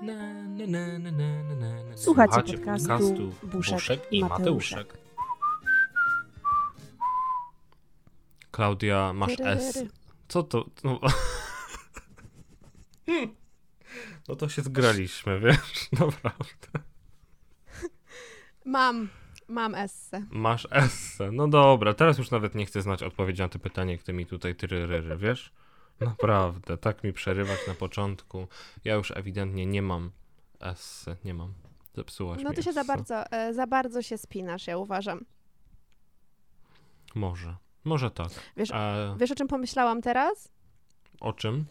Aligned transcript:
Na, 0.00 0.14
na, 0.32 0.66
na, 0.66 0.98
na, 0.98 1.10
na, 1.10 1.42
na, 1.42 1.54
na, 1.54 1.84
na. 1.84 1.96
Słuchacie 1.96 2.58
podcastu 2.58 3.32
Buszek 3.42 3.74
Buszek 3.74 4.12
i 4.12 4.20
Mateuszek. 4.20 4.78
Mateuszek. 4.78 4.98
Klaudia, 8.50 9.12
masz 9.12 9.40
S. 9.40 9.84
Co 10.28 10.42
to? 10.42 10.64
No, 10.84 11.00
no 14.28 14.36
to 14.36 14.48
się 14.48 14.62
zgraliśmy, 14.62 15.40
wiesz, 15.40 15.88
naprawdę. 16.00 16.68
Mam, 18.64 19.08
mam 19.48 19.74
esse. 19.74 20.24
Masz 20.30 20.68
S. 20.70 21.18
No 21.32 21.48
dobra, 21.48 21.94
teraz 21.94 22.18
już 22.18 22.30
nawet 22.30 22.54
nie 22.54 22.66
chcę 22.66 22.82
znać 22.82 23.02
odpowiedzi 23.02 23.42
na 23.42 23.48
to 23.48 23.58
pytanie, 23.58 23.92
jak 23.92 24.02
ty 24.02 24.12
mi 24.12 24.26
tutaj 24.26 24.54
tyryryry, 24.54 25.16
wiesz? 25.16 25.52
Naprawdę, 26.00 26.76
tak 26.78 27.04
mi 27.04 27.12
przerywać 27.12 27.58
na 27.68 27.74
początku. 27.74 28.46
Ja 28.84 28.94
już 28.94 29.10
ewidentnie 29.10 29.66
nie 29.66 29.82
mam 29.82 30.10
S, 30.60 31.06
nie 31.24 31.34
mam. 31.34 31.54
Zepsułaś 31.94 32.42
No 32.42 32.52
ty 32.52 32.62
się 32.62 32.72
za 32.72 32.84
bardzo, 32.84 33.32
e, 33.32 33.54
za 33.54 33.66
bardzo 33.66 34.02
się 34.02 34.18
spinasz, 34.18 34.66
ja 34.66 34.78
uważam. 34.78 35.24
Może, 37.14 37.56
może 37.84 38.10
tak. 38.10 38.28
Wiesz, 38.56 38.70
E, 38.70 39.16
wiesz 39.18 39.30
o 39.30 39.34
czym 39.34 39.48
pomyślałam 39.48 40.02
teraz? 40.02 40.48
o 41.20 41.32
czym? 41.32 41.64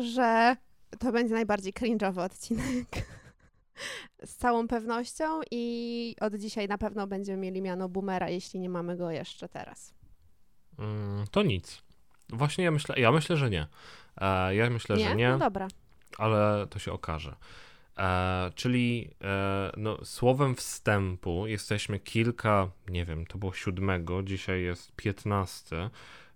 Że 0.00 0.56
to 0.98 1.12
będzie 1.12 1.34
najbardziej 1.34 1.72
cringe'owy 1.72 2.20
odcinek. 2.20 2.86
Z 4.24 4.36
całą 4.36 4.68
pewnością 4.68 5.40
i 5.50 6.16
od 6.20 6.34
dzisiaj 6.34 6.68
na 6.68 6.78
pewno 6.78 7.06
będziemy 7.06 7.38
mieli 7.38 7.62
miano 7.62 7.88
boomera, 7.88 8.30
jeśli 8.30 8.60
nie 8.60 8.68
mamy 8.68 8.96
go 8.96 9.10
jeszcze 9.10 9.48
teraz. 9.48 9.94
Mm, 10.78 11.26
to 11.30 11.42
nic. 11.42 11.82
Właśnie 12.34 12.64
ja 12.64 12.70
myślę, 12.70 12.94
ja 12.98 13.12
myślę, 13.12 13.36
że 13.36 13.50
nie. 13.50 13.66
E, 14.20 14.54
ja 14.54 14.70
myślę, 14.70 14.96
że 14.98 15.16
nie, 15.16 15.30
No 15.30 15.38
dobra. 15.38 15.68
ale 16.18 16.66
to 16.70 16.78
się 16.78 16.92
okaże. 16.92 17.36
E, 17.98 18.50
czyli 18.54 19.10
e, 19.24 19.72
no, 19.76 20.04
słowem 20.04 20.54
wstępu 20.54 21.46
jesteśmy 21.46 21.98
kilka, 22.00 22.68
nie 22.88 23.04
wiem, 23.04 23.26
to 23.26 23.38
było 23.38 23.52
siódmego, 23.52 24.22
dzisiaj 24.22 24.62
jest 24.62 24.92
piętnasty, 24.96 25.90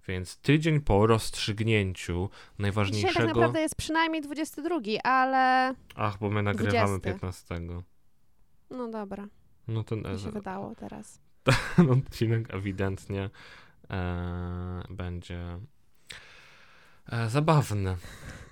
więc 0.09 0.37
tydzień 0.37 0.81
po 0.81 1.07
rozstrzygnięciu 1.07 2.29
Dzisiaj 2.29 2.49
tak 2.51 2.59
najważniejszego. 2.59 3.27
naprawdę 3.27 3.61
jest 3.61 3.77
przynajmniej 3.77 4.23
22, 4.23 4.77
ale 5.05 5.75
Ach, 5.97 6.19
bo 6.19 6.31
my 6.31 6.43
nagrywamy 6.43 6.99
20. 6.99 7.01
15. 7.01 7.61
no 8.71 8.89
dobra, 8.89 9.27
No 9.69 9.85
to 9.85 10.19
się 10.19 10.31
wydało 10.31 10.75
teraz. 10.75 11.21
ten 11.77 11.91
odcinek 11.91 12.55
ewidentnie 12.55 13.31
e, 13.91 14.83
będzie 14.91 15.59
e, 17.09 17.29
zabawny. 17.29 17.97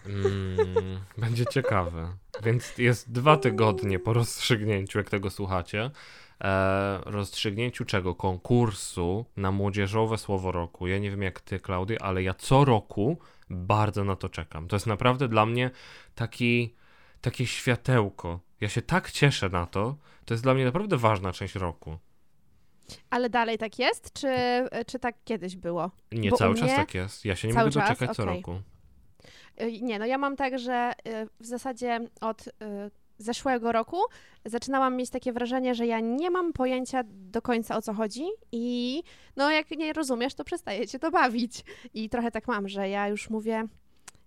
Mm, 0.06 1.00
będzie 1.18 1.46
ciekawy. 1.46 2.08
Więc 2.42 2.78
jest 2.78 3.12
dwa 3.12 3.36
tygodnie 3.36 3.98
po 3.98 4.12
rozstrzygnięciu, 4.12 4.98
jak 4.98 5.10
tego 5.10 5.30
słuchacie. 5.30 5.90
E, 6.40 7.00
rozstrzygnięciu 7.04 7.84
czego? 7.84 8.14
Konkursu 8.14 9.26
na 9.36 9.50
młodzieżowe 9.50 10.18
słowo 10.18 10.52
roku. 10.52 10.86
Ja 10.86 10.98
nie 10.98 11.10
wiem 11.10 11.22
jak 11.22 11.40
ty, 11.40 11.60
Klaudia, 11.60 11.98
ale 12.00 12.22
ja 12.22 12.34
co 12.34 12.64
roku 12.64 13.18
bardzo 13.50 14.04
na 14.04 14.16
to 14.16 14.28
czekam. 14.28 14.68
To 14.68 14.76
jest 14.76 14.86
naprawdę 14.86 15.28
dla 15.28 15.46
mnie 15.46 15.70
taki, 16.14 16.74
takie 17.20 17.46
światełko. 17.46 18.40
Ja 18.60 18.68
się 18.68 18.82
tak 18.82 19.10
cieszę 19.10 19.48
na 19.48 19.66
to. 19.66 19.96
To 20.24 20.34
jest 20.34 20.44
dla 20.44 20.54
mnie 20.54 20.64
naprawdę 20.64 20.96
ważna 20.96 21.32
część 21.32 21.54
roku. 21.54 21.98
Ale 23.10 23.30
dalej 23.30 23.58
tak 23.58 23.78
jest, 23.78 24.12
czy, 24.12 24.28
czy 24.86 24.98
tak 24.98 25.14
kiedyś 25.24 25.56
było? 25.56 25.90
Nie, 26.12 26.30
Bo 26.30 26.36
cały 26.36 26.50
u 26.52 26.54
czas 26.54 26.64
mnie 26.64 26.76
tak 26.76 26.94
jest. 26.94 27.24
Ja 27.24 27.36
się 27.36 27.48
nie 27.48 27.54
cały 27.54 27.66
mogę 27.66 27.80
czas? 27.80 27.88
doczekać 27.88 28.16
co 28.16 28.22
Okej. 28.22 28.36
roku. 28.36 28.54
Y, 29.60 29.82
Nie, 29.82 29.98
no 29.98 30.06
ja 30.06 30.18
mam 30.18 30.36
tak, 30.36 30.58
że 30.58 30.92
y, 31.08 31.28
w 31.40 31.46
zasadzie 31.46 32.00
od 32.20 32.46
y, 32.46 32.50
zeszłego 33.18 33.72
roku 33.72 33.96
zaczynałam 34.44 34.96
mieć 34.96 35.10
takie 35.10 35.32
wrażenie, 35.32 35.74
że 35.74 35.86
ja 35.86 36.00
nie 36.00 36.30
mam 36.30 36.52
pojęcia 36.52 37.02
do 37.06 37.42
końca 37.42 37.76
o 37.76 37.82
co 37.82 37.94
chodzi 37.94 38.24
i 38.52 39.02
no 39.36 39.50
jak 39.50 39.70
nie 39.70 39.92
rozumiesz, 39.92 40.34
to 40.34 40.44
przestaje 40.44 40.86
cię 40.86 40.98
to 40.98 41.10
bawić. 41.10 41.64
I 41.94 42.08
trochę 42.08 42.30
tak 42.30 42.48
mam, 42.48 42.68
że 42.68 42.88
ja 42.88 43.08
już 43.08 43.30
mówię, 43.30 43.64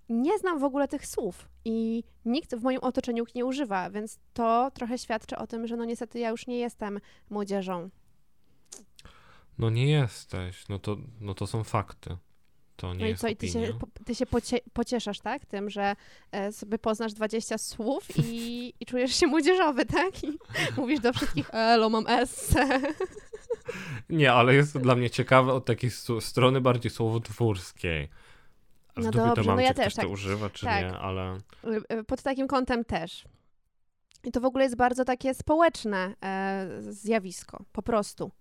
nie 0.09 0.37
znam 0.37 0.59
w 0.59 0.63
ogóle 0.63 0.87
tych 0.87 1.07
słów 1.07 1.49
i 1.65 2.03
nikt 2.25 2.55
w 2.55 2.63
moim 2.63 2.79
otoczeniu 2.81 3.23
ich 3.23 3.35
nie 3.35 3.45
używa, 3.45 3.89
więc 3.89 4.19
to 4.33 4.71
trochę 4.73 4.97
świadczy 4.97 5.37
o 5.37 5.47
tym, 5.47 5.67
że 5.67 5.77
no 5.77 5.85
niestety 5.85 6.19
ja 6.19 6.29
już 6.29 6.47
nie 6.47 6.57
jestem 6.59 6.99
młodzieżą. 7.29 7.89
No 9.59 9.69
nie 9.69 9.91
jesteś. 9.91 10.67
No 10.69 10.79
to, 10.79 10.97
no 11.21 11.33
to 11.33 11.47
są 11.47 11.63
fakty. 11.63 12.17
To 12.75 12.93
nie 12.93 12.99
No 12.99 13.07
i 13.07 13.15
co, 13.15 13.27
i 13.27 13.35
ty 13.35 13.47
się, 13.47 13.59
opinia. 13.59 13.79
ty 14.05 14.15
się 14.15 14.25
pocie, 14.25 14.59
pocieszasz, 14.73 15.19
tak? 15.19 15.45
Tym, 15.45 15.69
że 15.69 15.95
e, 16.31 16.51
sobie 16.51 16.77
poznasz 16.77 17.13
20 17.13 17.57
słów 17.57 18.03
i, 18.17 18.73
i 18.79 18.85
czujesz 18.85 19.15
się 19.15 19.27
młodzieżowy, 19.27 19.85
tak? 19.85 20.23
I 20.23 20.37
mówisz 20.77 20.99
do 20.99 21.13
wszystkich, 21.13 21.49
elo, 21.53 21.89
mam 21.89 22.07
esse. 22.07 22.79
Nie, 24.09 24.33
ale 24.33 24.55
jest 24.55 24.73
to 24.73 24.79
dla 24.79 24.95
mnie 24.95 25.09
ciekawe 25.09 25.53
od 25.53 25.65
takiej 25.65 25.91
strony 26.19 26.61
bardziej 26.61 26.91
słowotwórskiej. 26.91 28.09
W 28.97 29.03
No 29.03 29.11
dobrze, 29.11 29.33
to 29.35 29.43
mam, 29.43 29.55
no 29.55 29.61
ja 29.61 29.73
też 29.73 29.95
to 29.95 30.01
tak- 30.01 30.09
używa, 30.11 30.49
czy 30.49 30.65
tak. 30.65 30.83
nie, 30.85 30.97
ale... 30.97 31.37
E, 31.89 32.03
Pod 32.03 32.21
takim 32.21 32.47
kątem 32.47 32.85
też. 32.85 33.25
I 34.23 34.31
to 34.31 34.41
w 34.41 34.45
ogóle 34.45 34.63
jest 34.63 34.75
bardzo 34.75 35.05
takie 35.05 35.33
społeczne 35.33 36.15
e, 36.23 36.67
zjawisko, 36.81 37.63
po 37.71 37.81
prostu. 37.81 38.31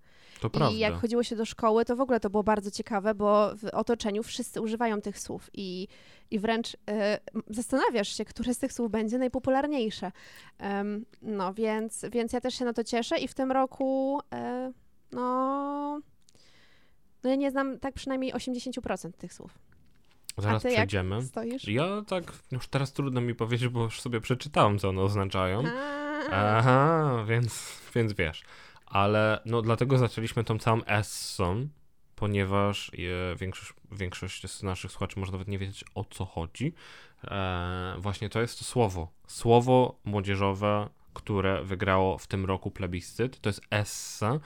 To 0.41 0.51
prawda. 0.51 0.75
I 0.77 0.79
jak 0.79 0.95
chodziło 0.95 1.23
się 1.23 1.37
do 1.37 1.45
szkoły, 1.45 1.85
to 1.85 1.97
w 1.97 2.01
ogóle 2.01 2.21
to 2.21 2.31
było 2.31 2.43
bardzo 2.43 2.71
ciekawe, 2.71 3.15
bo 3.15 3.57
w 3.57 3.65
otoczeniu 3.65 4.23
wszyscy 4.23 4.61
używają 4.61 5.01
tych 5.01 5.19
słów 5.19 5.51
i, 5.53 5.89
i 6.31 6.39
wręcz 6.39 6.77
m- 7.35 7.43
zastanawiasz 7.51 8.09
się, 8.17 8.25
które 8.25 8.55
z 8.55 8.59
tych 8.59 8.73
słów 8.73 8.91
będzie 8.91 9.19
najpopularniejsze. 9.19 10.13
No 11.23 11.55
więc, 11.55 12.05
więc 12.13 12.33
ja 12.33 12.41
też 12.41 12.55
się 12.55 12.65
na 12.65 12.73
to 12.73 12.85
cieszę 12.85 13.19
i 13.19 13.29
w 13.29 13.35
tym 13.35 13.53
roku 13.53 14.21
e, 14.33 14.73
no, 15.13 16.01
no 17.25 17.31
ja 17.31 17.37
nie 17.37 17.51
znam 17.51 17.79
tak 17.79 17.95
przynajmniej 17.95 18.33
80% 18.35 19.13
tych 19.13 19.33
słów. 19.35 19.59
Zaraz 20.39 20.65
A 20.65 20.69
ty 20.69 20.75
przejdziemy. 20.75 21.19
Ja 21.69 22.03
tak, 22.07 22.33
już 22.53 22.69
teraz 22.69 22.93
trudno 22.93 23.21
mi 23.21 23.35
powiedzieć, 23.35 23.69
bo 23.69 23.83
już 23.83 24.01
sobie 24.01 24.21
przeczytałem, 24.21 24.79
co 24.79 24.89
one 24.89 25.03
oznaczają. 25.03 25.63
A, 26.31 26.57
Aha, 26.59 27.25
więc, 27.29 27.73
więc 27.95 28.13
wiesz. 28.13 28.45
Ale 28.91 29.41
no 29.45 29.63
dlatego 29.63 29.99
zaczęliśmy 29.99 30.45
tą 30.45 30.59
całą 30.59 30.85
essą, 30.85 31.69
ponieważ 32.17 32.91
e, 33.33 33.37
większość, 33.37 33.73
większość 33.93 34.51
z 34.51 34.63
naszych 34.63 34.91
słuchaczy 34.93 35.21
może 35.21 35.33
nawet 35.33 35.49
nie 35.49 35.59
wiedzieć 35.59 35.85
o 35.95 36.05
co 36.05 36.25
chodzi. 36.25 36.73
E, 37.25 37.95
właśnie 37.99 38.29
to 38.29 38.41
jest 38.41 38.59
to 38.59 38.65
słowo. 38.65 39.13
Słowo 39.27 40.01
młodzieżowe, 40.05 40.89
które 41.15 41.65
wygrało 41.65 42.19
w 42.19 42.27
tym 42.27 42.45
roku 42.45 42.71
plebiscyt. 42.71 43.41
To 43.41 43.49
jest 43.49 43.61
essa. 43.71 44.41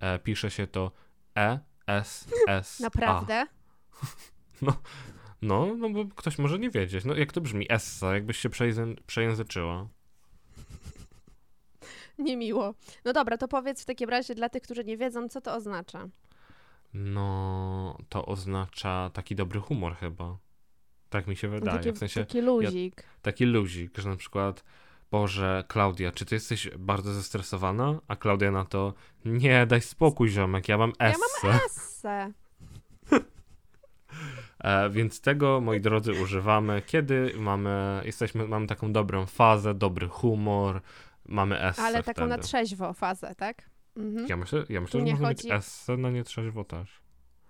E, 0.00 0.18
pisze 0.18 0.50
się 0.50 0.66
to 0.66 0.92
E, 1.38 1.58
S, 1.86 2.28
S, 2.48 2.80
A. 2.80 2.82
Naprawdę? 2.82 3.46
No, 5.42 5.74
no 5.78 5.88
bo 5.90 6.04
ktoś 6.14 6.38
może 6.38 6.58
nie 6.58 6.70
wiedzieć. 6.70 7.04
No 7.04 7.14
jak 7.14 7.32
to 7.32 7.40
brzmi? 7.40 7.66
Essa, 7.68 8.14
jakbyś 8.14 8.38
się 8.38 8.48
przejęzy- 8.50 8.96
przejęzyczyła. 9.06 9.88
Niemiło. 12.28 12.74
No 13.04 13.12
dobra, 13.12 13.38
to 13.38 13.48
powiedz 13.48 13.82
w 13.82 13.84
takim 13.84 14.08
razie 14.10 14.34
dla 14.34 14.48
tych, 14.48 14.62
którzy 14.62 14.84
nie 14.84 14.96
wiedzą, 14.96 15.28
co 15.28 15.40
to 15.40 15.54
oznacza. 15.54 16.08
No, 16.94 17.98
to 18.08 18.26
oznacza 18.26 19.10
taki 19.12 19.34
dobry 19.34 19.60
humor 19.60 19.96
chyba. 19.96 20.36
Tak 21.10 21.26
mi 21.26 21.36
się 21.36 21.48
wydaje. 21.48 21.78
taki, 21.78 21.92
w 21.92 21.98
sensie 21.98 22.20
taki 22.20 22.40
luzik. 22.40 23.02
taki 23.22 23.44
luzik, 23.44 23.98
że 23.98 24.08
na 24.08 24.16
przykład 24.16 24.64
Boże, 25.10 25.64
Klaudia, 25.68 26.12
czy 26.12 26.24
ty 26.24 26.34
jesteś 26.34 26.70
bardzo 26.78 27.12
zestresowana? 27.12 28.00
A 28.08 28.16
Klaudia 28.16 28.50
na 28.50 28.64
to, 28.64 28.94
nie, 29.24 29.66
daj 29.66 29.80
spokój 29.80 30.28
ziomek, 30.28 30.68
ja 30.68 30.78
mam 30.78 30.92
Ja 31.00 31.06
esse. 31.06 31.46
mam 31.48 31.56
esse. 31.66 32.32
E, 34.60 34.90
więc 34.90 35.20
tego, 35.20 35.60
moi 35.60 35.80
drodzy, 35.80 36.12
używamy, 36.22 36.82
kiedy 36.86 37.32
mamy, 37.38 38.00
jesteśmy, 38.04 38.48
mamy 38.48 38.66
taką 38.66 38.92
dobrą 38.92 39.26
fazę, 39.26 39.74
dobry 39.74 40.08
humor, 40.08 40.80
mamy 41.28 41.60
esse 41.60 41.82
Ale 41.82 41.98
taką 42.02 42.12
wtedy. 42.12 42.28
na 42.28 42.38
trzeźwo 42.38 42.92
fazę, 42.92 43.34
tak? 43.34 43.70
Mhm. 43.96 44.26
Ja 44.28 44.36
myślę, 44.36 44.64
ja 44.68 44.80
myślę 44.80 45.00
że 45.00 45.06
nie 45.06 45.12
można 45.12 45.28
chodzi- 45.28 45.48
mieć 45.48 45.56
esse 45.56 45.96
na 45.96 46.10
nietrzeźwo 46.10 46.64
też. 46.64 47.00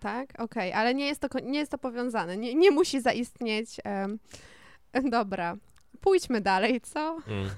Tak, 0.01 0.29
okej, 0.41 0.73
ale 0.73 0.95
nie 0.95 1.07
jest 1.07 1.21
to, 1.21 1.29
nie 1.43 1.59
jest 1.59 1.71
to 1.71 1.79
powiązane. 1.79 2.37
Nie, 2.37 2.55
nie 2.55 2.71
musi 2.71 3.01
zaistnieć. 3.01 3.77
em, 3.85 4.19
dobra. 5.11 5.57
pójdźmy 6.01 6.41
dalej, 6.41 6.81
co? 6.81 7.19
Mm. 7.29 7.51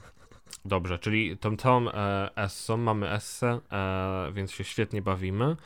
Dobrze, 0.65 0.99
czyli 0.99 1.39
tą 1.39 1.57
całą 1.57 1.89
e, 1.91 2.31
essą 2.37 2.77
mamy 2.77 3.11
esse, 3.11 3.61
e, 3.73 4.33
więc 4.33 4.53
się 4.53 4.65
świetnie 4.65 5.03
bawimy. 5.03 5.57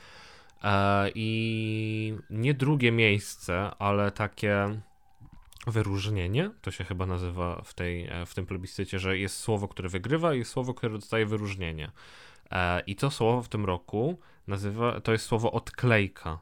E, 0.64 1.10
I 1.14 2.14
nie 2.30 2.54
drugie 2.54 2.92
miejsce, 2.92 3.70
ale 3.78 4.10
takie 4.10 4.80
wyróżnienie, 5.66 6.50
to 6.60 6.70
się 6.70 6.84
chyba 6.84 7.06
nazywa 7.06 7.62
w, 7.64 7.74
tej, 7.74 8.06
e, 8.06 8.26
w 8.26 8.34
tym 8.34 8.46
plebiscycie, 8.46 8.98
że 8.98 9.18
jest 9.18 9.36
słowo, 9.36 9.68
które 9.68 9.88
wygrywa 9.88 10.34
i 10.34 10.38
jest 10.38 10.50
słowo, 10.50 10.74
które 10.74 10.92
dostaje 10.92 11.26
wyróżnienie. 11.26 11.90
E, 12.50 12.80
I 12.80 12.96
to 12.96 13.10
słowo 13.10 13.42
w 13.42 13.48
tym 13.48 13.64
roku 13.64 14.18
nazywa, 14.46 15.00
to 15.00 15.12
jest 15.12 15.24
słowo 15.24 15.52
odklejka. 15.52 16.38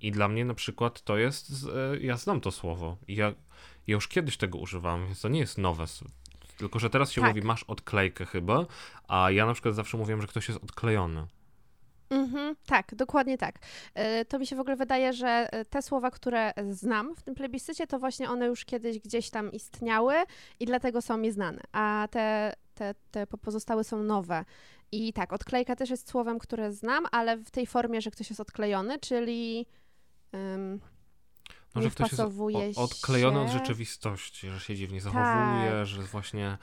I 0.00 0.10
dla 0.10 0.28
mnie 0.28 0.44
na 0.44 0.54
przykład 0.54 1.02
to 1.02 1.16
jest, 1.16 1.50
e, 1.74 2.00
ja 2.00 2.16
znam 2.16 2.40
to 2.40 2.50
słowo 2.50 2.96
i 3.08 3.16
ja, 3.16 3.26
ja 3.86 3.94
już 3.94 4.08
kiedyś 4.08 4.36
tego 4.36 4.58
używałem, 4.58 5.06
więc 5.06 5.20
to 5.20 5.28
nie 5.28 5.40
jest 5.40 5.58
nowe. 5.58 5.84
Tylko, 6.56 6.78
że 6.78 6.90
teraz 6.90 7.12
się 7.12 7.20
Tak. 7.20 7.30
mówi, 7.30 7.46
masz 7.46 7.62
odklejkę 7.62 8.26
chyba, 8.26 8.66
a 9.08 9.30
ja 9.30 9.46
na 9.46 9.52
przykład 9.52 9.74
zawsze 9.74 9.96
mówiłem, 9.96 10.20
że 10.20 10.26
ktoś 10.26 10.48
jest 10.48 10.64
odklejony. 10.64 11.26
Mhm, 12.10 12.56
tak, 12.66 12.94
dokładnie 12.94 13.38
tak. 13.38 13.58
E, 13.94 14.24
To 14.24 14.38
mi 14.38 14.46
się 14.46 14.56
w 14.56 14.60
ogóle 14.60 14.76
wydaje, 14.76 15.12
że 15.12 15.28
e, 15.52 15.64
te 15.64 15.82
słowa, 15.82 16.10
które 16.10 16.52
znam 16.70 17.14
w 17.16 17.22
tym 17.22 17.34
plebiscycie, 17.34 17.86
to 17.86 17.98
właśnie 17.98 18.30
one 18.30 18.46
już 18.46 18.64
kiedyś 18.64 18.98
gdzieś 18.98 19.30
tam 19.30 19.52
istniały 19.52 20.14
i 20.60 20.66
dlatego 20.66 21.02
są 21.02 21.16
mi 21.16 21.30
znane, 21.30 21.60
a 21.72 22.08
te, 22.10 22.52
te, 22.74 22.94
te 23.10 23.26
po- 23.26 23.38
pozostałe 23.38 23.84
są 23.84 24.02
nowe. 24.02 24.44
I 24.92 25.12
tak, 25.12 25.32
odklejka 25.32 25.76
też 25.76 25.90
jest 25.90 26.08
słowem, 26.10 26.38
które 26.38 26.72
znam, 26.72 27.04
ale 27.12 27.36
w 27.36 27.50
tej 27.50 27.66
formie, 27.66 28.00
że 28.00 28.10
ktoś 28.10 28.30
jest 28.30 28.40
odklejony, 28.40 28.98
czyli 28.98 29.66
um, 30.32 30.80
No, 31.74 31.82
że 31.82 31.90
ktoś 31.90 32.12
jest 32.12 32.78
odklejony 32.78 33.40
od 33.40 33.46
się. 33.46 33.52
rzeczywistości, 33.58 34.48
że 34.50 34.60
się 34.60 34.74
dziwnie 34.76 35.00
zachowuje, 35.00 35.70
Tak. 35.70 35.86
że 35.86 36.02
właśnie. 36.02 36.58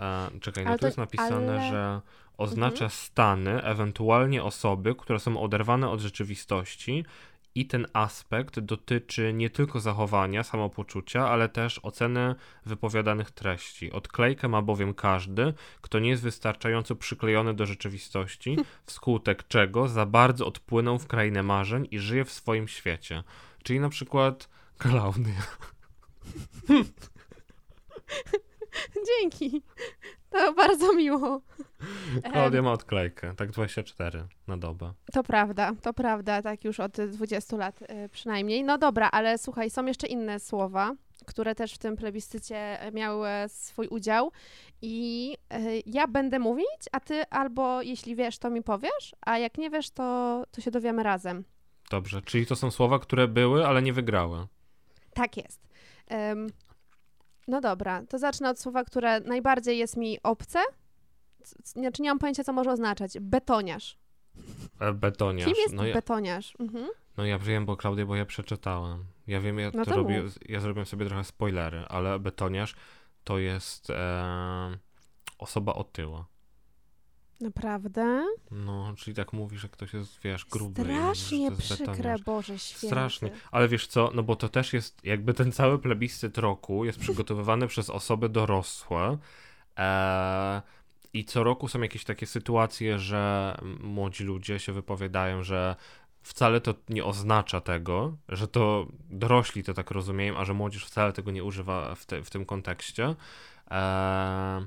E, 0.00 0.28
czekaj, 0.40 0.64
no 0.64 0.68
Ale 0.70 0.78
tu 0.78 0.80
to- 0.80 0.86
jest 0.86 0.98
napisane, 0.98 1.52
ale- 1.60 1.70
że 1.70 2.00
oznacza 2.38 2.84
Mhm. 2.84 2.90
stany, 2.90 3.62
ewentualnie 3.62 4.42
osoby, 4.42 4.94
które 4.94 5.20
są 5.20 5.40
oderwane 5.40 5.90
od 5.90 6.00
rzeczywistości. 6.00 7.04
I 7.56 7.66
ten 7.66 7.86
aspekt 7.92 8.60
dotyczy 8.60 9.32
nie 9.32 9.50
tylko 9.50 9.80
zachowania, 9.80 10.42
samopoczucia, 10.42 11.28
ale 11.28 11.48
też 11.48 11.80
oceny 11.82 12.34
wypowiadanych 12.66 13.30
treści. 13.30 13.92
Odklejkę 13.92 14.48
ma 14.48 14.62
bowiem 14.62 14.94
każdy, 14.94 15.54
kto 15.80 15.98
nie 15.98 16.10
jest 16.10 16.22
wystarczająco 16.22 16.96
przyklejony 16.96 17.54
do 17.54 17.66
rzeczywistości, 17.66 18.56
wskutek 18.86 19.48
czego 19.48 19.88
za 19.88 20.06
bardzo 20.06 20.46
odpłynął 20.46 20.98
w 20.98 21.06
krainę 21.06 21.42
marzeń 21.42 21.88
i 21.90 21.98
żyje 21.98 22.24
w 22.24 22.32
swoim 22.32 22.68
świecie. 22.68 23.22
Czyli 23.62 23.80
na 23.80 23.88
przykład 23.88 24.48
Klaudia. 24.78 25.42
dzięki. 29.06 29.62
To 30.34 30.52
bardzo 30.52 30.94
miło. 30.94 31.40
Klaudia 32.32 32.62
ma 32.62 32.72
odklejkę, 32.72 33.34
tak 33.36 33.50
24 33.50 34.26
na 34.46 34.56
dobę. 34.56 34.92
To 35.12 35.22
prawda, 35.22 35.72
to 35.82 35.92
prawda, 35.92 36.42
tak 36.42 36.64
już 36.64 36.80
od 36.80 36.92
20 36.92 37.56
lat 37.56 37.82
y, 37.82 38.08
przynajmniej. 38.08 38.64
No 38.64 38.78
dobra, 38.78 39.08
ale 39.12 39.38
słuchaj, 39.38 39.70
są 39.70 39.86
jeszcze 39.86 40.06
inne 40.06 40.40
słowa, 40.40 40.94
które 41.26 41.54
też 41.54 41.74
w 41.74 41.78
tym 41.78 41.96
plebiscycie 41.96 42.78
miały 42.92 43.28
swój 43.48 43.86
udział 43.88 44.32
i 44.82 45.36
y, 45.54 45.82
ja 45.86 46.06
będę 46.06 46.38
mówić, 46.38 46.88
a 46.92 47.00
ty 47.00 47.22
albo 47.30 47.82
jeśli 47.82 48.16
wiesz, 48.16 48.38
to 48.38 48.50
mi 48.50 48.62
powiesz, 48.62 49.14
a 49.26 49.38
jak 49.38 49.58
nie 49.58 49.70
wiesz, 49.70 49.90
to, 49.90 50.42
to 50.50 50.60
się 50.60 50.70
dowiemy 50.70 51.02
razem. 51.02 51.44
Dobrze, 51.90 52.22
czyli 52.22 52.46
to 52.46 52.56
są 52.56 52.70
słowa, 52.70 52.98
które 52.98 53.28
były, 53.28 53.66
ale 53.66 53.82
nie 53.82 53.92
wygrały. 53.92 54.46
Tak 55.14 55.36
jest. 55.36 55.60
Em, 56.08 56.46
no 57.48 57.60
dobra, 57.60 58.02
to 58.08 58.18
zacznę 58.18 58.50
od 58.50 58.60
słowa, 58.60 58.84
które 58.84 59.20
najbardziej 59.20 59.78
jest 59.78 59.96
mi 59.96 60.18
obce. 60.22 60.58
Znaczy 61.64 62.02
nie 62.02 62.08
mam 62.08 62.18
pojęcia, 62.18 62.44
co 62.44 62.52
może 62.52 62.70
oznaczać. 62.70 63.18
Betoniarz. 63.20 63.98
E, 64.80 64.92
Betoniarz. 64.92 65.46
Kim 65.46 65.56
jest 65.62 65.74
no, 65.74 65.86
ja, 65.86 65.94
betoniarz? 65.94 66.54
Mhm. 66.60 66.88
no 67.16 67.24
ja 67.24 67.38
wiem, 67.38 67.66
bo 67.66 67.76
Klaudię, 67.76 68.06
bo 68.06 68.16
ja 68.16 68.26
przeczytałem. 68.26 69.04
Ja 69.26 69.40
wiem, 69.40 69.58
ja 69.58 69.70
No 69.74 69.84
to 69.84 69.96
robię, 69.96 70.22
ja 70.48 70.60
zrobiłem 70.60 70.86
sobie 70.86 71.06
trochę 71.06 71.24
spoilery, 71.24 71.84
ale 71.88 72.18
betoniarz 72.18 72.74
to 73.24 73.38
jest 73.38 73.90
e, 73.90 74.78
osoba 75.38 75.74
otyła. 75.74 76.26
Naprawdę? 77.40 78.24
No, 78.50 78.94
czyli 78.96 79.16
tak 79.16 79.32
mówi, 79.32 79.58
że 79.58 79.68
ktoś 79.68 79.94
jest, 79.94 80.20
wiesz, 80.20 80.44
gruby. 80.44 80.82
Strasznie 80.82 81.42
jest 81.42 81.58
przykre, 81.58 81.86
betoniarz. 81.86 82.22
Boże 82.22 82.58
święty. 82.58 82.86
Strasznie. 82.86 83.30
Ale 83.52 83.68
wiesz 83.68 83.86
co, 83.86 84.10
no 84.14 84.22
bo 84.22 84.36
to 84.36 84.48
też 84.48 84.72
jest, 84.72 85.04
jakby 85.04 85.34
ten 85.34 85.52
cały 85.52 85.78
plebiscyt 85.78 86.38
roku 86.38 86.84
jest 86.84 86.98
przygotowywany 86.98 87.66
przez 87.66 87.90
osoby 87.90 88.28
dorosłe. 88.28 89.18
E, 89.78 90.62
I 91.12 91.24
co 91.24 91.44
roku 91.44 91.68
są 91.68 91.80
jakieś 91.80 92.04
takie 92.04 92.26
sytuacje, 92.26 92.98
że 92.98 93.54
młodzi 93.80 94.24
ludzie 94.24 94.58
się 94.58 94.72
wypowiadają, 94.72 95.42
że 95.42 95.76
wcale 96.22 96.60
to 96.60 96.74
nie 96.88 97.04
oznacza 97.04 97.60
tego, 97.60 98.16
że 98.28 98.48
to 98.48 98.86
dorośli 99.10 99.64
to 99.64 99.74
tak 99.74 99.90
rozumieją, 99.90 100.36
a 100.36 100.44
że 100.44 100.54
młodzież 100.54 100.84
wcale 100.84 101.12
tego 101.12 101.30
nie 101.30 101.44
używa 101.44 101.94
w, 101.94 102.06
te, 102.06 102.22
w 102.22 102.30
tym 102.30 102.44
kontekście. 102.44 103.14
E, 103.70 104.66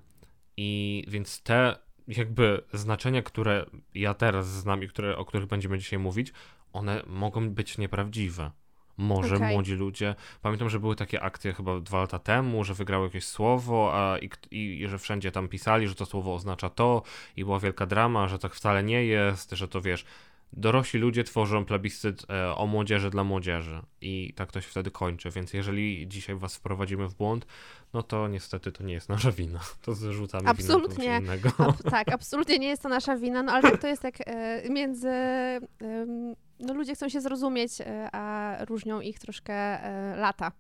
I 0.58 1.04
więc 1.08 1.42
te 1.44 1.87
jakby 2.08 2.64
znaczenia, 2.74 3.22
które 3.22 3.66
ja 3.96 4.14
teraz 4.14 4.48
znam 4.48 4.84
i 4.84 4.88
które, 4.88 5.18
o 5.18 5.26
których 5.26 5.48
będziemy 5.48 5.80
dzisiaj 5.80 6.00
mówić, 6.00 6.34
one 6.74 7.04
mogą 7.08 7.50
być 7.50 7.78
nieprawdziwe. 7.78 8.52
Może 8.98 9.36
Okej. 9.36 9.54
młodzi 9.54 9.74
ludzie. 9.74 10.16
Pamiętam, 10.42 10.70
że 10.70 10.80
były 10.80 10.96
takie 10.96 11.22
akcje 11.22 11.54
chyba 11.54 11.80
dwa 11.80 12.00
lata 12.00 12.20
temu, 12.20 12.64
że 12.64 12.74
wygrało 12.74 13.04
jakieś 13.04 13.26
słowo, 13.26 13.92
a 13.94 14.18
i, 14.18 14.30
i, 14.52 14.82
i 14.82 14.88
że 14.88 15.00
wszędzie 15.00 15.32
tam 15.32 15.48
pisali, 15.48 15.88
że 15.88 15.96
to 15.96 16.06
słowo 16.06 16.34
oznacza 16.36 16.70
to, 16.70 17.04
i 17.36 17.44
była 17.44 17.60
wielka 17.60 17.86
drama, 17.86 18.28
że 18.28 18.40
tak 18.40 18.56
wcale 18.56 18.84
nie 18.84 19.06
jest, 19.06 19.52
że 19.52 19.68
to 19.68 19.82
wiesz. 19.82 20.06
Dorośli 20.54 21.00
ludzie 21.00 21.24
tworzą 21.24 21.66
plebiscyt 21.66 22.26
e, 22.30 22.56
o 22.56 22.68
młodzieży 22.68 23.10
dla 23.10 23.24
młodzieży 23.24 23.82
i 24.02 24.34
tak 24.36 24.52
to 24.52 24.62
się 24.62 24.70
wtedy 24.70 24.92
kończy. 24.92 25.32
Więc 25.32 25.54
jeżeli 25.54 26.08
dzisiaj 26.08 26.36
was 26.36 26.56
wprowadzimy 26.56 27.08
w 27.08 27.16
błąd, 27.16 27.48
no 27.94 28.04
to 28.04 28.28
niestety 28.28 28.72
to 28.72 28.84
nie 28.84 28.94
jest 28.94 29.10
nasza 29.10 29.32
wina. 29.32 29.60
To 29.82 29.96
zrzucamy 29.96 30.50
Absolutnie. 30.50 31.04
winę 31.04 31.20
innego. 31.20 31.50
Ab, 31.58 31.84
tak, 31.92 32.14
absolutnie 32.14 32.60
nie 32.60 32.68
jest 32.68 32.84
to 32.84 32.90
nasza 32.90 33.18
wina, 33.18 33.44
no 33.44 33.52
ale 33.52 33.62
tak 33.62 33.82
to 33.82 33.88
jest 33.88 34.04
jak 34.04 34.16
e, 34.26 34.70
między... 34.70 35.10
em, 35.10 36.36
no 36.60 36.74
ludzie 36.74 36.96
chcą 36.96 37.10
się 37.10 37.22
zrozumieć, 37.22 37.82
e, 37.82 38.10
a 38.12 38.56
różnią 38.66 39.02
ich 39.02 39.20
troszkę 39.20 39.54
e, 39.54 40.16
lata. 40.16 40.52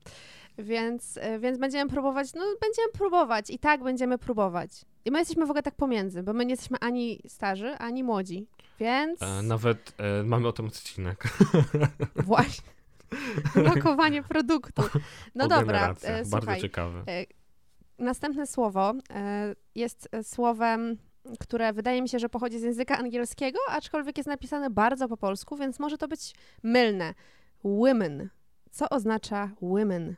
Więc, 0.59 1.19
więc 1.39 1.57
będziemy 1.57 1.89
próbować, 1.89 2.33
no 2.33 2.41
będziemy 2.61 2.91
próbować 2.93 3.49
i 3.49 3.59
tak 3.59 3.83
będziemy 3.83 4.17
próbować. 4.17 4.71
I 5.05 5.11
my 5.11 5.19
jesteśmy 5.19 5.45
w 5.45 5.49
ogóle 5.49 5.63
tak 5.63 5.75
pomiędzy, 5.75 6.23
bo 6.23 6.33
my 6.33 6.45
nie 6.45 6.51
jesteśmy 6.51 6.77
ani 6.81 7.21
starzy, 7.27 7.75
ani 7.77 8.03
młodzi. 8.03 8.47
Więc 8.79 9.21
E, 9.21 9.41
nawet 9.41 9.93
e, 9.97 10.23
mamy 10.23 10.47
o 10.47 10.51
tym 10.51 10.65
odcinek. 10.65 11.23
właśnie. 12.15 12.76
Lokowanie 13.75 14.23
produktu. 14.23 14.83
No 15.35 15.45
o 15.45 15.47
dobra, 15.47 15.95
e, 16.03 16.23
Bardzo 16.23 16.37
słuchaj. 16.37 16.61
ciekawy. 16.61 17.03
Następne 17.99 18.47
słowo 18.47 18.93
e, 19.09 19.55
jest 19.75 20.09
e, 20.11 20.23
słowem, 20.23 20.97
które 21.39 21.73
wydaje 21.73 22.01
mi 22.01 22.09
się, 22.09 22.19
że 22.19 22.29
pochodzi 22.29 22.59
z 22.59 22.63
języka 22.63 22.97
angielskiego, 22.97 23.59
aczkolwiek 23.69 24.17
jest 24.17 24.27
napisane 24.27 24.69
bardzo 24.69 25.07
po 25.07 25.17
polsku, 25.17 25.57
więc 25.57 25.79
może 25.79 25.97
to 25.97 26.07
być 26.07 26.35
mylne. 26.63 27.13
Women. 27.63 28.29
Co 28.71 28.89
oznacza 28.89 29.51
women? 29.61 30.15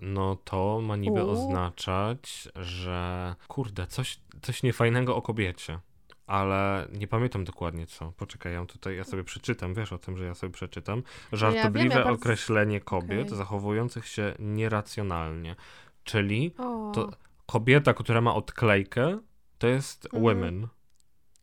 No 0.00 0.36
to 0.36 0.80
ma 0.82 0.96
niby 0.96 1.24
U. 1.24 1.30
oznaczać, 1.30 2.48
że 2.56 3.34
kurde, 3.48 3.86
coś, 3.86 4.20
coś 4.42 4.62
niefajnego 4.62 5.16
o 5.16 5.22
kobiecie. 5.22 5.78
Ale 6.26 6.88
nie 6.92 7.08
pamiętam 7.08 7.44
dokładnie 7.44 7.86
co. 7.86 8.12
Poczekaj, 8.12 8.52
ja 8.52 8.64
tutaj 8.66 8.96
ja 8.96 9.04
sobie 9.04 9.24
przeczytam, 9.24 9.74
wiesz 9.74 9.92
o 9.92 9.98
tym, 9.98 10.16
że 10.16 10.24
ja 10.24 10.34
sobie 10.34 10.52
przeczytam. 10.52 11.02
Żartobliwe 11.32 11.94
ja 11.98 12.04
bardzo- 12.04 12.20
określenie 12.20 12.80
kobiet 12.80 13.26
Okej. 13.26 13.38
zachowujących 13.38 14.06
się 14.06 14.34
nieracjonalnie. 14.38 15.56
Czyli 16.04 16.54
O, 16.58 16.92
to 16.94 17.10
kobieta, 17.46 17.94
która 17.94 18.20
ma 18.20 18.34
odklejkę, 18.34 19.18
to 19.58 19.66
jest 19.68 20.04
Mhm. 20.04 20.22
women. 20.22 20.68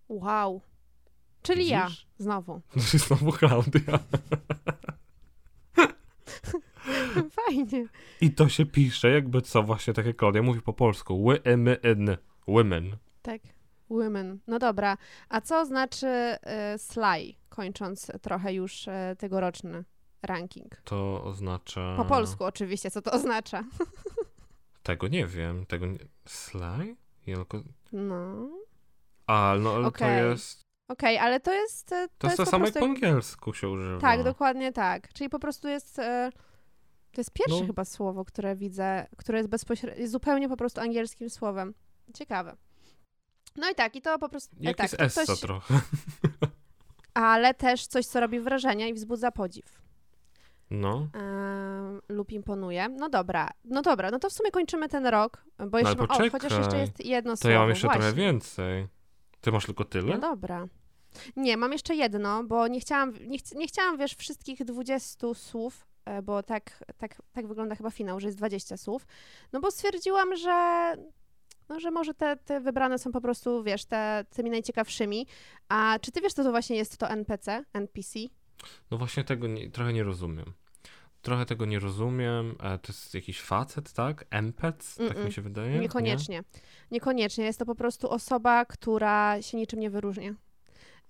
wow. 0.10 0.62
Czyli 1.42 1.68
ja, 1.68 1.84
Widzisz? 1.86 2.08
znowu. 2.18 2.62
To 2.74 2.80
jest 2.80 2.98
znowu 3.08 3.32
Klaudia. 3.32 4.00
Fajnie. 7.48 7.88
I 8.22 8.32
to 8.32 8.50
się 8.50 8.66
pisze 8.66 9.10
jakby 9.12 9.42
co, 9.42 9.64
właśnie 9.64 9.94
tak 9.94 10.06
jak 10.06 10.16
Klaudia 10.16 10.42
mówi 10.42 10.62
po 10.62 10.74
polsku. 10.74 11.24
Women. 11.24 12.18
Women. 12.48 12.98
Tak, 13.22 13.42
women. 13.94 14.40
No 14.48 14.60
dobra. 14.60 14.98
A 15.30 15.42
co 15.42 15.66
znaczy 15.66 16.08
sly, 16.78 17.34
kończąc 17.50 18.12
trochę 18.22 18.54
już 18.54 18.88
e, 18.88 19.16
tegoroczny 19.20 19.84
ranking? 20.24 20.76
To 20.84 21.24
oznacza... 21.24 21.94
Po 21.98 22.06
polsku 22.06 22.44
oczywiście, 22.44 22.92
co 22.92 23.02
to 23.02 23.12
oznacza. 23.12 23.64
Tego 24.84 25.08
nie 25.08 25.28
wiem. 25.28 25.66
Tego 25.66 25.86
nie... 25.86 25.98
Sly? 26.28 26.96
Ja 27.28 27.36
tylko... 27.36 27.62
No. 27.92 28.50
A, 29.28 29.56
no 29.60 29.74
ale 29.76 29.88
Okej. 29.88 30.22
to 30.22 30.30
jest... 30.30 30.62
Okej, 30.88 31.18
ale 31.18 31.40
to 31.40 31.54
jest. 31.54 31.92
e, 31.92 32.08
To 32.18 32.28
jest 32.28 32.38
to 32.38 32.46
samo 32.46 32.66
jak 32.66 32.74
po 32.74 32.86
angielsku 32.86 33.54
się 33.54 33.70
używa. 33.70 34.02
Tak, 34.02 34.24
dokładnie 34.24 34.72
tak. 34.72 35.14
Czyli 35.14 35.30
po 35.30 35.40
prostu 35.40 35.68
jest. 35.68 36.00
E, 36.00 36.32
To 37.12 37.22
jest 37.22 37.32
pierwsze 37.34 37.62
No. 37.62 37.68
chyba 37.68 37.86
słowo, 37.86 38.26
które 38.26 38.56
widzę, 38.56 39.08
które 39.18 39.38
jest 39.38 39.50
bezpośrednio, 39.50 40.08
zupełnie 40.08 40.50
po 40.50 40.58
prostu 40.58 40.82
angielskim 40.82 41.30
słowem. 41.30 41.74
Ciekawe. 42.14 42.56
No 43.56 43.70
i 43.72 43.76
tak, 43.76 43.96
i 43.96 44.02
to 44.02 44.20
po 44.20 44.30
prostu. 44.30 44.56
e, 44.56 44.64
Jak 44.64 44.78
tak, 44.78 45.00
jest 45.00 45.16
to 45.16 45.22
ktoś- 45.24 45.40
trochę. 45.40 45.80
Ale 47.14 47.54
też 47.54 47.88
coś, 47.88 48.06
co 48.06 48.20
robi 48.20 48.40
wrażenie 48.40 48.90
i 48.90 48.94
wzbudza 48.94 49.32
podziw. 49.32 49.82
No. 50.70 51.08
Lub 52.10 52.32
imponuje. 52.32 52.90
No 52.90 53.10
dobra, 53.10 53.50
no 53.66 53.82
dobra, 53.82 54.12
no 54.12 54.20
to 54.20 54.30
w 54.30 54.34
sumie 54.34 54.52
kończymy 54.52 54.90
ten 54.90 55.06
rok, 55.08 55.46
bo 55.68 55.78
jeszcze 55.80 55.98
ale 56.00 56.08
mam, 56.08 56.28
o, 56.28 56.30
chociaż 56.32 56.52
jeszcze 56.58 56.78
jest 56.78 57.06
jedno 57.06 57.32
To 57.32 57.38
słowo. 57.38 57.54
ja 57.54 57.60
mam 57.60 57.70
jeszcze 57.70 57.88
właśnie. 57.88 58.02
trochę 58.02 58.16
więcej. 58.16 58.88
Ty 59.42 59.52
masz 59.52 59.66
tylko 59.66 59.86
tyle? 59.86 60.14
No 60.14 60.18
dobra. 60.20 60.68
Nie, 61.36 61.58
mam 61.58 61.72
jeszcze 61.72 61.96
jedno, 61.96 62.44
bo 62.44 62.68
nie 62.68 62.80
chciałam, 62.80 63.14
nie, 63.28 63.38
ch- 63.38 63.56
nie 63.56 63.68
chciałam, 63.68 63.98
wiesz, 63.98 64.16
wszystkich 64.16 64.64
20 64.66 65.34
słów, 65.34 65.86
e, 66.06 66.22
bo 66.22 66.44
tak, 66.44 66.84
tak, 66.98 67.22
tak 67.34 67.48
wygląda 67.48 67.76
chyba 67.76 67.92
finał, 67.92 68.20
że 68.20 68.28
jest 68.28 68.38
20 68.38 68.78
słów, 68.78 69.06
no 69.54 69.60
bo 69.60 69.72
stwierdziłam, 69.72 70.36
że, 70.36 70.94
no, 71.70 71.80
że 71.80 71.92
może 71.92 72.14
te, 72.14 72.38
te 72.38 72.60
wybrane 72.60 73.00
są 73.00 73.12
po 73.12 73.22
prostu, 73.22 73.64
wiesz, 73.64 73.86
te, 73.86 74.26
tymi 74.30 74.50
najciekawszymi. 74.50 75.28
A 75.70 76.00
czy 76.02 76.12
ty 76.12 76.22
wiesz, 76.22 76.34
co 76.34 76.44
to 76.44 76.52
właśnie 76.52 76.76
jest 76.76 76.98
to 76.98 77.10
NPC, 77.10 77.64
NPC? 77.74 78.20
No 78.92 78.98
właśnie 78.98 79.24
tego 79.24 79.48
nie, 79.48 79.72
trochę 79.72 79.94
nie 79.94 80.04
rozumiem. 80.04 80.54
Trochę 81.22 81.46
tego 81.46 81.66
nie 81.66 81.80
rozumiem. 81.80 82.56
E, 82.60 82.78
to 82.78 82.92
jest 82.92 83.14
jakiś 83.14 83.42
facet, 83.42 83.94
tak? 83.94 84.26
Empec? 84.30 84.96
Tak 84.96 85.18
Mm-mm. 85.18 85.26
mi 85.26 85.32
się 85.32 85.42
wydaje? 85.42 85.80
Niekoniecznie. 85.80 86.44
Niekoniecznie. 86.92 87.46
Jest 87.46 87.60
to 87.60 87.66
po 87.66 87.76
prostu 87.76 88.10
osoba, 88.10 88.66
która 88.66 89.42
się 89.42 89.58
niczym 89.58 89.80
nie 89.80 89.90
wyróżnia. 89.90 90.36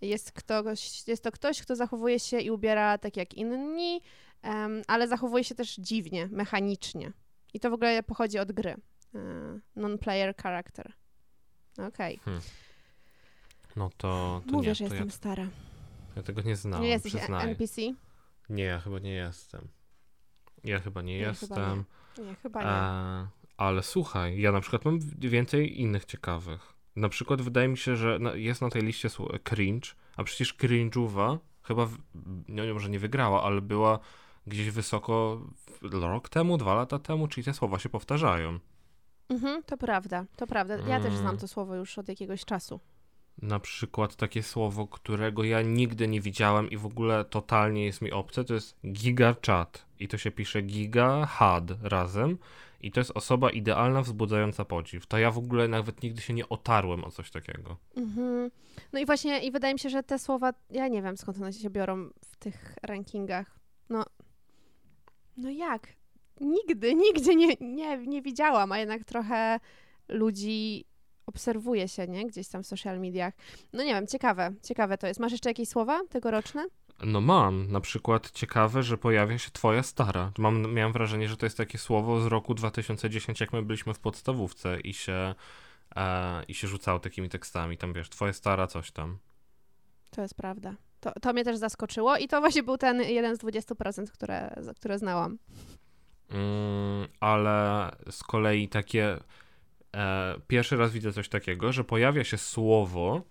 Jest, 0.01 0.31
ktoś, 0.31 1.07
jest 1.07 1.24
to 1.24 1.31
ktoś, 1.31 1.62
kto 1.62 1.75
zachowuje 1.75 2.19
się 2.19 2.39
i 2.39 2.51
ubiera 2.51 2.98
tak 2.98 3.17
jak 3.17 3.33
inni, 3.33 4.01
em, 4.41 4.81
ale 4.88 5.07
zachowuje 5.07 5.43
się 5.43 5.55
też 5.55 5.75
dziwnie, 5.75 6.27
mechanicznie. 6.31 7.12
I 7.53 7.60
to 7.60 7.69
w 7.69 7.74
ogóle 7.74 8.03
pochodzi 8.03 8.39
od 8.39 8.51
gry. 8.51 8.75
E, 9.15 9.20
Non-player 9.75 10.36
character. 10.36 10.93
Okej. 11.88 12.20
Nie? 12.27 12.39
No 13.75 13.89
to, 13.98 14.41
to 14.48 14.51
Mówię, 14.51 14.67
nie, 14.67 14.75
że 14.75 14.88
to 14.88 14.93
jestem 14.93 15.08
ja, 15.08 15.13
stara. 15.13 15.48
ja 16.15 16.24
tego 16.24 16.41
nie 16.41 16.55
znałem, 16.55 16.84
nie 16.84 16.89
jesteś 16.89 17.15
przyznaję. 17.15 17.50
NPC? 17.50 17.82
Nie, 18.50 18.63
ja 18.63 18.79
chyba 18.79 19.00
nie 19.00 19.13
jestem. 19.13 19.67
Ja 20.63 20.79
chyba 20.79 21.01
nie 21.01 21.13
Nie, 21.13 21.20
jestem. 21.20 21.50
chyba 21.50 21.75
Nie, 22.29 22.36
chyba 22.36 22.63
nie. 22.63 23.27
Ale 23.58 23.84
słuchaj, 23.84 24.39
ja 24.41 24.51
na 24.51 24.62
przykład 24.62 24.86
mam 24.86 25.00
więcej 25.20 25.82
innych 25.82 26.05
ciekawych. 26.05 26.74
Na 26.96 27.10
przykład 27.10 27.41
wydaje 27.41 27.67
mi 27.67 27.77
się, 27.77 27.96
że 27.96 28.20
jest 28.34 28.62
na 28.62 28.70
tej 28.70 28.82
liście 28.82 29.10
cringe, 29.43 29.89
a 30.17 30.24
przecież 30.24 30.55
cringe'uwa 30.58 31.38
chyba, 31.63 31.86
w, 31.86 31.98
no 32.48 32.65
nie, 32.65 32.74
może 32.74 32.89
nie 32.89 33.00
wygrała, 33.00 33.43
ale 33.43 33.62
była 33.62 34.00
gdzieś 34.48 34.70
wysoko 34.70 35.41
rok 35.82 36.29
temu, 36.29 36.58
dwa 36.58 36.74
lata 36.74 37.00
temu, 37.00 37.27
czyli 37.27 37.46
te 37.46 37.53
słowa 37.53 37.79
się 37.79 37.89
powtarzają. 37.89 38.60
Mhm, 39.30 39.63
to 39.63 39.77
prawda, 39.77 40.25
to 40.36 40.48
prawda. 40.48 40.77
Ja 40.88 41.00
też 41.00 41.13
znam 41.13 41.27
Mm. 41.27 41.38
to 41.38 41.48
słowo 41.48 41.75
już 41.75 41.98
od 41.98 42.08
jakiegoś 42.10 42.46
czasu. 42.46 42.80
Na 43.42 43.60
przykład 43.60 44.15
takie 44.15 44.44
słowo, 44.44 44.88
którego 44.88 45.44
ja 45.44 45.62
nigdy 45.62 46.08
nie 46.08 46.22
widziałem 46.22 46.70
i 46.70 46.77
w 46.77 46.86
ogóle 46.86 47.25
totalnie 47.25 47.86
jest 47.86 48.01
mi 48.01 48.12
obce, 48.12 48.44
to 48.44 48.53
jest 48.53 48.75
gigachat. 48.92 49.86
I 50.00 50.08
to 50.08 50.18
się 50.18 50.32
pisze 50.32 50.62
giga 50.62 51.25
had 51.25 51.63
razem. 51.84 52.38
I 52.82 52.92
to 52.92 53.00
jest 53.00 53.12
osoba 53.12 53.50
idealna, 53.50 54.01
wzbudzająca 54.01 54.65
podziw. 54.65 55.08
To 55.08 55.18
ja 55.18 55.32
w 55.32 55.38
ogóle 55.38 55.68
nawet 55.68 56.03
nigdy 56.03 56.22
się 56.22 56.34
nie 56.34 56.50
otarłem 56.50 57.03
o 57.03 57.12
coś 57.12 57.32
takiego. 57.32 57.77
Mhm. 57.98 58.51
No 58.94 59.00
i 59.00 59.06
właśnie, 59.06 59.39
i 59.39 59.51
wydaje 59.51 59.74
mi 59.74 59.80
się, 59.80 59.89
że 59.89 60.03
te 60.03 60.20
słowa, 60.20 60.53
ja 60.70 60.88
nie 60.88 61.01
wiem 61.01 61.18
skąd 61.18 61.38
one 61.38 61.53
się 61.53 61.70
biorą 61.70 62.10
w 62.25 62.36
tych 62.36 62.75
rankingach. 62.84 63.60
No, 63.89 64.06
no 65.38 65.50
jak? 65.50 65.88
Nigdy, 66.42 66.96
nigdzie 67.06 67.36
nie, 67.36 67.56
nie, 67.62 67.98
nie 67.98 68.22
widziałam, 68.22 68.72
a 68.72 68.80
jednak 68.80 69.04
trochę 69.04 69.60
ludzi 70.10 70.86
obserwuje 71.25 71.88
się, 71.88 72.08
nie? 72.08 72.28
Gdzieś 72.28 72.48
tam 72.48 72.63
w 72.63 72.68
social 72.68 73.00
mediach. 73.00 73.34
No 73.74 73.84
nie 73.84 73.94
wiem, 73.94 74.08
ciekawe, 74.08 74.54
ciekawe 74.63 74.98
to 74.98 75.08
jest. 75.08 75.20
Masz 75.20 75.32
jeszcze 75.32 75.50
jakieś 75.50 75.70
słowa 75.70 76.02
tegoroczne? 76.10 76.66
No 77.04 77.22
mam, 77.22 77.72
na 77.72 77.82
przykład 77.82 78.32
ciekawe, 78.32 78.84
że 78.84 78.98
pojawia 78.98 79.38
się 79.38 79.52
twoja 79.52 79.84
stara. 79.84 80.32
Mam, 80.38 80.74
miałem 80.74 80.94
wrażenie, 80.94 81.28
że 81.28 81.38
to 81.38 81.46
jest 81.46 81.58
takie 81.58 81.78
słowo 81.78 82.22
z 82.22 82.25
roku 82.25 82.54
2010, 82.54 83.40
jak 83.40 83.54
my 83.54 83.62
byliśmy 83.62 83.94
w 83.94 84.00
podstawówce 84.00 84.80
i 84.80 84.94
się, 84.94 85.36
e, 85.96 86.44
i 86.48 86.54
się 86.54 86.68
rzucało 86.68 87.00
takimi 87.00 87.30
tekstami. 87.30 87.78
Tam 87.78 87.94
wiesz, 87.94 88.10
twoja 88.10 88.34
stara, 88.34 88.68
coś 88.68 88.92
tam. 88.92 89.18
To 90.10 90.22
jest 90.22 90.36
prawda. 90.36 90.75
To, 91.00 91.12
to 91.22 91.34
mnie 91.34 91.44
też 91.44 91.58
zaskoczyło 91.58 92.18
i 92.18 92.28
to 92.28 92.40
właśnie 92.40 92.63
był 92.63 92.78
ten 92.78 93.02
jeden 93.02 93.36
z 93.36 93.40
20%, 93.40 94.08
które, 94.12 94.56
które 94.75 95.00
znałam. 95.00 95.38
Mm, 96.34 97.08
ale 97.20 97.92
z 98.12 98.24
kolei 98.24 98.68
takie. 98.68 99.18
E, 99.96 100.36
pierwszy 100.48 100.78
raz 100.78 100.92
widzę 100.92 101.13
coś 101.13 101.30
takiego, 101.30 101.72
że 101.72 101.84
pojawia 101.84 102.24
się 102.24 102.38
słowo 102.38 103.22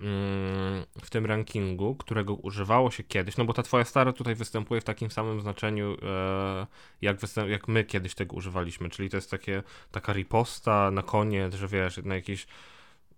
mm, 0.00 0.84
w 1.02 1.10
tym 1.10 1.26
rankingu, 1.26 1.94
którego 1.94 2.34
używało 2.34 2.90
się 2.90 3.02
kiedyś, 3.02 3.36
no 3.36 3.44
bo 3.44 3.52
ta 3.52 3.62
twoja 3.62 3.84
stara 3.84 4.12
tutaj 4.12 4.34
występuje 4.34 4.80
w 4.80 4.84
takim 4.84 5.10
samym 5.10 5.40
znaczeniu, 5.40 5.96
e, 6.02 6.66
jak, 7.02 7.16
występ, 7.16 7.50
jak 7.50 7.68
my 7.68 7.84
kiedyś 7.84 8.14
tego 8.14 8.36
używaliśmy, 8.36 8.90
czyli 8.90 9.10
to 9.10 9.16
jest 9.16 9.30
takie, 9.30 9.62
taka 9.90 10.12
riposta 10.12 10.90
na 10.90 11.02
koniec, 11.02 11.54
że 11.54 11.68
wiesz, 11.68 12.00
na 12.04 12.14
jakiś 12.14 12.46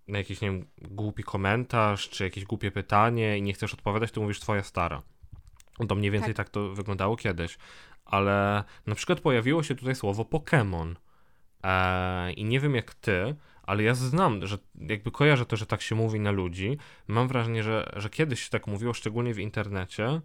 na 0.07 0.17
jakiś, 0.17 0.41
nie 0.41 0.51
wiem, 0.51 0.65
głupi 0.81 1.23
komentarz, 1.23 2.09
czy 2.09 2.23
jakieś 2.23 2.45
głupie 2.45 2.71
pytanie 2.71 3.37
i 3.37 3.41
nie 3.41 3.53
chcesz 3.53 3.73
odpowiadać, 3.73 4.11
to 4.11 4.21
mówisz 4.21 4.39
twoja 4.39 4.63
stara. 4.63 5.01
To 5.87 5.95
mniej 5.95 6.11
więcej 6.11 6.33
tak, 6.33 6.49
to 6.49 6.69
wyglądało 6.69 7.15
kiedyś. 7.15 7.57
Ale 8.07 8.63
na 8.85 8.95
przykład 8.95 9.19
pojawiło 9.19 9.63
się 9.63 9.75
tutaj 9.75 9.95
słowo 9.95 10.23
Pokémon. 10.23 10.95
Eee, 11.63 12.39
I 12.39 12.45
nie 12.45 12.59
wiem 12.59 12.75
jak 12.75 12.93
ty, 12.93 13.35
ale 13.63 13.83
ja 13.83 13.93
znam, 13.95 14.47
że 14.47 14.57
jakby 14.75 15.11
kojarzę 15.11 15.45
to, 15.45 15.55
że 15.55 15.65
tak 15.65 15.81
się 15.81 15.95
mówi 15.95 16.19
na 16.19 16.31
ludzi. 16.31 16.77
Mam 17.07 17.27
wrażenie, 17.27 17.63
że, 17.63 17.93
że 17.95 18.09
kiedyś 18.09 18.43
się 18.43 18.49
tak 18.49 18.67
mówiło, 18.67 18.93
szczególnie 18.93 19.33
w 19.33 19.39
internecie, 19.39 20.21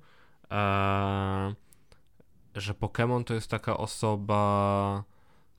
eee, 0.50 1.54
że 2.54 2.74
Pokémon 2.74 3.24
to 3.24 3.34
jest 3.34 3.50
taka 3.50 3.76
osoba, 3.76 5.04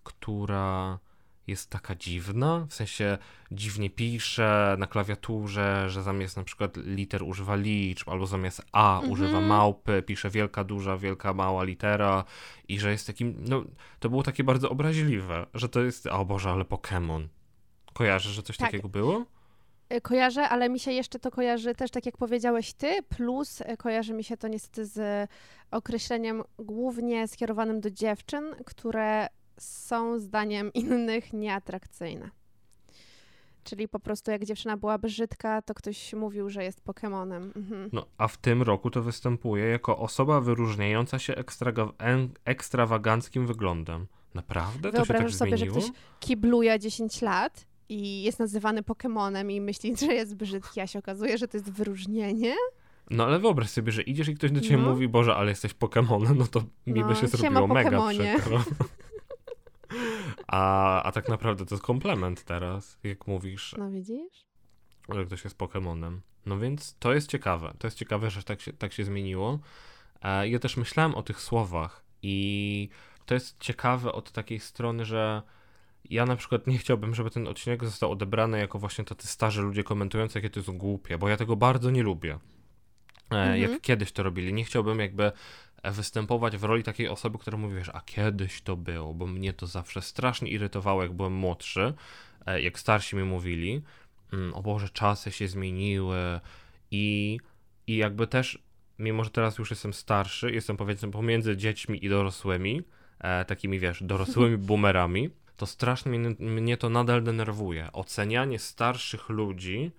która 0.03 0.99
jest 1.47 1.69
taka 1.69 1.95
dziwna, 1.95 2.65
w 2.69 2.73
sensie 2.73 3.17
dziwnie 3.51 3.89
pisze 3.89 4.75
na 4.79 4.87
klawiaturze, 4.87 5.89
że 5.89 6.03
zamiast 6.03 6.37
na 6.37 6.43
przykład 6.43 6.77
liter 6.77 7.23
używa 7.23 7.55
liczb, 7.55 8.09
albo 8.09 8.25
zamiast 8.27 8.61
A 8.71 8.93
Mhm. 8.95 9.11
używa 9.11 9.41
małpy, 9.41 10.01
pisze 10.01 10.29
wielka, 10.29 10.63
duża, 10.63 10.97
wielka, 10.97 11.33
mała 11.33 11.63
litera 11.63 12.23
i 12.67 12.79
że 12.79 12.91
jest 12.91 13.07
takim, 13.07 13.35
no 13.49 13.63
to 13.99 14.09
było 14.09 14.23
takie 14.23 14.43
bardzo 14.43 14.69
obraźliwe, 14.69 15.45
że 15.53 15.69
to 15.69 15.81
jest, 15.81 16.07
o 16.07 16.25
Boże, 16.25 16.49
ale 16.49 16.63
Pokémon. 16.63 17.27
Kojarzysz, 17.93 18.31
że 18.31 18.43
coś 18.43 18.57
Tak. 18.57 18.67
takiego 18.67 18.89
było? 18.89 19.25
Y, 19.93 20.01
Kojarzę, 20.01 20.49
ale 20.49 20.69
mi 20.69 20.79
się 20.79 20.91
jeszcze 20.91 21.19
to 21.19 21.31
kojarzy 21.31 21.75
też 21.75 21.91
tak 21.91 22.05
jak 22.05 22.17
powiedziałeś 22.17 22.73
ty, 22.73 23.03
plus 23.09 23.61
y, 23.61 23.77
kojarzy 23.77 24.13
mi 24.13 24.23
się 24.23 24.37
to 24.37 24.47
niestety 24.47 24.85
z 24.85 25.29
określeniem 25.71 26.43
głównie 26.59 27.27
skierowanym 27.27 27.81
do 27.81 27.91
dziewczyn, 27.91 28.55
które 28.65 29.27
są 29.57 30.19
zdaniem 30.19 30.73
innych 30.73 31.33
nieatrakcyjne. 31.33 32.29
Czyli 33.63 33.87
po 33.87 33.99
prostu 33.99 34.31
jak 34.31 34.45
dziewczyna 34.45 34.77
była 34.77 34.97
brzydka, 34.97 35.61
to 35.61 35.73
ktoś 35.73 36.13
mówił, 36.13 36.49
że 36.49 36.63
jest 36.63 36.81
Pokemonem. 36.81 37.53
Mhm. 37.55 37.89
No, 37.93 38.05
a 38.17 38.27
w 38.27 38.37
tym 38.37 38.61
roku 38.61 38.89
to 38.89 39.01
występuje 39.01 39.65
jako 39.65 39.97
osoba 39.97 40.41
wyróżniająca 40.41 41.19
się 41.19 41.33
ekstraga- 41.33 42.29
ekstrawaganckim 42.45 43.47
wyglądem. 43.47 44.07
Naprawdę? 44.33 44.91
To 44.91 44.97
się 44.97 44.97
tak 44.97 45.07
Wyobrażasz 45.07 45.35
sobie, 45.35 45.57
że 45.57 45.65
ktoś 45.67 45.85
kibluje 46.19 46.79
10 46.79 47.21
lat 47.21 47.65
i 47.89 48.23
jest 48.23 48.39
nazywany 48.39 48.83
Pokemonem 48.83 49.51
i 49.51 49.61
myśli, 49.61 49.97
że 49.97 50.13
jest 50.13 50.35
brzydki, 50.35 50.81
a 50.81 50.87
się 50.87 50.99
okazuje, 50.99 51.37
że 51.37 51.47
to 51.47 51.57
jest 51.57 51.71
wyróżnienie? 51.71 52.55
No 53.09 53.25
ale 53.25 53.39
wyobraź 53.39 53.69
sobie, 53.69 53.91
że 53.91 54.01
idziesz 54.01 54.27
i 54.27 54.35
ktoś 54.35 54.51
do 54.51 54.61
ciebie 54.61 54.77
No. 54.77 54.89
mówi, 54.89 55.07
Boże, 55.07 55.35
ale 55.35 55.49
jesteś 55.49 55.73
Pokemonem, 55.73 56.37
no 56.37 56.47
to 56.47 56.59
mi 56.87 56.99
No, 56.99 57.07
by 57.07 57.15
się 57.15 57.27
zrobiło 57.27 57.67
mega 57.67 58.01
przykro. 58.09 58.63
A, 60.47 61.03
a 61.03 61.11
tak 61.11 61.29
naprawdę 61.29 61.65
to 61.65 61.75
jest 61.75 61.85
komplement 61.85 62.43
teraz, 62.43 62.97
jak 63.03 63.27
mówisz, 63.27 63.75
No 63.77 63.91
widzisz? 63.91 64.45
że 65.09 65.25
ktoś 65.25 65.43
jest 65.43 65.57
Pokemonem. 65.57 66.21
No 66.45 66.59
więc 66.59 66.95
to 66.99 67.13
jest 67.13 67.29
ciekawe. 67.29 67.73
To 67.79 67.87
jest 67.87 67.97
ciekawe, 67.97 68.29
że 68.29 68.43
tak 68.43 68.61
się, 68.61 68.73
tak 68.73 68.93
się 68.93 69.03
zmieniło. 69.03 69.59
E, 70.21 70.49
Ja 70.49 70.59
też 70.59 70.77
myślałem 70.77 71.15
o 71.15 71.23
tych 71.23 71.41
słowach 71.41 72.03
i 72.21 72.89
to 73.25 73.33
jest 73.33 73.59
ciekawe 73.59 74.11
od 74.11 74.31
takiej 74.31 74.59
strony, 74.59 75.05
że 75.05 75.41
ja 76.09 76.25
na 76.25 76.35
przykład 76.35 76.67
nie 76.67 76.77
chciałbym, 76.77 77.15
żeby 77.15 77.29
ten 77.29 77.47
odcinek 77.47 77.83
został 77.85 78.11
odebrany 78.11 78.59
jako 78.59 78.79
właśnie 78.79 79.03
tacy 79.03 79.27
starzy 79.27 79.61
ludzie 79.61 79.83
komentujący, 79.83 80.37
jakie 80.39 80.49
to 80.49 80.59
jest 80.59 80.71
głupie, 80.71 81.17
bo 81.17 81.29
ja 81.29 81.37
tego 81.37 81.55
bardzo 81.55 81.91
nie 81.91 82.03
lubię. 82.03 82.33
E, 83.31 83.35
Mhm. 83.35 83.61
Jak 83.61 83.81
kiedyś 83.81 84.11
to 84.11 84.23
robili. 84.23 84.53
Nie 84.53 84.63
chciałbym 84.63 84.99
jakby 84.99 85.31
występować 85.91 86.57
w 86.57 86.63
roli 86.63 86.83
takiej 86.83 87.07
osoby, 87.07 87.37
która 87.37 87.57
mówi, 87.57 87.75
wiesz, 87.75 87.89
a 87.93 88.01
kiedyś 88.01 88.61
to 88.61 88.75
było, 88.75 89.13
bo 89.13 89.27
mnie 89.27 89.53
to 89.53 89.67
zawsze 89.67 90.01
strasznie 90.01 90.49
irytowało, 90.49 91.03
jak 91.03 91.13
byłem 91.13 91.33
młodszy, 91.33 91.93
e, 92.45 92.61
jak 92.61 92.79
starsi 92.79 93.15
mi 93.15 93.23
mówili, 93.23 93.81
mm, 94.33 94.53
o 94.53 94.61
Boże, 94.61 94.89
czasy 94.89 95.31
się 95.31 95.47
zmieniły 95.47 96.39
i, 96.91 97.39
i 97.87 97.97
jakby 97.97 98.27
też, 98.27 98.59
mimo 98.99 99.23
że 99.23 99.29
teraz 99.29 99.57
już 99.57 99.69
jestem 99.69 99.93
starszy, 99.93 100.51
jestem 100.51 100.77
powiedzmy 100.77 101.11
pomiędzy 101.11 101.57
dziećmi 101.57 102.05
i 102.05 102.09
dorosłymi, 102.09 102.81
e, 103.19 103.45
takimi, 103.45 103.79
wiesz, 103.79 104.03
dorosłymi 104.03 104.57
boomerami, 104.67 105.29
to 105.57 105.65
strasznie 105.65 106.11
mnie, 106.11 106.35
mnie 106.39 106.77
to 106.77 106.89
nadal 106.89 107.23
denerwuje. 107.23 107.89
Ocenianie 107.93 108.59
starszych 108.59 109.29
ludzi 109.29 109.91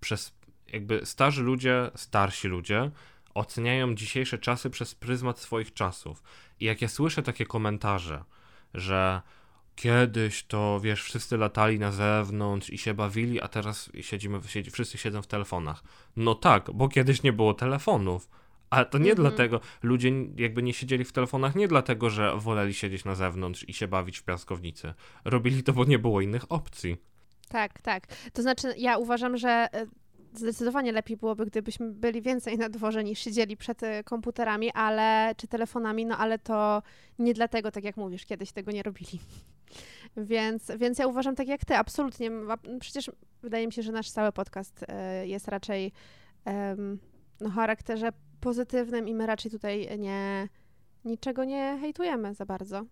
przez, 0.00 0.34
jakby 0.72 1.06
starzy 1.06 1.42
ludzie, 1.42 1.90
starsi 1.94 2.48
ludzie 2.48 2.90
oceniają 3.34 3.94
dzisiejsze 3.94 4.38
czasy 4.38 4.70
przez 4.70 4.94
pryzmat 4.94 5.38
swoich 5.38 5.74
czasów. 5.74 6.22
I 6.60 6.64
jak 6.64 6.82
ja 6.82 6.88
słyszę 6.88 7.22
takie 7.22 7.46
komentarze, 7.46 8.24
że 8.74 9.22
kiedyś 9.76 10.44
to, 10.44 10.80
wiesz, 10.80 11.02
wszyscy 11.02 11.36
latali 11.36 11.78
na 11.78 11.92
zewnątrz 11.92 12.70
i 12.70 12.78
się 12.78 12.94
bawili, 12.94 13.40
a 13.40 13.48
teraz 13.48 13.90
siedzimy, 14.00 14.40
siedzi, 14.46 14.70
wszyscy 14.70 14.98
siedzą 14.98 15.22
w 15.22 15.26
telefonach. 15.26 15.82
No 16.16 16.34
tak, 16.34 16.70
bo 16.74 16.88
kiedyś 16.88 17.22
nie 17.22 17.32
było 17.32 17.54
telefonów. 17.54 18.28
Ale 18.70 18.86
to 18.86 18.98
nie 18.98 19.10
Mhm. 19.10 19.28
dlatego, 19.28 19.60
ludzie 19.82 20.12
jakby 20.36 20.62
nie 20.62 20.72
siedzieli 20.74 21.04
w 21.04 21.12
telefonach 21.12 21.54
nie 21.54 21.68
dlatego, 21.68 22.10
że 22.10 22.36
woleli 22.36 22.74
siedzieć 22.74 23.04
na 23.04 23.14
zewnątrz 23.14 23.64
i 23.68 23.72
się 23.74 23.88
bawić 23.88 24.18
w 24.18 24.24
piaskownicy. 24.24 24.94
Robili 25.24 25.62
to, 25.62 25.72
bo 25.72 25.84
nie 25.84 25.98
było 25.98 26.20
innych 26.20 26.52
opcji. 26.52 26.96
Tak, 27.48 27.82
tak. 27.82 28.06
To 28.32 28.42
znaczy, 28.42 28.74
ja 28.76 28.98
uważam, 28.98 29.36
że 29.36 29.48
e, 29.72 29.86
zdecydowanie 30.34 30.92
lepiej 30.92 31.16
byłoby, 31.16 31.46
gdybyśmy 31.46 31.90
byli 31.90 32.22
więcej 32.22 32.58
na 32.58 32.68
dworze 32.68 33.04
niż 33.04 33.18
siedzieli 33.18 33.56
przed 33.56 33.82
e, 33.82 34.04
komputerami, 34.04 34.70
ale 34.70 35.34
czy 35.36 35.48
telefonami, 35.48 36.06
no 36.06 36.18
ale 36.18 36.38
to 36.38 36.82
nie 37.18 37.34
dlatego, 37.34 37.70
tak 37.70 37.84
jak 37.84 37.96
mówisz, 37.96 38.26
kiedyś 38.26 38.52
tego 38.52 38.72
nie 38.72 38.82
robili. 38.82 39.20
Więc, 40.16 40.70
więc 40.78 40.98
ja 40.98 41.06
uważam 41.06 41.36
tak 41.36 41.48
jak 41.48 41.64
ty, 41.64 41.76
absolutnie. 41.76 42.30
Przecież 42.80 43.10
wydaje 43.42 43.66
mi 43.66 43.72
się, 43.72 43.82
że 43.82 43.92
nasz 43.92 44.10
cały 44.10 44.32
podcast 44.32 44.84
e, 44.88 45.26
jest 45.28 45.48
raczej 45.48 45.92
no, 47.40 47.50
charakterze 47.50 48.08
pozytywnym 48.40 49.08
i 49.08 49.14
my 49.14 49.26
raczej 49.26 49.50
tutaj 49.50 49.98
nie 49.98 50.48
niczego 51.04 51.44
nie 51.44 51.78
hejtujemy 51.80 52.34
za 52.34 52.46
bardzo. 52.46 52.84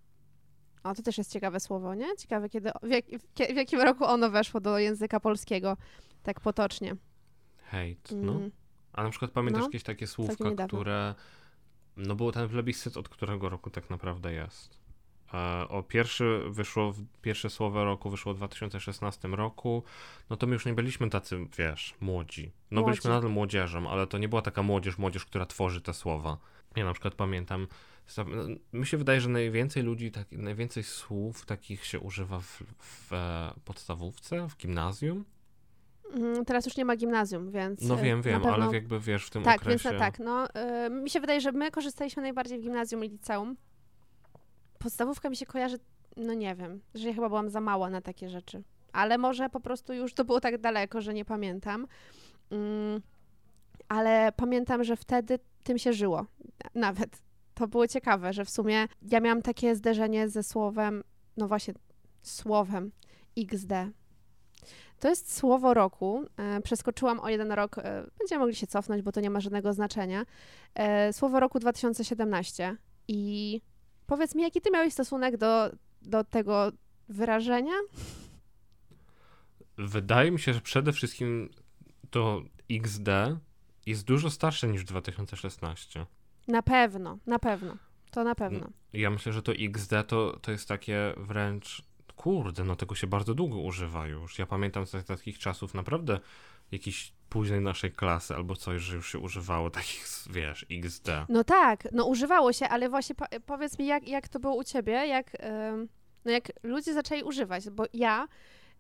O, 0.85 0.95
to 0.95 1.03
też 1.03 1.19
jest 1.19 1.33
ciekawe 1.33 1.61
słowo, 1.61 1.95
nie? 1.95 2.17
Ciekawe, 2.19 2.49
kiedy, 2.49 2.71
w, 2.83 2.91
jak, 2.91 3.05
w, 3.05 3.53
w 3.53 3.57
jakim 3.57 3.81
roku 3.81 4.05
ono 4.05 4.31
weszło 4.31 4.61
do 4.61 4.79
języka 4.79 5.21
polskiego, 5.21 5.77
tak 6.23 6.41
potocznie. 6.41 6.97
Hejt, 7.71 8.09
no. 8.13 8.33
Mm. 8.33 8.51
A 8.93 9.03
na 9.03 9.11
przykład 9.11 9.31
pamiętasz 9.31 9.61
No, 9.61 9.67
jakieś 9.67 9.83
takie 9.83 10.07
słówka, 10.07 10.67
które. 10.67 11.15
No 11.97 12.15
było 12.15 12.33
ten 12.33 12.49
plebiscyt, 12.49 12.97
od 12.97 13.09
którego 13.09 13.49
roku 13.49 13.71
tak 13.71 13.91
naprawdę 13.91 14.33
jest. 14.33 14.81
E, 15.35 15.69
o 15.69 15.83
pierwszy 15.83 16.43
wyszło, 16.49 16.95
pierwsze 17.23 17.51
słowo 17.51 17.85
roku 17.85 18.11
wyszło 18.11 18.35
w 18.35 18.37
2016 18.37 19.29
roku, 19.29 19.83
no 20.31 20.37
to 20.37 20.47
my 20.47 20.53
już 20.53 20.67
nie 20.67 20.75
byliśmy 20.75 21.11
tacy, 21.11 21.47
wiesz, 21.59 21.95
młodzi. 22.01 22.53
No 22.71 22.81
Młodzi. 22.81 22.91
byliśmy 22.91 23.11
nadal 23.11 23.31
młodzieżą, 23.31 23.91
ale 23.91 24.07
to 24.07 24.19
nie 24.19 24.29
była 24.29 24.43
taka 24.43 24.63
młodzież, 24.63 24.99
młodzież, 24.99 25.25
która 25.25 25.47
tworzy 25.47 25.81
te 25.81 25.95
słowa. 25.95 26.39
Ja 26.77 26.85
na 26.85 26.93
przykład 26.93 27.15
pamiętam, 27.15 27.67
no, 28.17 28.25
mi 28.73 28.87
się 28.87 28.97
wydaje, 28.97 29.21
że 29.21 29.29
najwięcej 29.29 29.83
ludzi, 29.83 30.11
tak, 30.11 30.33
najwięcej 30.33 30.85
słów 30.85 31.47
takich 31.47 31.85
się 31.85 32.01
używa 32.01 32.41
w, 32.41 32.63
w 32.79 33.13
e, 33.13 33.53
podstawówce, 33.65 34.49
w 34.49 34.57
gimnazjum. 34.57 35.25
Mm, 36.15 36.45
Teraz 36.45 36.67
już 36.67 36.77
nie 36.77 36.85
ma 36.85 36.97
gimnazjum, 36.97 37.51
więc. 37.51 37.83
No 37.83 38.01
e, 38.01 38.03
wiem, 38.03 38.23
wiem, 38.23 38.41
pewno... 38.41 38.55
ale 38.55 38.75
jakby 38.75 39.01
wiesz, 39.01 39.27
w 39.27 39.31
tym 39.31 39.43
Tak, 39.43 39.61
okresie... 39.61 39.89
więc 39.89 39.99
na, 39.99 39.99
tak. 39.99 40.19
No, 40.19 40.47
y, 40.87 40.91
mi 40.91 41.11
się 41.11 41.21
wydaje, 41.21 41.41
że 41.41 41.53
my 41.53 41.71
korzystaliśmy 41.71 42.23
najbardziej 42.23 42.59
w 42.59 42.63
gimnazjum 42.63 43.05
i 43.05 43.09
liceum. 43.09 43.57
Podstawówka 44.79 45.31
mi 45.31 45.37
się 45.37 45.47
kojarzy, 45.47 45.79
no 46.17 46.35
nie 46.35 46.55
wiem, 46.55 46.81
że 46.95 47.09
ja 47.09 47.15
chyba 47.15 47.29
byłam 47.29 47.51
za 47.51 47.61
mała 47.61 47.91
na 47.91 48.01
takie 48.01 48.29
rzeczy. 48.29 48.63
Ale 48.93 49.19
może 49.19 49.51
po 49.51 49.61
prostu 49.61 49.93
już 49.93 50.15
to 50.15 50.25
było 50.25 50.41
tak 50.41 50.59
daleko, 50.59 51.01
że 51.01 51.15
nie 51.15 51.25
pamiętam. 51.25 51.87
Mm, 52.51 53.01
ale 53.89 54.33
pamiętam, 54.37 54.85
że 54.85 54.97
wtedy 54.97 55.39
tym 55.65 55.79
się 55.79 55.93
żyło. 55.93 56.27
Nawet. 56.75 57.23
To 57.55 57.69
było 57.69 57.89
ciekawe, 57.89 58.33
że 58.33 58.45
w 58.45 58.51
sumie 58.51 58.89
ja 59.03 59.21
miałam 59.21 59.43
takie 59.43 59.77
zderzenie 59.77 60.29
ze 60.29 60.43
słowem, 60.43 61.03
no 61.37 61.49
właśnie, 61.49 61.75
słowem 62.23 62.93
XD. 63.39 63.73
To 65.01 65.09
jest 65.09 65.37
słowo 65.37 65.75
roku. 65.75 66.25
E, 66.37 66.61
przeskoczyłam 66.61 67.21
o 67.21 67.29
jeden 67.29 67.53
rok. 67.53 67.79
E, 67.79 68.07
będziemy 68.19 68.39
mogli 68.39 68.55
się 68.55 68.67
cofnąć, 68.67 69.03
bo 69.03 69.13
to 69.13 69.21
nie 69.21 69.31
ma 69.31 69.41
żadnego 69.41 69.73
znaczenia. 69.73 70.27
E, 70.75 71.13
słowo 71.13 71.41
roku 71.41 71.59
2017. 71.59 72.77
I 73.09 73.61
powiedz 74.07 74.35
mi, 74.35 74.43
jaki 74.43 74.61
ty 74.61 74.71
miałeś 74.71 74.93
stosunek 74.93 75.37
do, 75.37 75.71
do 76.03 76.25
tego 76.25 76.73
wyrażenia? 77.09 77.73
Wydaje 79.79 80.31
mi 80.31 80.41
się, 80.41 80.55
że 80.55 80.61
przede 80.61 80.93
wszystkim 80.93 81.51
to 82.11 82.43
XD 82.71 83.09
jest 83.87 84.05
dużo 84.05 84.31
starsze 84.31 84.69
niż 84.69 84.85
2016. 84.85 86.07
Na 86.49 86.63
pewno, 86.63 87.19
na 87.27 87.39
pewno. 87.39 87.77
To 88.11 88.25
na 88.25 88.35
pewno. 88.35 88.67
Ja 88.93 89.11
myślę, 89.11 89.33
że 89.33 89.43
to 89.43 89.53
XD 89.53 89.93
to, 90.07 90.39
to 90.43 90.53
jest 90.53 90.69
takie 90.69 91.15
wręcz. 91.17 91.83
Kurde, 92.21 92.65
no 92.65 92.77
tego 92.77 92.95
się 92.95 93.07
bardzo 93.07 93.35
długo 93.35 93.59
używa 93.59 94.07
już. 94.07 94.39
Ja 94.39 94.47
pamiętam 94.47 94.87
z 94.87 95.07
takich 95.07 95.39
czasów 95.39 95.75
naprawdę 95.75 96.21
jakiejś 96.73 97.13
późnej 97.29 97.61
naszej 97.61 97.93
klasy 97.93 98.35
albo 98.35 98.57
coś, 98.57 98.83
że 98.83 98.97
już 98.97 99.13
się 99.13 99.19
używało 99.19 99.71
takich, 99.71 100.07
wiesz, 100.31 100.67
XD. 100.71 101.09
No 101.29 101.45
tak, 101.45 101.89
no 101.93 102.05
używało 102.05 102.53
się, 102.53 102.69
ale 102.69 102.89
właśnie 102.89 103.15
po, 103.15 103.25
powiedz 103.47 103.79
mi, 103.79 103.87
jak, 103.87 104.09
jak 104.09 104.29
to 104.29 104.41
było 104.41 104.55
u 104.55 104.65
ciebie, 104.65 104.93
jak, 104.93 105.45
ym, 105.45 105.89
no 106.25 106.31
jak 106.31 106.53
ludzie 106.63 106.95
zaczęli 106.95 107.23
używać, 107.23 107.71
bo 107.71 107.85
ja 107.93 108.29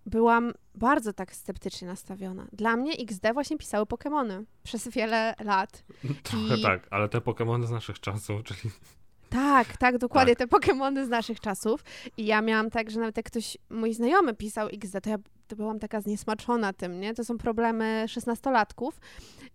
byłam 0.06 0.52
bardzo 0.74 1.12
tak 1.12 1.34
sceptycznie 1.34 1.88
nastawiona. 1.88 2.46
Dla 2.52 2.76
mnie 2.76 2.92
XD 2.92 3.32
właśnie 3.32 3.58
pisały 3.58 3.86
Pokemony 3.86 4.44
przez 4.62 4.88
wiele 4.88 5.34
lat. 5.44 5.84
Trochę 6.22 6.56
I- 6.56 6.62
tak, 6.62 6.86
ale 6.90 7.08
te 7.08 7.18
Pokémony 7.18 7.66
z 7.66 7.70
naszych 7.70 8.00
czasów, 8.00 8.42
czyli 8.44 8.70
Tak, 9.30 9.76
tak, 9.76 9.98
dokładnie, 9.98 10.36
Tak. 10.36 10.38
te 10.38 10.46
Pokemony 10.46 11.06
z 11.06 11.08
naszych 11.08 11.40
czasów. 11.40 11.84
I 12.16 12.26
ja 12.26 12.42
miałam 12.42 12.70
tak, 12.70 12.90
że 12.90 13.00
nawet 13.00 13.16
jak 13.16 13.26
ktoś, 13.26 13.58
mój 13.70 13.94
znajomy 13.94 14.34
pisał 14.34 14.68
XD, 14.72 15.00
to 15.02 15.10
ja 15.10 15.16
to 15.48 15.56
byłam 15.56 15.78
taka 15.78 16.00
zniesmaczona 16.00 16.72
tym, 16.72 17.00
nie? 17.00 17.14
To 17.14 17.24
są 17.24 17.38
problemy 17.38 18.04
szesnastolatków. 18.08 19.00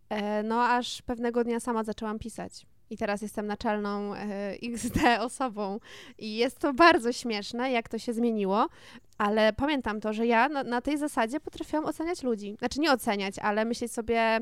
E, 0.10 0.44
no 0.44 0.64
aż 0.64 1.02
pewnego 1.02 1.44
dnia 1.44 1.60
sama 1.60 1.84
zaczęłam 1.84 2.20
pisać. 2.20 2.66
I 2.90 2.98
teraz 2.98 3.22
jestem 3.22 3.48
naczelną 3.48 4.16
e, 4.16 4.52
XD 4.64 5.00
osobą. 5.20 5.80
I 6.18 6.36
jest 6.36 6.60
to 6.60 6.74
bardzo 6.74 7.14
śmieszne, 7.14 7.72
jak 7.72 7.90
to 7.90 8.00
się 8.00 8.14
zmieniło, 8.14 8.68
ale 9.18 9.54
pamiętam 9.54 10.02
to, 10.02 10.14
że 10.14 10.28
ja 10.28 10.50
na, 10.50 10.64
na 10.64 10.82
tej 10.82 10.98
zasadzie 10.98 11.40
potrafiłam 11.40 11.86
oceniać 11.86 12.24
ludzi. 12.24 12.56
Znaczy 12.60 12.80
nie 12.80 12.92
oceniać, 12.92 13.40
ale 13.40 13.66
myśleć 13.66 13.92
sobie, 13.92 14.40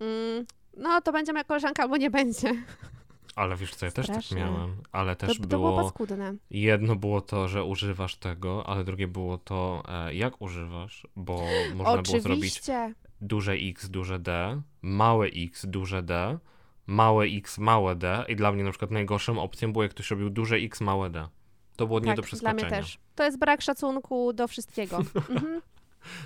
mm, 0.00 0.46
no 0.76 1.00
to 1.00 1.12
będzie 1.12 1.32
moja 1.32 1.44
koleżanka 1.44 1.82
albo 1.82 1.96
nie 1.96 2.10
będzie. 2.10 2.52
Ale 3.36 3.56
wiesz 3.56 3.74
co, 3.74 3.86
ja 3.86 3.92
też 3.92 4.06
tak 4.06 4.30
miałem, 4.32 4.76
ale 4.92 5.16
To, 5.16 5.26
też 5.26 5.36
to 5.38 5.46
było 5.46 5.70
było, 5.70 5.82
paskudne. 5.84 6.34
jedno 6.50 6.96
było 6.96 7.20
to, 7.20 7.48
że 7.48 7.64
używasz 7.64 8.16
tego, 8.16 8.66
ale 8.66 8.84
drugie 8.84 9.08
było 9.08 9.38
to, 9.38 9.82
e, 9.88 10.14
jak 10.14 10.42
używasz, 10.42 11.06
bo 11.16 11.42
można 11.74 12.02
było 12.02 12.20
zrobić 12.20 12.26
Oczywiście. 12.52 12.94
duże 13.20 13.52
X, 13.52 13.88
duże 13.90 14.18
D, 14.18 14.60
małe 14.82 15.26
X, 15.26 15.66
duże 15.66 16.02
D, 16.02 16.38
małe 16.86 17.24
X, 17.24 17.58
małe 17.58 17.96
D 17.96 18.24
i 18.28 18.36
dla 18.36 18.52
mnie 18.52 18.64
na 18.64 18.70
przykład 18.70 18.90
najgorszą 18.90 19.42
opcją 19.42 19.72
było, 19.72 19.82
jak 19.82 19.92
ktoś 19.92 20.10
robił 20.10 20.30
duże 20.30 20.56
X, 20.56 20.80
małe 20.80 21.10
D. 21.10 21.28
To 21.76 21.86
było 21.86 21.98
nie 21.98 22.04
do 22.04 22.08
Tak, 22.10 22.16
dla 22.16 22.22
przeskoczenia. 22.24 22.54
mnie 22.68 22.70
też. 22.70 22.98
To 23.14 23.24
jest 23.24 23.38
brak 23.38 23.62
szacunku 23.62 24.32
do 24.32 24.48
wszystkiego. 24.48 24.98
Mhm. 25.30 25.60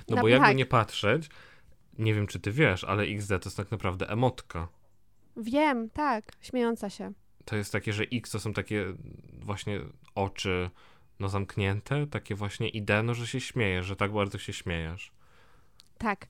No 0.09 0.17
No 0.17 0.23
bo 0.23 0.29
jakby 0.29 0.47
tak. 0.47 0.57
nie 0.57 0.67
patrzeć, 0.67 1.29
nie 1.99 2.15
wiem 2.15 2.27
czy 2.27 2.41
ty 2.41 2.53
wiesz, 2.53 2.85
ale 2.85 3.03
XD 3.03 3.29
to 3.29 3.49
jest 3.49 3.57
tak 3.57 3.71
naprawdę 3.71 4.09
emotka. 4.09 4.69
Wiem, 5.37 5.91
tak, 5.91 6.25
śmiejąca 6.41 6.91
się. 6.91 7.13
to 7.45 7.57
jest 7.57 7.73
takie, 7.73 7.93
że 7.93 8.05
X 8.13 8.31
to 8.31 8.41
są 8.41 8.53
takie 8.53 8.85
właśnie 9.43 9.81
oczy 10.15 10.71
no 11.21 11.29
zamknięte, 11.29 12.07
takie 12.07 12.35
właśnie 12.35 12.69
idee, 12.69 13.03
no 13.05 13.15
że 13.15 13.27
się 13.27 13.41
śmiejesz, 13.41 13.87
że 13.87 13.97
tak 13.97 14.13
bardzo 14.13 14.39
się 14.39 14.53
śmiejesz. 14.53 15.13
Tak. 15.99 16.27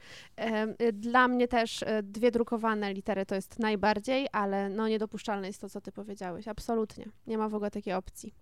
Y, 0.82 0.92
Dla 0.92 1.28
mnie 1.28 1.48
też 1.48 1.82
y, 1.82 1.86
dwie 2.02 2.30
drukowane 2.30 2.94
litery 2.94 3.26
to 3.26 3.34
jest 3.34 3.58
najbardziej, 3.58 4.26
ale 4.32 4.68
no 4.68 4.88
niedopuszczalne 4.88 5.46
jest 5.46 5.60
to, 5.60 5.68
co 5.68 5.80
ty 5.80 5.92
powiedziałeś. 5.92 6.48
Absolutnie. 6.48 7.04
Nie 7.26 7.38
ma 7.38 7.48
w 7.48 7.54
ogóle 7.54 7.70
takiej 7.70 7.94
opcji. 7.94 8.34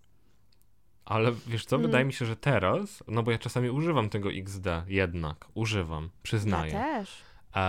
Ale 1.05 1.31
wiesz 1.47 1.65
co, 1.65 1.75
Mm. 1.75 1.87
wydaje 1.87 2.05
mi 2.05 2.13
się, 2.13 2.25
że 2.25 2.35
teraz, 2.35 3.03
no 3.07 3.23
bo 3.23 3.31
ja 3.31 3.37
czasami 3.37 3.69
używam 3.69 4.09
tego 4.09 4.29
XD, 4.31 4.65
jednak, 4.87 5.45
używam, 5.53 6.09
przyznaję. 6.23 6.73
Ja 6.73 6.79
też. 6.79 7.17
E, 7.55 7.59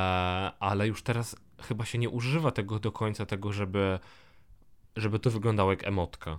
ale 0.61 0.89
już 0.89 1.03
teraz 1.03 1.37
chyba 1.63 1.85
się 1.85 1.99
nie 1.99 2.11
używa 2.11 2.51
tego 2.51 2.79
do 2.79 2.93
końca, 2.93 3.27
tego, 3.27 3.53
żeby, 3.53 3.99
żeby 4.97 5.19
to 5.19 5.31
wyglądało 5.31 5.71
jak 5.71 5.85
emotka. 5.85 6.39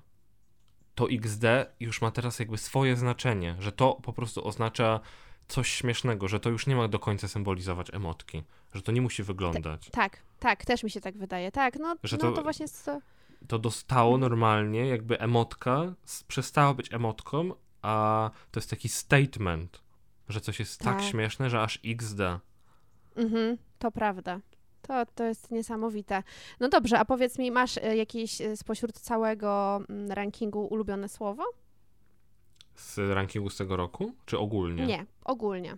To 0.95 1.10
XD 1.10 1.43
już 1.79 2.01
ma 2.01 2.12
teraz 2.12 2.39
jakby 2.39 2.57
swoje 2.57 2.95
znaczenie, 2.95 3.55
że 3.60 3.71
to 3.71 3.93
po 4.03 4.13
prostu 4.13 4.47
oznacza 4.47 4.99
coś 5.47 5.69
śmiesznego, 5.71 6.27
że 6.27 6.39
to 6.39 6.49
już 6.49 6.67
nie 6.67 6.75
ma 6.75 6.88
do 6.88 6.99
końca 6.99 7.27
symbolizować 7.27 7.93
emotki, 7.93 8.43
że 8.73 8.81
to 8.81 8.91
nie 8.91 9.01
musi 9.01 9.23
wyglądać. 9.23 9.89
Tak, 9.91 10.17
tak, 10.39 10.65
też 10.65 10.84
mi 10.84 10.89
się 10.89 11.01
tak 11.01 11.17
wydaje. 11.17 11.51
Tak, 11.51 11.79
no, 11.79 11.95
Że 12.03 12.17
no 12.17 12.21
to- 12.21 12.31
to 12.31 12.43
właśnie 12.43 12.63
jest 12.63 12.86
to... 12.86 12.99
To 13.47 13.60
dostało 13.60 14.17
normalnie, 14.17 14.88
jakby 14.88 15.19
emotka 15.19 15.93
przestała 16.27 16.73
być 16.73 16.93
emotką, 16.93 17.51
a 17.81 18.29
to 18.51 18.60
jest 18.60 18.69
taki 18.69 18.89
statement, 18.89 19.81
że 20.29 20.41
coś 20.41 20.60
jest 20.60 20.79
tak, 20.79 20.97
Tak. 20.97 21.05
śmieszne, 21.05 21.49
że 21.49 21.62
aż 21.62 21.79
XD. 21.86 22.19
Mhm, 23.15 23.57
to 23.79 23.91
prawda. 23.91 24.39
To, 24.81 25.05
to 25.15 25.23
jest 25.23 25.51
niesamowite. 25.51 26.23
No 26.59 26.69
dobrze, 26.69 26.99
a 26.99 27.05
powiedz 27.05 27.39
mi, 27.39 27.51
masz 27.51 27.77
e, 27.77 27.97
jakieś 27.97 28.41
e, 28.41 28.57
spośród 28.57 28.99
całego 28.99 29.81
mm, 29.89 30.11
rankingu 30.11 30.65
ulubione 30.65 31.09
słowo? 31.09 31.43
Z 32.75 32.97
rankingu 32.97 33.49
z 33.49 33.57
tego 33.57 33.75
roku? 33.75 34.13
Czy 34.25 34.37
ogólnie? 34.37 34.85
Nie, 34.85 35.05
ogólnie. 35.25 35.77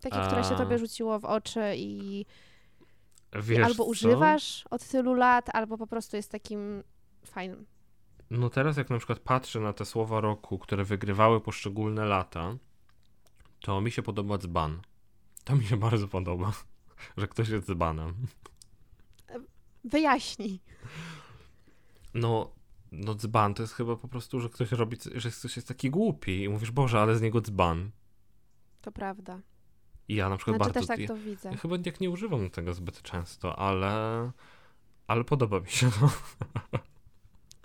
Takie, 0.00 0.20
które 0.26 0.44
się 0.44 0.56
tobie 0.56 0.78
rzuciło 0.78 1.18
w 1.18 1.24
oczy 1.24 1.74
i 1.76 2.24
Wiesz 3.32 3.64
albo 3.64 3.84
co? 3.84 3.84
używasz 3.84 4.64
od 4.70 4.84
tylu 4.84 5.14
lat, 5.14 5.54
albo 5.54 5.78
po 5.78 5.86
prostu 5.86 6.16
jest 6.16 6.30
takim 6.30 6.82
fajnym. 7.26 7.66
No 8.30 8.50
teraz 8.50 8.76
jak 8.76 8.90
na 8.90 8.98
przykład 8.98 9.18
patrzę 9.18 9.60
na 9.60 9.72
te 9.72 9.84
słowa 9.84 10.20
roku, 10.20 10.58
które 10.58 10.84
wygrywały 10.84 11.40
poszczególne 11.40 12.04
lata, 12.04 12.56
to 13.60 13.80
mi 13.80 13.90
się 13.90 14.02
podoba 14.02 14.38
dzban. 14.38 14.80
To 15.44 15.56
mi 15.56 15.64
się 15.64 15.76
bardzo 15.86 16.08
podoba, 16.08 16.52
że 17.16 17.28
ktoś 17.28 17.48
jest 17.48 17.66
dzbanem. 17.66 18.14
Wyjaśnij. 19.84 20.60
No, 22.14 22.50
no 22.92 23.14
dzban 23.14 23.54
to 23.54 23.62
jest 23.62 23.74
chyba 23.74 23.96
po 23.96 24.08
prostu, 24.08 24.40
że 24.40 24.48
ktoś 24.48 24.72
robi, 24.72 24.96
że 25.14 25.30
ktoś 25.30 25.56
jest 25.56 25.68
taki 25.68 25.90
głupi 25.90 26.42
i 26.42 26.48
mówisz, 26.48 26.70
Boże, 26.70 27.00
ale 27.00 27.16
z 27.16 27.22
niego 27.22 27.40
dzban. 27.40 27.90
To 28.80 28.92
prawda. 28.92 29.40
I 30.08 30.14
ja 30.14 30.28
na 30.28 30.36
przykład 30.36 30.56
Znaczy 30.56 30.72
bardzo... 30.72 30.86
też 30.88 30.98
tak 30.98 31.08
to 31.08 31.16
widzę. 31.16 31.50
ja 31.50 31.56
chyba 31.56 31.76
jak 31.86 32.00
nie 32.00 32.10
używam 32.10 32.50
tego 32.50 32.74
zbyt 32.74 33.02
często, 33.02 33.58
ale... 33.58 34.30
Ale 35.06 35.24
podoba 35.24 35.60
mi 35.60 35.70
się 35.70 35.90
to. 35.90 36.10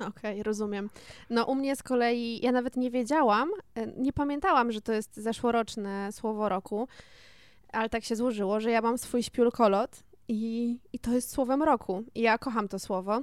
Okej, 0.08 0.44
rozumiem. 0.44 0.90
No 1.30 1.46
u 1.46 1.56
mnie 1.56 1.76
z 1.76 1.84
kolei, 1.84 2.40
ja 2.42 2.52
nawet 2.52 2.78
nie 2.78 2.92
wiedziałam, 2.92 3.50
e, 3.76 3.88
nie 3.88 4.14
pamiętałam, 4.14 4.72
że 4.72 4.82
to 4.82 4.94
jest 4.94 5.16
zeszłoroczne 5.16 6.12
słowo 6.12 6.50
roku, 6.50 6.88
ale 7.74 7.90
tak 7.90 8.04
się 8.04 8.16
złożyło, 8.16 8.60
że 8.60 8.72
ja 8.72 8.82
mam 8.82 8.98
swój 8.98 9.24
śpiulkolot 9.24 10.04
i, 10.28 10.78
i 10.94 11.00
to 11.00 11.14
jest 11.14 11.32
słowem 11.32 11.64
roku. 11.64 12.04
I 12.16 12.22
ja 12.22 12.38
kocham 12.38 12.68
to 12.68 12.80
słowo. 12.80 13.22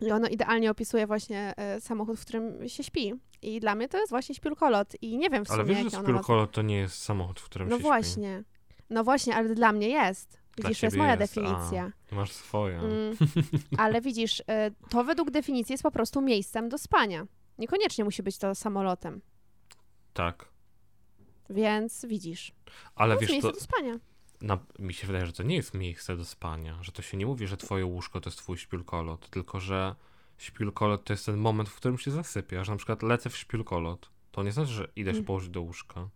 I 0.00 0.10
ono 0.10 0.28
idealnie 0.28 0.70
opisuje 0.70 1.06
właśnie 1.06 1.54
e, 1.56 1.80
samochód, 1.80 2.18
w 2.18 2.22
którym 2.22 2.68
się 2.68 2.84
śpi. 2.84 3.14
I 3.42 3.60
dla 3.60 3.74
mnie 3.74 3.88
to 3.88 3.98
jest 3.98 4.10
właśnie 4.10 4.34
śpiulkolot. 4.34 5.02
I 5.02 5.18
nie 5.18 5.30
wiem 5.30 5.44
w 5.44 5.48
sumie, 5.48 5.60
Ale 5.60 5.74
wiesz, 5.74 5.82
że 5.82 5.90
spiórkolot 5.90 6.52
to 6.52 6.62
nie 6.62 6.76
jest 6.76 7.02
samochód, 7.02 7.40
w 7.40 7.44
którym 7.44 7.68
No 7.68 7.76
się 7.76 7.82
właśnie. 7.82 8.44
No 8.90 9.04
właśnie, 9.04 9.36
ale 9.36 9.54
dla 9.54 9.72
mnie 9.72 9.88
jest. 9.88 10.40
Widzisz, 10.58 10.80
to 10.80 10.86
jest 10.86 10.96
moja 10.96 11.16
jest, 11.16 11.22
a. 11.22 11.26
definicja. 11.26 11.88
śpi. 11.88 12.08
Ty 12.08 12.14
masz 12.14 12.32
swoje. 12.32 12.78
Mm, 12.78 13.16
ale 13.78 14.00
widzisz, 14.00 14.40
y, 14.40 14.44
to 14.88 15.04
według 15.04 15.30
definicji 15.30 15.72
jest 15.72 15.82
po 15.82 15.90
prostu 15.90 16.20
miejscem 16.20 16.68
do 16.68 16.78
spania. 16.78 17.26
Niekoniecznie 17.58 18.04
musi 18.04 18.22
być 18.22 18.38
to 18.38 18.54
samolotem. 18.54 19.20
Tak. 20.12 20.53
Więc 21.50 22.06
widzisz, 22.06 22.52
Ale 22.94 23.14
to 23.14 23.20
jest 23.20 23.22
wiesz, 23.22 23.30
miejsce 23.30 23.48
to, 23.48 23.54
do 23.54 23.60
spania. 23.60 23.98
na, 24.40 24.58
mi 24.78 24.94
się 24.94 25.06
wydaje, 25.06 25.26
że 25.26 25.32
to 25.32 25.42
nie 25.42 25.56
jest 25.56 25.74
miejsce 25.74 26.16
do 26.16 26.24
spania, 26.24 26.78
że 26.82 26.92
to 26.92 27.02
się 27.02 27.16
nie 27.16 27.26
mówi, 27.26 27.46
że 27.46 27.56
twoje 27.56 27.86
łóżko 27.86 28.20
to 28.20 28.30
jest 28.30 28.38
twój 28.38 28.58
śpiulkolot, 28.58 29.30
tylko 29.30 29.60
że 29.60 29.94
śpiulkolot 30.38 31.04
to 31.04 31.12
jest 31.12 31.26
ten 31.26 31.36
moment, 31.36 31.68
w 31.68 31.76
którym 31.76 31.98
się 31.98 32.10
zasypiasz. 32.10 32.68
Na 32.68 32.76
przykład 32.76 33.02
lecę 33.02 33.30
w 33.30 33.36
śpiulkolot. 33.36 34.10
To 34.32 34.42
nie 34.42 34.52
znaczy, 34.52 34.72
że 34.72 34.88
idę 34.96 35.10
się 35.10 35.16
Mm. 35.16 35.26
położyć 35.26 35.48
do 35.50 35.62
łóżka. 35.62 36.08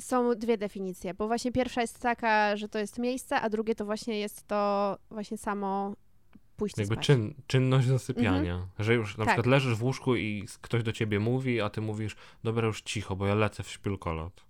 Są 0.00 0.34
dwie 0.34 0.58
definicje, 0.58 1.14
bo 1.14 1.26
właśnie 1.26 1.52
pierwsza 1.52 1.80
jest 1.80 1.98
taka, 1.98 2.56
że 2.56 2.68
to 2.68 2.78
jest 2.78 2.98
miejsce, 2.98 3.40
a 3.40 3.50
drugie 3.50 3.74
to 3.74 3.84
właśnie 3.84 4.18
jest 4.18 4.46
to 4.46 4.98
właśnie 5.10 5.38
samo 5.38 5.92
pójście 6.62 6.82
Jakby 6.82 6.94
spać. 6.94 7.06
czyn, 7.06 7.34
czynność 7.46 7.86
zasypiania. 7.86 8.66
Że 8.78 8.94
już 8.94 9.16
na 9.18 9.24
Tak. 9.24 9.34
przykład 9.34 9.46
leżysz 9.46 9.74
w 9.74 9.82
łóżku 9.82 10.16
i 10.16 10.46
ktoś 10.60 10.82
do 10.82 10.92
ciebie 10.92 11.20
mówi, 11.20 11.60
a 11.60 11.70
ty 11.70 11.80
mówisz, 11.80 12.16
dobra, 12.44 12.66
już 12.66 12.82
cicho, 12.82 13.16
bo 13.16 13.26
ja 13.26 13.34
lecę 13.34 13.62
w 13.62 13.68
śpiulkolot. 13.70 14.44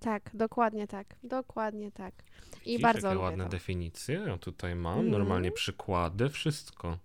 Tak, 0.00 0.30
dokładnie 0.34 0.86
tak. 0.86 1.06
Dokładnie 1.22 1.92
tak. 1.92 2.14
I 2.52 2.58
Widzisz, 2.64 2.82
bardzo 2.82 3.06
jakie 3.08 3.14
lubię 3.14 3.24
ładne 3.24 3.44
to. 3.44 3.50
definicje 3.50 4.24
ja 4.26 4.38
tutaj 4.38 4.74
mam, 4.76 4.92
Mhm. 4.92 5.10
normalnie 5.10 5.52
przykłady, 5.52 6.28
wszystko. 6.28 6.98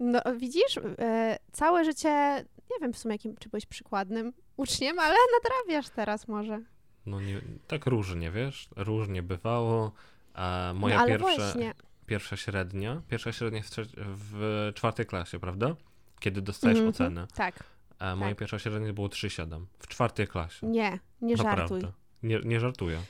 No 0.00 0.20
widzisz, 0.38 0.80
e, 0.98 1.38
całe 1.52 1.84
życie, 1.84 2.44
nie 2.70 2.76
wiem 2.80 2.92
w 2.92 2.98
sumie 2.98 3.14
jakim, 3.14 3.36
czy 3.36 3.48
byłeś 3.48 3.66
przykładnym 3.66 4.32
uczniem, 4.56 4.98
ale 4.98 5.14
nadrabiasz 5.42 5.88
teraz 5.90 6.28
może. 6.28 6.60
No 7.06 7.20
nie, 7.20 7.40
tak 7.68 7.86
różnie, 7.86 8.30
wiesz, 8.30 8.68
różnie 8.76 9.22
bywało. 9.22 9.92
E, 10.34 10.72
moja 10.74 10.96
no 10.96 11.00
ale 11.02 11.10
pierwsza, 11.10 11.24
właśnie, 11.36 11.74
pierwsza 12.06 12.36
średnia, 12.36 13.02
pierwsza 13.08 13.32
średnia 13.32 13.60
w, 13.62 13.70
w 13.96 14.72
czwartej 14.74 15.06
klasie, 15.06 15.38
prawda? 15.38 15.76
Kiedy 16.20 16.42
dostajesz 16.42 16.78
Mhm, 16.78 16.90
ocenę. 16.90 17.26
tak, 17.34 17.64
moja 18.00 18.30
tak. 18.30 18.38
pierwsza 18.38 18.58
średnia 18.58 18.92
było 18.92 19.08
3,7 19.08 19.64
w 19.78 19.88
czwartej 19.88 20.28
klasie. 20.28 20.66
nie, 20.66 20.98
nie 21.22 21.36
żartuj. 21.36 21.82
Nie, 22.22 22.40
nie 22.44 22.60
żartuję. 22.60 23.00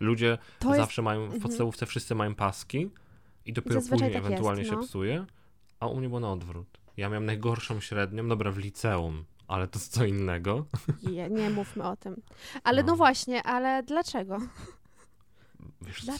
Ludzie 0.00 0.38
To 0.58 0.68
jest 0.68 0.80
zawsze 0.80 1.02
mają, 1.02 1.20
w 1.20 1.24
mhm. 1.24 1.42
podstawówce 1.42 1.86
wszyscy 1.86 2.14
mają 2.14 2.34
paski 2.34 2.90
i 3.44 3.52
dopiero 3.52 3.74
Zazwyczaj 3.74 3.98
później 3.98 4.12
tak 4.12 4.22
jest, 4.22 4.26
ewentualnie 4.26 4.64
się 4.64 4.76
no. 4.76 4.82
psuje, 4.82 5.26
a 5.80 5.86
u 5.86 5.96
mnie 5.96 6.08
było 6.08 6.20
na 6.20 6.32
odwrót. 6.32 6.78
Ja 6.96 7.08
miałem 7.08 7.26
najgorszą 7.26 7.80
średnią, 7.80 8.28
dobra, 8.28 8.50
w 8.52 8.58
liceum, 8.58 9.24
ale 9.48 9.68
to 9.68 9.78
jest 9.78 9.92
co 9.92 10.04
innego. 10.04 10.66
Je, 11.10 11.30
nie 11.30 11.50
mówmy 11.50 11.84
o 11.84 11.96
tym. 11.96 12.22
Ale 12.64 12.82
no. 12.82 12.86
No. 12.86 12.96
właśnie, 12.96 13.42
ale 13.42 13.82
dlaczego? 13.82 14.38
Wiesz 15.82 16.04
co? 16.04 16.12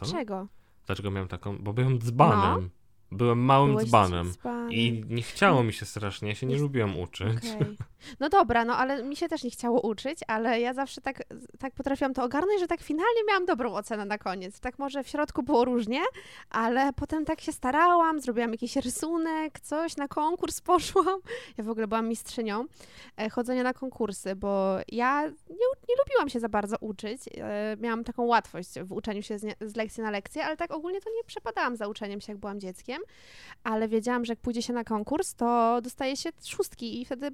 Dlaczego? 0.88 1.10
Miałem 1.10 1.28
taką? 1.28 1.58
Bo 1.58 1.72
byłem 1.72 1.98
dzbanem. 1.98 2.70
Byłem 3.12 3.38
małym 3.38 3.68
No. 3.70 3.74
Byłeś 3.76 3.88
dzbanem. 3.88 4.32
dzbanem. 4.32 4.72
I 4.72 5.04
nie 5.08 5.22
chciało 5.22 5.62
mi 5.62 5.72
się 5.72 5.86
strasznie, 5.86 6.28
ja 6.28 6.34
się 6.34 6.46
nie 6.46 6.52
Jest- 6.52 6.62
lubiłem 6.62 6.98
uczyć. 6.98 7.36
Okej. 7.54 7.76
No 8.20 8.28
dobra, 8.28 8.64
no 8.64 8.76
ale 8.76 9.02
mi 9.02 9.16
się 9.16 9.28
też 9.28 9.44
nie 9.44 9.50
chciało 9.50 9.80
uczyć, 9.80 10.18
ale 10.26 10.60
ja 10.60 10.74
zawsze 10.74 11.00
tak, 11.00 11.22
tak 11.58 11.74
potrafiłam 11.74 12.14
to 12.14 12.24
ogarnąć, 12.24 12.60
że 12.60 12.66
tak 12.66 12.80
finalnie 12.80 13.24
miałam 13.28 13.46
dobrą 13.46 13.74
ocenę 13.74 14.04
na 14.04 14.18
koniec. 14.18 14.60
Tak 14.60 14.78
może 14.78 15.04
w 15.04 15.08
środku 15.08 15.42
było 15.42 15.64
różnie, 15.64 16.00
ale 16.50 16.92
potem 16.92 17.24
tak 17.24 17.40
się 17.40 17.52
starałam, 17.52 18.20
zrobiłam 18.20 18.52
jakiś 18.52 18.76
rysunek, 18.76 19.60
coś, 19.60 19.96
na 19.96 20.08
konkurs 20.08 20.60
poszłam. 20.70 21.20
Ja 21.58 21.64
w 21.64 21.68
ogóle 21.68 21.86
byłam 21.86 22.08
mistrzynią 22.08 22.64
e, 23.16 23.30
chodzenia 23.30 23.62
na 23.62 23.74
konkursy, 23.74 24.36
bo 24.36 24.76
ja 24.88 25.26
nie, 25.50 25.66
nie 25.88 25.94
lubiłam 26.04 26.28
się 26.28 26.40
za 26.40 26.48
bardzo 26.48 26.76
uczyć. 26.80 27.22
E, 27.34 27.76
miałam 27.80 28.04
taką 28.04 28.24
łatwość 28.24 28.80
w 28.80 28.92
uczeniu 28.92 29.22
się 29.22 29.38
z, 29.38 29.42
nie, 29.42 29.54
z 29.60 29.76
lekcji 29.76 30.02
na 30.02 30.10
lekcję, 30.10 30.44
ale 30.44 30.56
tak 30.56 30.70
ogólnie 30.70 31.00
to 31.00 31.10
nie 31.10 31.24
przepadałam 31.26 31.76
za 31.76 31.88
uczeniem 31.88 32.20
się, 32.20 32.32
jak 32.32 32.38
byłam 32.38 32.60
dzieckiem. 32.60 32.98
Ale 33.64 33.88
wiedziałam, 33.88 34.24
że 34.24 34.32
jak 34.32 34.40
pójdzie 34.40 34.62
się 34.62 34.72
na 34.72 34.84
konkurs, 34.84 35.34
to 35.34 35.80
dostaje 35.82 36.16
się 36.16 36.30
szóstki 36.44 37.00
i 37.00 37.04
wtedy 37.04 37.30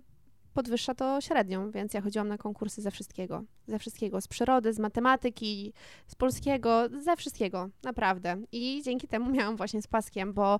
podwyższa 0.54 0.94
to 0.94 1.20
średnią, 1.20 1.70
więc 1.70 1.94
ja 1.94 2.00
chodziłam 2.00 2.28
na 2.28 2.38
konkursy 2.38 2.82
ze 2.82 2.90
wszystkiego. 2.90 3.42
Ze 3.68 3.78
wszystkiego, 3.78 4.20
z 4.20 4.28
przyrody, 4.28 4.72
z 4.72 4.78
matematyki, 4.78 5.72
z 6.06 6.14
polskiego, 6.14 6.88
ze 7.00 7.16
wszystkiego, 7.16 7.68
naprawdę. 7.82 8.36
I 8.52 8.82
dzięki 8.84 9.08
temu 9.08 9.30
miałam 9.30 9.56
właśnie 9.56 9.82
z 9.82 9.86
paskiem, 9.86 10.32
bo 10.32 10.58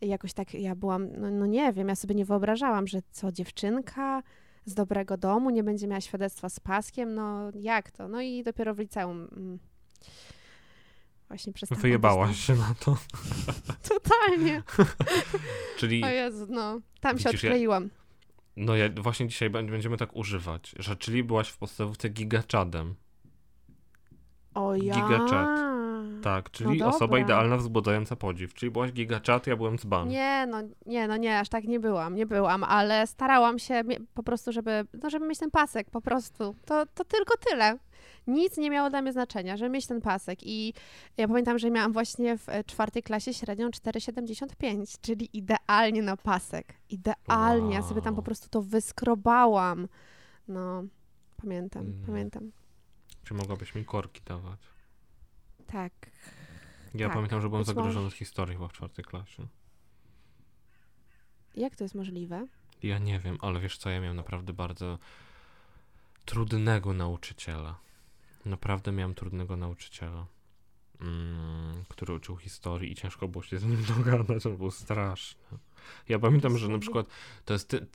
jakoś 0.00 0.32
tak 0.32 0.54
ja 0.54 0.74
byłam, 0.74 1.08
no, 1.20 1.30
no 1.30 1.46
nie 1.46 1.72
wiem, 1.72 1.88
ja 1.88 1.94
sobie 1.94 2.14
nie 2.14 2.24
wyobrażałam, 2.24 2.86
że 2.86 2.98
co, 3.10 3.32
dziewczynka 3.32 4.22
z 4.64 4.74
dobrego 4.74 5.16
domu 5.16 5.50
nie 5.50 5.62
będzie 5.64 5.86
miała 5.86 6.00
świadectwa 6.00 6.48
z 6.48 6.60
paskiem, 6.60 7.14
no 7.14 7.50
jak 7.54 7.90
to? 7.90 8.08
No 8.08 8.20
i 8.20 8.42
dopiero 8.42 8.74
w 8.74 8.78
liceum 8.78 9.28
mm, 9.36 9.58
właśnie 11.28 11.52
przestałam. 11.52 11.82
Wyjebałaś 11.82 12.40
się 12.40 12.54
na 12.54 12.74
to. 12.80 12.96
Totalnie. 13.88 14.62
Czyli, 15.78 16.04
O 16.04 16.08
Jezu, 16.08 16.46
no. 16.50 16.80
Tam 17.00 17.18
się 17.18 17.24
Widzisz, 17.28 17.42
ja- 17.42 17.50
odkleiłam. 17.50 17.90
no 18.56 18.76
ja 18.76 18.88
właśnie 19.02 19.28
dzisiaj 19.28 19.50
bę- 19.50 19.70
będziemy 19.70 19.96
tak 19.96 20.16
używać, 20.16 20.74
że 20.78 20.96
czyli 20.96 21.24
byłaś 21.24 21.48
w 21.48 21.58
podstawówce 21.58 22.08
gigaczadem. 22.08 22.94
O 24.54 24.74
ja. 24.74 24.94
Gigachat. 24.94 25.60
Tak, 26.24 26.50
czyli 26.50 26.78
No 26.78 26.86
osoba 26.88 27.18
idealna, 27.18 27.56
wzbudzająca 27.56 28.16
podziw. 28.16 28.54
Czyli 28.54 28.72
byłaś 28.72 28.92
gigaczat, 28.92 29.46
ja 29.46 29.56
byłem 29.56 29.78
dzban. 29.78 30.08
Nie, 30.08 30.46
no 30.50 30.58
nie, 30.86 31.08
no 31.08 31.16
nie, 31.16 31.38
aż 31.38 31.48
tak 31.48 31.64
nie 31.64 31.80
byłam, 31.80 32.14
nie 32.14 32.26
byłam, 32.26 32.64
ale 32.64 33.06
starałam 33.06 33.58
się 33.58 33.82
po 34.14 34.22
prostu, 34.22 34.52
żeby, 34.52 34.86
no 35.02 35.10
żeby 35.10 35.26
mieć 35.26 35.38
ten 35.38 35.50
pasek, 35.50 35.90
po 35.90 36.00
prostu. 36.00 36.54
To, 36.66 36.86
to 36.86 37.04
tylko 37.04 37.34
tyle. 37.50 37.78
Nic 38.26 38.56
nie 38.56 38.70
miało 38.70 38.90
dla 38.90 39.02
mnie 39.02 39.12
znaczenia, 39.12 39.56
żeby 39.56 39.70
mieć 39.70 39.86
ten 39.86 40.00
pasek. 40.00 40.38
I 40.42 40.74
ja 41.16 41.28
pamiętam, 41.28 41.58
że 41.58 41.70
miałam 41.70 41.92
właśnie 41.92 42.38
w 42.38 42.48
e, 42.48 42.64
czwartej 42.64 43.02
klasie 43.02 43.34
średnią 43.34 43.68
4,75, 43.68 44.98
czyli 45.00 45.28
idealnie 45.38 46.02
na 46.02 46.16
pasek. 46.16 46.74
Idealnie. 46.90 47.74
Ja 47.74 47.82
sobie 47.82 48.02
tam 48.02 48.14
po 48.14 48.18
Wow. 48.20 48.24
prostu 48.24 48.48
to 48.48 48.62
wyskrobałam. 48.62 49.88
No, 50.48 50.84
pamiętam, 51.42 51.82
Mm. 51.86 52.02
pamiętam. 52.06 52.50
Czy 53.24 53.34
mogłabyś 53.34 53.74
mi 53.74 53.84
korki 53.84 54.20
dawać? 54.26 54.60
Tak. 55.74 55.92
Ja 56.94 57.06
Tak, 57.06 57.14
pamiętam, 57.14 57.40
że 57.40 57.48
byłem 57.48 57.60
być 57.60 57.66
zagrożony 57.66 58.04
może. 58.04 58.16
z 58.16 58.18
historii 58.18 58.54
chyba 58.54 58.68
w 58.68 58.72
czwartej 58.72 59.04
klasie. 59.04 59.46
Jak 61.54 61.76
to 61.76 61.84
jest 61.84 61.94
możliwe? 61.94 62.46
Ja 62.82 62.98
nie 62.98 63.18
wiem, 63.18 63.38
ale 63.40 63.60
wiesz 63.60 63.78
co, 63.78 63.90
ja 63.90 64.00
miałem 64.00 64.16
naprawdę 64.16 64.52
bardzo 64.52 64.98
trudnego 66.24 66.92
nauczyciela. 66.92 67.78
Naprawdę 68.44 68.92
miałem 68.92 69.14
trudnego 69.14 69.56
nauczyciela, 69.56 70.26
mm, 71.00 71.84
który 71.88 72.14
uczył 72.14 72.36
historii 72.36 72.92
i 72.92 72.94
ciężko 72.94 73.28
było 73.28 73.44
się 73.44 73.58
z 73.58 73.64
nim 73.64 73.84
dogadać, 73.96 74.46
on 74.46 74.56
był 74.56 74.70
straszny. 74.70 75.58
Ja 76.08 76.18
pamiętam, 76.18 76.58
że 76.58 76.68
na 76.68 76.78
przykład 76.78 77.06
to 77.44 77.52
jest, 77.52 77.68
ty, 77.68 77.86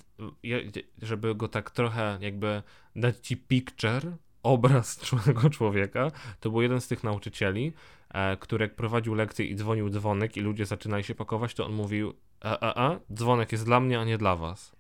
żeby 1.02 1.36
go 1.36 1.48
tak 1.48 1.72
trochę 1.72 2.18
jakby 2.22 2.64
dać 2.96 3.28
ci 3.28 3.38
picture 3.38 4.18
obraz 4.44 4.98
tego 5.26 5.50
człowieka. 5.50 6.12
To 6.40 6.50
był 6.50 6.62
jeden 6.62 6.82
z 6.82 6.88
tych 6.88 7.04
nauczycieli, 7.04 7.74
e, 8.14 8.38
który 8.38 8.66
jak 8.66 8.76
prowadził 8.76 9.14
lekcję 9.16 9.46
i 9.46 9.56
dzwonił 9.56 9.90
dzwonek 9.90 10.38
i 10.38 10.42
ludzie 10.42 10.66
zaczynali 10.66 11.04
się 11.04 11.16
pakować, 11.16 11.54
to 11.54 11.66
on 11.66 11.74
mówił, 11.74 12.14
a, 12.42 12.60
a, 12.60 12.88
a, 12.92 13.00
dzwonek 13.14 13.52
jest 13.52 13.66
dla 13.66 13.80
mnie, 13.80 14.00
a 14.00 14.04
nie 14.06 14.18
dla 14.18 14.36
was. 14.36 14.76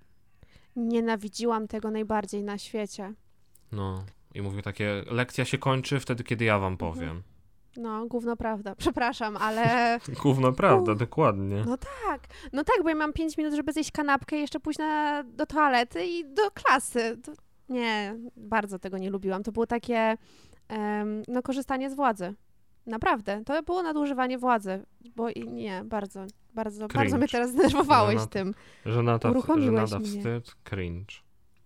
Nienawidziłam 0.75 1.67
tego 1.67 1.91
najbardziej 1.91 2.43
na 2.43 2.57
świecie. 2.57 3.13
No. 3.71 4.03
I 4.35 4.41
mówił 4.41 4.61
takie, 4.61 5.03
lekcja 5.07 5.45
się 5.45 5.57
kończy 5.57 5.99
wtedy, 5.99 6.23
kiedy 6.23 6.45
ja 6.45 6.59
wam 6.59 6.73
Mhm. 6.73 6.93
powiem. 6.93 7.23
No, 7.77 8.05
gówno 8.05 8.35
prawda. 8.35 8.75
Przepraszam, 8.83 9.37
ale 9.37 9.63
Gówno 10.23 10.51
prawda, 10.51 10.91
U. 10.91 10.95
dokładnie. 10.95 11.63
no 11.65 11.77
tak. 11.77 12.21
No 12.53 12.63
tak, 12.63 12.83
bo 12.83 12.89
ja 12.89 12.95
mam 12.95 13.13
5 13.13 13.37
minut, 13.37 13.53
żeby 13.53 13.73
zjeść 13.73 13.91
kanapkę 13.91 14.37
i 14.37 14.39
jeszcze 14.41 14.59
pójść 14.59 14.79
na, 14.79 15.23
do 15.23 15.45
toalety 15.45 16.05
i 16.05 16.33
do 16.33 16.51
klasy. 16.51 17.17
To, 17.25 17.31
nie, 17.69 18.15
bardzo 18.37 18.79
tego 18.79 18.97
nie 18.97 19.09
lubiłam. 19.09 19.43
To 19.43 19.51
było 19.51 19.67
takie, 19.67 20.17
em, 20.67 21.23
no, 21.27 21.41
korzystanie 21.41 21.89
z 21.89 21.95
władzy. 21.95 22.33
Naprawdę. 22.85 23.41
To 23.45 23.63
było 23.63 23.83
nadużywanie 23.83 24.37
władzy, 24.37 24.85
bo 25.15 25.29
i 25.29 25.47
nie, 25.47 25.81
bardzo, 25.85 26.25
bardzo, 26.53 26.87
bardzo 26.87 27.17
mnie 27.17 27.27
Cringe. 27.27 27.31
teraz 27.31 27.51
zdenerwowałeś 27.51 28.21
tym. 28.29 28.53
Żenata, 28.85 29.29
Uruchomiłeś 29.31 29.91
mnie. 29.91 30.05
wstyd, 30.05 30.55
cringe. 30.63 31.13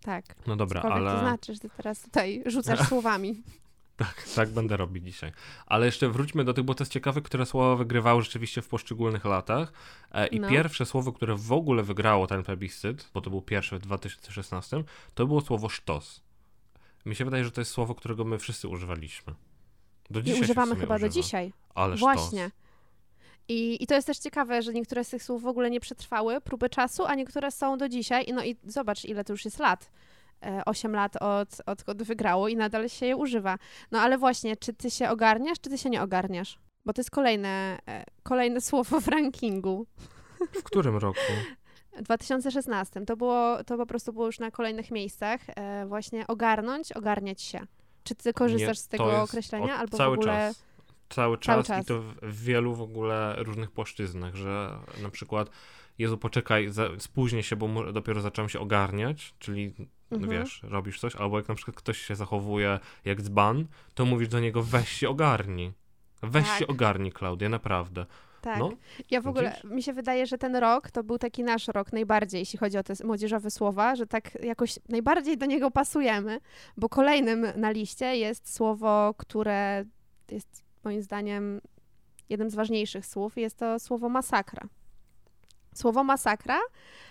Tak. 0.02 0.26
No 0.48 0.56
dobra, 0.56 0.82
Cokolwiek 0.82 1.08
ale... 1.10 1.20
to 1.20 1.26
znaczy, 1.28 1.54
że 1.54 1.60
ty 1.60 1.70
teraz 1.78 2.02
tutaj 2.02 2.44
rzucasz 2.46 2.80
słowami. 2.90 3.44
Tak, 3.98 4.24
tak 4.36 4.50
będę 4.50 4.78
robić 4.78 5.04
dzisiaj. 5.06 5.32
Ale 5.66 5.86
jeszcze 5.86 6.10
wróćmy 6.10 6.44
do 6.44 6.54
tych, 6.54 6.64
bo 6.64 6.76
to 6.76 6.84
jest 6.84 6.92
ciekawe, 6.92 7.22
które 7.22 7.46
słowa 7.46 7.76
wygrywały 7.76 8.22
rzeczywiście 8.22 8.62
w 8.62 8.68
poszczególnych 8.68 9.26
latach. 9.26 9.74
E, 10.12 10.28
I 10.28 10.40
No. 10.40 10.50
pierwsze 10.50 10.86
słowo, 10.86 11.12
które 11.14 11.36
w 11.36 11.52
ogóle 11.52 11.84
wygrało 11.84 12.28
ten 12.28 12.44
plebiscyt, 12.44 13.10
bo 13.14 13.22
to 13.22 13.30
był 13.30 13.42
pierwszy 13.42 13.76
w 13.76 13.80
2016, 13.82 14.84
to 15.14 15.28
było 15.28 15.42
słowo 15.42 15.70
sztos. 15.70 16.22
Mi 17.06 17.16
się 17.16 17.26
wydaje, 17.26 17.44
że 17.44 17.52
to 17.52 17.62
jest 17.62 17.72
słowo, 17.72 17.96
którego 17.96 18.24
my 18.26 18.40
wszyscy 18.40 18.68
używaliśmy. 18.68 19.34
Do 20.10 20.20
I 20.20 20.24
dzisiaj 20.24 20.40
w 20.40 20.44
używamy 20.44 20.76
chyba 20.76 21.00
do 21.00 21.06
używa. 21.08 21.10
dzisiaj. 21.24 21.54
Ale 21.76 21.96
Właśnie. 21.96 22.40
sztos. 22.50 22.60
I, 23.48 23.84
I 23.84 23.88
to 23.88 23.96
jest 23.96 24.08
też 24.08 24.18
ciekawe, 24.18 24.62
że 24.62 24.74
niektóre 24.74 25.04
z 25.04 25.10
tych 25.10 25.24
słów 25.24 25.42
w 25.44 25.48
ogóle 25.48 25.70
nie 25.70 25.80
przetrwały 25.80 26.42
próby 26.42 26.70
czasu, 26.70 27.06
a 27.06 27.16
niektóre 27.16 27.52
są 27.52 27.78
do 27.78 27.90
dzisiaj. 27.90 28.30
I 28.30 28.34
No 28.34 28.44
i 28.44 28.56
zobacz, 28.68 29.06
ile 29.06 29.24
to 29.24 29.34
już 29.34 29.46
jest 29.46 29.60
lat. 29.60 29.92
E, 30.46 30.66
Osiem 30.66 30.92
lat 30.96 31.16
od, 31.22 31.50
odkąd 31.66 32.04
wygrało 32.04 32.48
i 32.48 32.56
nadal 32.56 32.90
się 32.90 33.06
je 33.06 33.16
używa. 33.16 33.58
No 33.92 34.00
ale 34.00 34.18
właśnie, 34.18 34.58
czy 34.58 34.74
ty 34.74 34.92
się 34.92 35.10
ogarniasz, 35.10 35.60
czy 35.62 35.70
ty 35.70 35.78
się 35.78 35.90
nie 35.90 36.02
ogarniasz? 36.02 36.60
Bo 36.86 36.94
to 36.94 37.00
jest 37.02 37.12
kolejne, 37.12 37.80
e, 37.88 38.04
kolejne 38.24 38.62
słowo 38.72 39.02
w 39.02 39.08
rankingu. 39.08 39.88
W 40.60 40.64
którym 40.64 40.98
roku? 40.98 41.20
W 41.98 42.02
2016 42.02 43.06
to 43.06 43.18
było, 43.18 43.64
to 43.64 43.78
po 43.78 43.86
prostu 43.86 44.14
było 44.14 44.26
już 44.26 44.40
na 44.40 44.52
kolejnych 44.52 44.92
miejscach. 44.92 45.42
E, 45.56 45.86
właśnie 45.86 46.28
ogarnąć, 46.28 46.92
ogarniać 46.92 47.42
się. 47.42 47.60
Czy 48.04 48.16
ty 48.16 48.34
korzystasz 48.34 48.78
Nie, 48.78 48.84
z 48.84 48.88
tego 48.88 49.22
określenia, 49.24 49.74
od- 49.76 49.80
albo 49.80 49.98
cały 49.98 50.16
w 50.16 50.20
ogóle... 50.20 50.34
Czas. 50.34 50.64
Cały 51.10 51.38
Cały 51.38 51.64
czas, 51.64 51.68
czas. 51.68 51.84
i 51.84 51.88
to 51.88 52.02
w- 52.02 52.16
wielu 52.44 52.76
w 52.76 52.82
ogóle 52.82 53.36
różnych 53.38 53.72
płaszczyznach, 53.72 54.36
że 54.36 54.70
na 55.02 55.10
przykład 55.10 55.50
Jezu, 55.98 56.18
poczekaj, 56.18 56.70
za, 56.70 56.90
spóźnię 57.00 57.44
się, 57.44 57.56
bo 57.56 57.92
dopiero 57.92 58.22
zacząłem 58.22 58.50
się 58.50 58.60
ogarniać, 58.60 59.34
czyli 59.40 59.74
Mhm. 60.22 60.40
wiesz, 60.42 60.62
robisz 60.64 61.00
coś, 61.00 61.16
albo 61.16 61.38
jak 61.38 61.48
na 61.48 61.56
przykład 61.56 61.78
ktoś 61.78 61.98
się 61.98 62.16
zachowuje 62.16 62.80
jak 63.06 63.22
dzban, 63.22 63.66
to 63.94 64.06
mówisz 64.06 64.28
do 64.28 64.40
niego 64.40 64.64
weź 64.64 64.90
się 64.90 65.10
ogarnij. 65.10 65.72
Weź 66.24 66.48
Tak. 66.48 66.60
się 66.60 66.68
ogarnij, 66.68 67.12
Klaudia, 67.12 67.50
naprawdę. 67.50 68.06
Tak. 68.42 68.60
No, 68.60 68.72
Ja 69.12 69.22
w 69.22 69.28
ogóle, 69.28 69.50
widzisz? 69.50 69.64
mi 69.72 69.84
się 69.84 69.94
wydaje, 69.94 70.26
że 70.28 70.38
ten 70.38 70.56
rok 70.56 70.92
to 70.92 71.04
był 71.04 71.18
taki 71.18 71.44
nasz 71.44 71.68
rok 71.68 71.94
najbardziej, 71.94 72.40
jeśli 72.40 72.60
chodzi 72.60 72.78
o 72.78 72.84
te 72.84 72.94
młodzieżowe 73.04 73.52
słowa, 73.52 73.96
że 73.96 74.08
tak 74.08 74.44
jakoś 74.44 74.80
najbardziej 74.90 75.38
do 75.38 75.46
niego 75.46 75.72
pasujemy, 75.72 76.40
bo 76.78 76.90
kolejnym 76.90 77.46
na 77.56 77.72
liście 77.72 78.16
jest 78.18 78.56
słowo, 78.56 79.14
które 79.18 79.86
jest 80.32 80.64
moim 80.84 81.02
zdaniem 81.02 81.62
jednym 82.30 82.50
z 82.50 82.56
ważniejszych 82.56 83.06
słów, 83.06 83.38
jest 83.38 83.58
to 83.58 83.80
słowo 83.80 84.10
masakra. 84.10 84.68
Słowo 85.74 86.04
masakra, 86.04 86.60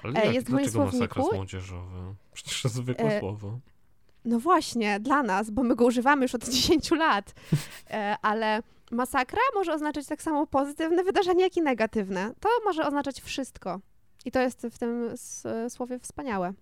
ale 0.03 0.23
E, 0.23 0.25
jak, 0.27 0.35
jest 0.35 0.47
w 0.47 0.51
moim 0.51 0.65
dlaczego 0.65 0.85
masakra 0.85 1.07
słowniku. 1.09 1.21
jest 1.21 1.37
młodzieżowe? 1.37 2.15
Przecież 2.33 2.63
to 2.63 2.69
zwykłe 2.69 3.05
E, 3.17 3.21
słowo. 3.21 3.59
no 4.25 4.39
właśnie, 4.39 5.01
dla 5.01 5.23
nas, 5.23 5.51
bo 5.51 5.63
my 5.63 5.77
go 5.77 5.85
używamy 5.85 6.23
już 6.23 6.35
od 6.35 6.49
10 6.55 6.91
lat, 6.91 7.35
e, 7.91 8.17
ale 8.23 8.63
masakra 8.91 9.41
może 9.55 9.75
oznaczać 9.75 10.07
tak 10.07 10.23
samo 10.23 10.47
pozytywne 10.47 11.05
wydarzenie, 11.05 11.43
jak 11.45 11.57
i 11.57 11.63
negatywne. 11.63 12.35
To 12.41 12.49
może 12.65 12.87
oznaczać 12.87 13.21
wszystko. 13.21 13.81
I 14.25 14.31
to 14.31 14.41
jest 14.41 14.67
w 14.71 14.79
tym 14.79 15.09
słowie 15.69 15.99
wspaniałe. 15.99 16.53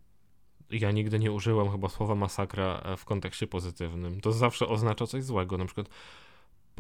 Ja 0.71 0.91
nigdy 0.91 1.19
nie 1.19 1.33
użyłem 1.33 1.71
chyba 1.71 1.89
słowa 1.89 2.15
masakra 2.15 2.81
e, 2.85 2.97
w 2.97 3.05
kontekście 3.05 3.47
pozytywnym. 3.47 4.21
To 4.21 4.33
zawsze 4.33 4.69
oznacza 4.69 5.07
coś 5.07 5.25
złego, 5.25 5.59
na 5.59 5.65
przykład 5.65 5.87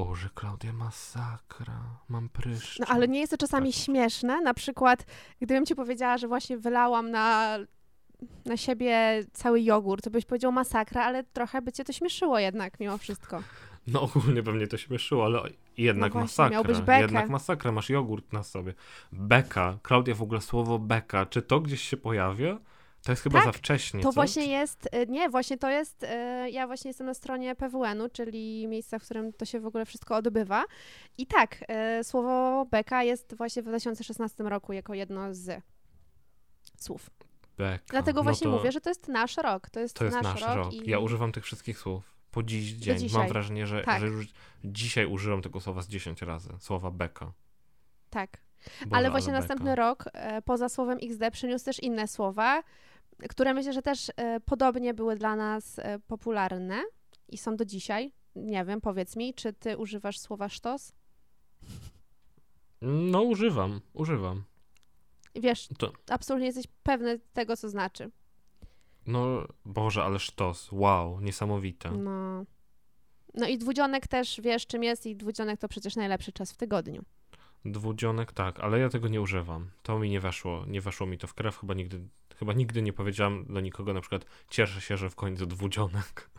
Boże, 0.04 0.28
Klaudia, 0.34 0.72
masakra, 0.72 1.80
mam 2.08 2.28
pryszcze. 2.28 2.84
No 2.88 2.94
ale 2.94 3.08
nie 3.08 3.20
jest 3.20 3.30
to 3.30 3.36
czasami 3.38 3.72
Tak. 3.72 3.82
śmieszne. 3.82 4.40
Na 4.40 4.54
przykład, 4.54 5.06
gdybym 5.40 5.66
ci 5.66 5.74
powiedziała, 5.74 6.18
że 6.18 6.28
właśnie 6.28 6.58
wylałam 6.58 7.10
na, 7.10 7.56
na 8.44 8.56
siebie 8.56 9.20
cały 9.32 9.60
jogurt, 9.60 10.04
to 10.04 10.10
byś 10.10 10.24
powiedział 10.24 10.52
masakra, 10.52 11.04
ale 11.04 11.24
trochę 11.24 11.62
by 11.62 11.72
cię 11.72 11.84
to 11.84 11.92
śmieszyło 11.92 12.38
jednak 12.38 12.80
mimo 12.80 12.98
wszystko. 12.98 13.42
No 13.86 14.02
ogólnie 14.02 14.42
pewnie 14.42 14.66
to 14.66 14.76
śmieszyło, 14.76 15.24
ale 15.24 15.42
jednak 15.76 16.14
No 16.14 16.20
właśnie, 16.20 16.44
masakra. 16.44 16.98
Jednak 16.98 17.28
masakra, 17.28 17.72
masz 17.72 17.90
jogurt 17.90 18.32
na 18.32 18.42
sobie. 18.42 18.74
Beka. 19.12 19.78
Klaudia, 19.82 20.14
w 20.14 20.22
ogóle 20.22 20.40
słowo 20.40 20.78
beka, 20.78 21.26
czy 21.26 21.42
to 21.42 21.60
gdzieś 21.60 21.82
się 21.82 21.96
pojawia? 21.96 22.58
To 23.04 23.12
jest 23.12 23.22
chyba 23.22 23.38
Tak, 23.38 23.44
za 23.46 23.52
wcześnie, 23.52 24.00
To 24.00 24.08
co? 24.08 24.12
właśnie 24.12 24.46
jest, 24.46 24.88
y, 24.94 25.06
nie, 25.06 25.28
właśnie 25.28 25.58
to 25.58 25.70
jest, 25.70 26.02
y, 26.02 26.50
ja 26.50 26.66
właśnie 26.66 26.88
jestem 26.88 27.06
na 27.06 27.14
stronie 27.14 27.54
PWN-u, 27.54 28.08
czyli 28.08 28.68
miejsca, 28.68 28.98
w 28.98 29.04
którym 29.04 29.32
to 29.32 29.44
się 29.44 29.60
w 29.60 29.66
ogóle 29.66 29.86
wszystko 29.86 30.16
odbywa. 30.16 30.64
I 31.18 31.26
tak, 31.26 31.64
y, 32.00 32.04
słowo 32.04 32.66
beka 32.70 33.02
jest 33.02 33.34
właśnie 33.36 33.62
w 33.62 33.66
2016 33.66 34.44
roku 34.44 34.72
jako 34.72 34.94
jedno 34.94 35.34
z 35.34 35.62
słów. 36.76 37.10
Beka. 37.58 37.84
Dlatego 37.88 38.20
No 38.20 38.24
właśnie 38.24 38.44
to, 38.44 38.56
mówię, 38.56 38.72
że 38.72 38.80
to 38.80 38.90
jest 38.90 39.08
nasz 39.08 39.36
rok. 39.36 39.70
To 39.70 39.80
jest, 39.80 39.96
To 39.96 40.04
jest 40.04 40.16
nasz, 40.22 40.40
nasz 40.40 40.56
rok. 40.56 40.72
I... 40.72 40.90
Ja 40.90 40.98
używam 40.98 41.32
tych 41.32 41.44
wszystkich 41.44 41.78
słów. 41.78 42.14
Po 42.30 42.42
dziś 42.42 42.72
dzień. 42.72 43.08
Mam 43.12 43.28
wrażenie, 43.28 43.66
że, 43.66 43.82
Tak. 43.82 44.00
że 44.00 44.06
już 44.06 44.26
dzisiaj 44.64 45.06
użyłem 45.06 45.42
tego 45.42 45.60
słowa 45.60 45.82
z 45.82 45.88
10 45.88 46.22
razy. 46.22 46.50
Słowa 46.58 46.90
beka. 46.90 47.32
Tak. 48.10 48.30
Boże, 48.80 48.96
ale 48.96 49.10
właśnie 49.10 49.32
beka. 49.32 49.38
następny 49.40 49.74
rok, 49.74 50.04
poza 50.44 50.68
słowem 50.68 50.98
XD, 51.02 51.30
przyniósł 51.32 51.64
też 51.64 51.82
inne 51.82 52.08
słowa, 52.08 52.62
które 53.28 53.54
myślę, 53.54 53.72
że 53.72 53.82
też 53.82 54.10
e, 54.16 54.40
podobnie 54.40 54.94
były 54.94 55.16
dla 55.16 55.36
nas 55.36 55.78
e, 55.78 55.98
popularne 55.98 56.82
i 57.28 57.38
są 57.38 57.56
do 57.56 57.64
dzisiaj. 57.64 58.12
Nie 58.36 58.64
wiem, 58.64 58.80
powiedz 58.80 59.16
mi, 59.16 59.34
czy 59.34 59.52
ty 59.52 59.76
używasz 59.78 60.18
słowa 60.18 60.48
sztos? 60.48 60.92
No 62.82 63.22
używam, 63.22 63.80
używam. 63.92 64.44
Wiesz, 65.34 65.68
To- 65.78 65.92
absolutnie 66.08 66.46
jesteś 66.46 66.66
pewny 66.82 67.18
tego, 67.32 67.56
co 67.56 67.68
znaczy. 67.68 68.10
No, 69.06 69.46
Boże, 69.64 70.02
ale 70.04 70.18
sztos. 70.18 70.72
Wow, 70.72 71.20
niesamowite. 71.20 71.90
No. 71.90 72.44
No 73.34 73.46
i 73.48 73.58
dwudzionek 73.58 74.06
też 74.06 74.40
wiesz, 74.40 74.66
czym 74.66 74.82
jest 74.82 75.06
i 75.06 75.16
dwudzionek 75.16 75.60
to 75.60 75.68
przecież 75.68 75.96
najlepszy 75.96 76.32
czas 76.32 76.52
w 76.52 76.56
tygodniu. 76.56 77.02
Dwudzionek 77.64 78.32
tak, 78.32 78.60
ale 78.60 78.78
ja 78.78 78.88
tego 78.88 79.08
nie 79.08 79.20
używam. 79.20 79.70
To 79.82 79.98
mi 79.98 80.10
nie 80.10 80.20
weszło, 80.20 80.64
nie 80.66 80.80
weszło 80.80 81.06
mi 81.06 81.18
to 81.18 81.26
w 81.26 81.34
krew. 81.34 81.58
Chyba 81.58 81.74
nigdy, 81.74 82.00
chyba 82.36 82.52
nigdy 82.52 82.82
nie 82.82 82.92
powiedziałam 82.92 83.44
do 83.48 83.60
nikogo 83.60 83.94
na 83.94 84.00
przykład 84.00 84.24
cieszę 84.50 84.80
się, 84.80 84.96
że 84.96 85.10
w 85.10 85.14
końcu 85.14 85.46
dwudzionek. 85.46 86.30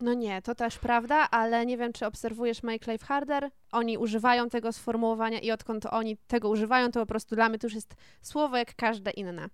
No 0.00 0.14
nie, 0.14 0.42
to 0.42 0.54
też 0.54 0.78
prawda, 0.78 1.30
ale 1.30 1.66
nie 1.66 1.76
wiem, 1.76 1.92
czy 1.92 2.06
obserwujesz 2.06 2.62
Make 2.62 2.86
Life 2.86 3.06
Harder. 3.06 3.50
Oni 3.72 3.98
używają 3.98 4.48
tego 4.48 4.72
sformułowania 4.72 5.38
i 5.38 5.50
odkąd 5.50 5.86
oni 5.86 6.16
tego 6.16 6.48
używają, 6.48 6.90
to 6.90 7.00
po 7.00 7.06
prostu 7.06 7.34
dla 7.34 7.48
mnie 7.48 7.58
to 7.58 7.66
już 7.66 7.74
jest 7.74 7.96
słowo 8.22 8.56
jak 8.56 8.74
każde 8.74 9.10
inne. 9.10 9.48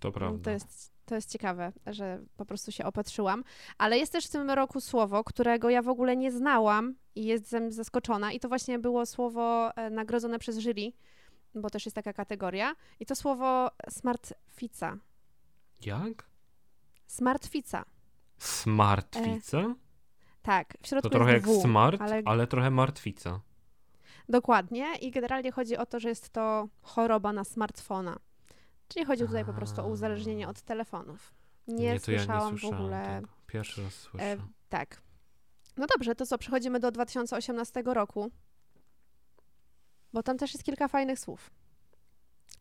To 0.00 0.12
prawda. 0.12 0.44
To 0.44 0.50
jest, 0.50 0.92
to 1.06 1.14
jest 1.14 1.30
ciekawe, 1.32 1.72
że 1.86 2.20
po 2.36 2.44
prostu 2.44 2.72
się 2.72 2.84
opatrzyłam. 2.84 3.44
Ale 3.78 3.98
jest 3.98 4.12
też 4.12 4.26
w 4.26 4.30
tym 4.30 4.50
roku 4.50 4.80
słowo, 4.80 5.24
którego 5.24 5.70
ja 5.70 5.82
w 5.82 5.88
ogóle 5.88 6.16
nie 6.16 6.32
znałam 6.32 6.94
i 7.14 7.24
jestem 7.24 7.72
zaskoczona. 7.72 8.32
I 8.32 8.40
to 8.40 8.48
właśnie 8.48 8.78
było 8.78 9.06
słowo 9.06 9.76
e, 9.76 9.90
nagrodzone 9.90 10.38
przez 10.38 10.58
jury, 10.58 10.92
bo 11.54 11.70
też 11.70 11.84
jest 11.84 11.94
taka 11.94 12.12
kategoria. 12.12 12.74
I 13.00 13.06
to 13.06 13.16
słowo 13.16 13.70
smartfica. 13.88 14.96
Jak? 15.86 16.28
Smartfica. 17.06 17.84
Smartwica? 18.38 19.74
Tak, 20.42 20.74
w 20.82 20.86
środku 20.86 21.08
To 21.08 21.14
trochę 21.18 21.32
jak 21.32 21.46
W, 21.46 21.62
smart, 21.62 22.02
ale 22.02 22.22
ale... 22.24 22.46
trochę 22.46 22.70
martwica. 22.70 23.40
Dokładnie 24.28 24.86
i 25.00 25.10
generalnie 25.10 25.52
chodzi 25.52 25.76
o 25.76 25.86
to, 25.86 26.00
że 26.00 26.08
jest 26.08 26.30
to 26.30 26.68
choroba 26.82 27.32
na 27.32 27.44
smartfona. 27.44 28.18
Czyli 28.88 29.04
chodzi 29.04 29.26
tutaj 29.26 29.44
po 29.44 29.52
prostu 29.52 29.80
o 29.82 29.88
uzależnienie 29.88 30.48
od 30.48 30.62
telefonów. 30.62 31.34
Nie, 31.68 31.84
ja 31.84 31.98
słyszałam 31.98 32.54
nie 32.54 32.58
słyszałam 32.58 32.80
w 32.80 32.80
ogóle. 32.80 33.04
Tego. 33.20 33.28
Pierwszy 33.46 33.82
raz 33.82 33.94
słyszę. 33.94 34.24
E, 34.24 34.36
tak. 34.68 35.02
No 35.76 35.86
dobrze, 35.86 36.14
to 36.14 36.26
co, 36.26 36.38
przechodzimy 36.38 36.80
do 36.80 36.90
2018 36.90 37.82
roku. 37.86 38.30
Bo 40.12 40.22
tam 40.22 40.38
też 40.38 40.52
jest 40.54 40.64
kilka 40.64 40.88
fajnych 40.88 41.18
słów. 41.18 41.50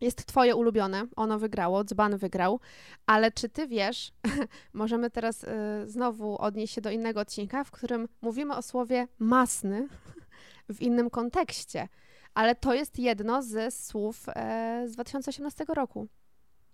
jest 0.01 0.25
twoje 0.25 0.55
ulubione, 0.55 1.07
ono 1.15 1.39
wygrało, 1.39 1.83
dzban 1.83 2.17
wygrał, 2.17 2.59
ale 3.05 3.31
czy 3.31 3.49
ty 3.49 3.67
wiesz, 3.67 4.11
możemy 4.73 5.09
teraz 5.09 5.43
y, 5.43 5.47
znowu 5.85 6.37
odnieść 6.37 6.73
się 6.73 6.81
do 6.81 6.91
innego 6.91 7.19
odcinka, 7.19 7.63
w 7.63 7.71
którym 7.71 8.07
mówimy 8.21 8.55
o 8.55 8.61
słowie 8.61 9.07
masny 9.19 9.87
w 10.75 10.81
innym 10.81 11.09
kontekście, 11.09 11.87
ale 12.35 12.55
to 12.55 12.73
jest 12.73 12.99
jedno 12.99 13.41
ze 13.41 13.71
słów 13.71 14.25
e, 14.29 14.83
z 14.87 14.91
2018 14.91 15.65
roku. 15.67 16.07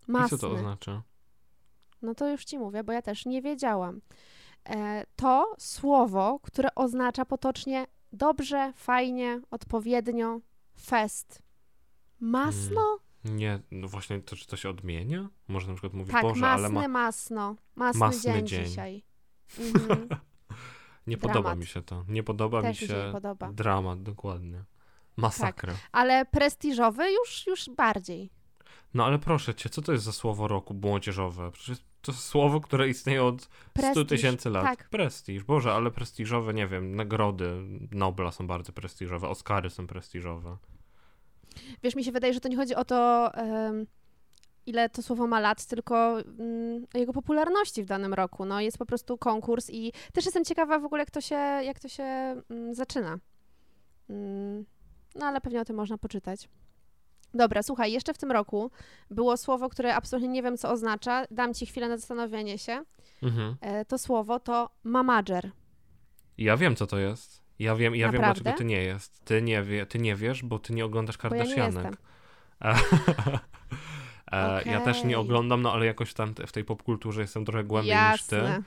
Masny. 0.07 0.37
I 0.37 0.39
co 0.39 0.47
to 0.47 0.53
oznacza? 0.53 1.03
No 2.01 2.15
to 2.15 2.27
już 2.27 2.45
ci 2.45 2.59
mówię, 2.59 2.83
bo 2.83 2.91
ja 2.91 3.01
też 3.01 3.25
nie 3.25 3.41
wiedziałam. 3.41 4.01
E, 4.69 5.03
to 5.15 5.55
słowo, 5.59 6.39
które 6.43 6.75
oznacza 6.75 7.25
potocznie 7.25 7.87
dobrze, 8.13 8.73
fajnie, 8.75 9.41
odpowiednio, 9.51 10.39
fest. 10.79 11.41
Masno? 12.19 12.99
Nie, 13.25 13.59
no 13.71 13.87
właśnie, 13.87 14.21
to 14.21 14.35
czy 14.35 14.47
to 14.47 14.57
się 14.57 14.69
odmienia? 14.69 15.29
Może 15.47 15.67
na 15.67 15.73
przykład 15.73 15.93
mówić, 15.93 16.11
tak, 16.11 16.21
Boże, 16.21 16.41
masny, 16.41 16.65
ale 16.65 16.69
ma... 16.69 16.87
masno. 16.87 17.55
Masny, 17.75 17.99
Masny 17.99 18.33
dzień, 18.33 18.47
dzień. 18.47 18.65
dzisiaj. 18.65 19.03
Mhm. 19.59 20.07
nie 21.07 21.17
podoba 21.17 21.41
dramat. 21.41 21.59
mi 21.59 21.65
się 21.65 21.83
to. 21.83 22.05
Nie 22.07 22.23
podoba 22.23 22.61
Też 22.61 22.81
mi 22.81 22.87
się 22.87 22.93
się 22.93 23.09
podoba. 23.11 23.51
Dramat, 23.51 24.03
dokładnie. 24.03 24.63
Masakra. 25.17 25.73
Ale 25.91 26.25
prestiżowy 26.25 27.11
już, 27.11 27.47
już 27.47 27.69
bardziej. 27.69 28.29
No 28.93 29.05
ale 29.05 29.19
proszę 29.19 29.55
cię, 29.55 29.69
co 29.69 29.81
to 29.81 29.91
jest 29.91 30.03
za 30.03 30.11
słowo 30.11 30.47
roku 30.47 30.73
młodzieżowe? 30.73 31.51
Przecież 31.51 31.77
to 32.01 32.13
słowo, 32.13 32.61
które 32.61 32.89
istnieje 32.89 33.23
od 33.23 33.41
100 33.41 33.49
Prestiż, 33.73 34.07
tysięcy 34.07 34.49
lat. 34.49 34.63
tak. 34.63 34.89
Prestiż. 34.89 35.43
Boże, 35.43 35.73
ale 35.73 35.91
prestiżowe, 35.91 36.53
nie 36.53 36.67
wiem, 36.67 36.95
nagrody 36.95 37.53
Nobla 37.91 38.31
są 38.31 38.47
bardzo 38.47 38.71
prestiżowe, 38.71 39.27
Oscary 39.27 39.69
są 39.69 39.87
prestiżowe. 39.87 40.57
Wiesz, 41.83 41.95
mi 41.95 42.03
się 42.03 42.11
wydaje, 42.11 42.33
że 42.33 42.39
to 42.39 42.49
nie 42.49 42.57
chodzi 42.57 42.75
o 42.75 42.85
to, 42.85 43.31
ile 44.65 44.89
to 44.89 45.01
słowo 45.01 45.27
ma 45.27 45.39
lat, 45.39 45.65
tylko 45.65 46.19
mm, 46.19 46.85
o 46.95 46.97
jego 46.97 47.13
popularności 47.13 47.83
w 47.83 47.85
danym 47.85 48.13
roku. 48.13 48.45
No, 48.45 48.61
jest 48.61 48.77
po 48.77 48.85
prostu 48.85 49.17
konkurs 49.17 49.69
i 49.69 49.91
też 50.13 50.25
jestem 50.25 50.45
ciekawa 50.45 50.79
w 50.79 50.85
ogóle, 50.85 51.01
jak 51.01 51.11
to 51.11 51.21
się, 51.21 51.35
jak 51.35 51.79
to 51.79 51.87
się 51.87 52.03
mm, 52.03 52.75
zaczyna. 52.75 53.17
No, 55.15 55.25
ale 55.25 55.41
pewnie 55.41 55.61
o 55.61 55.65
tym 55.65 55.75
można 55.75 55.97
poczytać. 55.97 56.49
Dobra, 57.33 57.63
słuchaj, 57.63 57.91
jeszcze 57.91 58.13
w 58.13 58.17
tym 58.17 58.31
roku 58.31 58.71
było 59.09 59.37
słowo, 59.37 59.69
które 59.69 59.95
absolutnie 59.95 60.29
nie 60.29 60.43
wiem, 60.43 60.57
co 60.57 60.71
oznacza. 60.71 61.25
Dam 61.31 61.53
ci 61.53 61.65
chwilę 61.65 61.89
na 61.89 61.97
zastanowienie 61.97 62.57
się. 62.57 62.83
Mhm. 63.23 63.55
E, 63.61 63.85
to 63.85 63.97
słowo 63.97 64.39
to 64.39 64.69
mamager. 64.83 65.51
Ja 66.37 66.57
wiem, 66.57 66.75
co 66.75 66.87
to 66.87 66.97
jest. 66.97 67.41
Ja 67.59 67.75
wiem, 67.75 67.95
ja 67.95 68.11
wiem, 68.11 68.21
dlaczego 68.21 68.53
ty 68.53 68.65
nie 68.65 68.83
jest. 68.83 69.25
Ty 69.25 69.41
nie, 69.41 69.63
wie, 69.63 69.85
ty 69.85 69.99
nie 69.99 70.15
wiesz, 70.15 70.43
bo 70.43 70.59
ty 70.59 70.73
nie 70.73 70.85
oglądasz 70.85 71.17
Bo 71.17 71.23
ja 71.23 71.29
Kardashianek. 71.29 71.97
E, 74.31 74.63
Ja 74.65 74.81
też 74.81 75.03
nie 75.03 75.19
oglądam, 75.19 75.61
no 75.61 75.73
ale 75.73 75.85
jakoś 75.85 76.13
tam 76.13 76.33
w 76.47 76.51
tej 76.51 76.63
popkulturze 76.65 77.21
jestem 77.21 77.45
trochę 77.45 77.63
głębiej 77.63 77.95
niż 78.11 78.23
ty. 78.23 78.35
Jasne. 78.35 78.63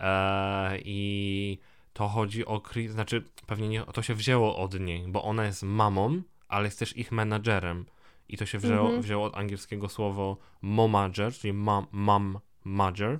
E, 0.00 0.78
I 0.84 1.58
to 1.92 2.08
chodzi 2.08 2.46
o 2.46 2.60
Chris, 2.60 2.92
znaczy 2.92 3.24
pewnie 3.46 3.68
nie, 3.68 3.82
to 3.84 4.02
się 4.02 4.14
wzięło 4.14 4.56
od 4.56 4.80
niej, 4.80 5.04
bo 5.08 5.22
ona 5.22 5.44
jest 5.44 5.62
mamą, 5.62 6.22
ale 6.48 6.64
jest 6.64 6.78
też 6.78 6.96
ich 6.96 7.12
menadżerem. 7.12 7.86
I 8.28 8.36
to 8.36 8.46
się 8.46 8.58
wzięło, 8.58 8.80
Mhm. 8.86 9.02
wzięło 9.02 9.24
od 9.26 9.36
angielskiego 9.36 9.88
słowo 9.88 10.36
momager, 10.62 11.32
czyli 11.32 11.52
mam, 11.52 11.86
mam 11.92 12.38
mager. 12.64 13.18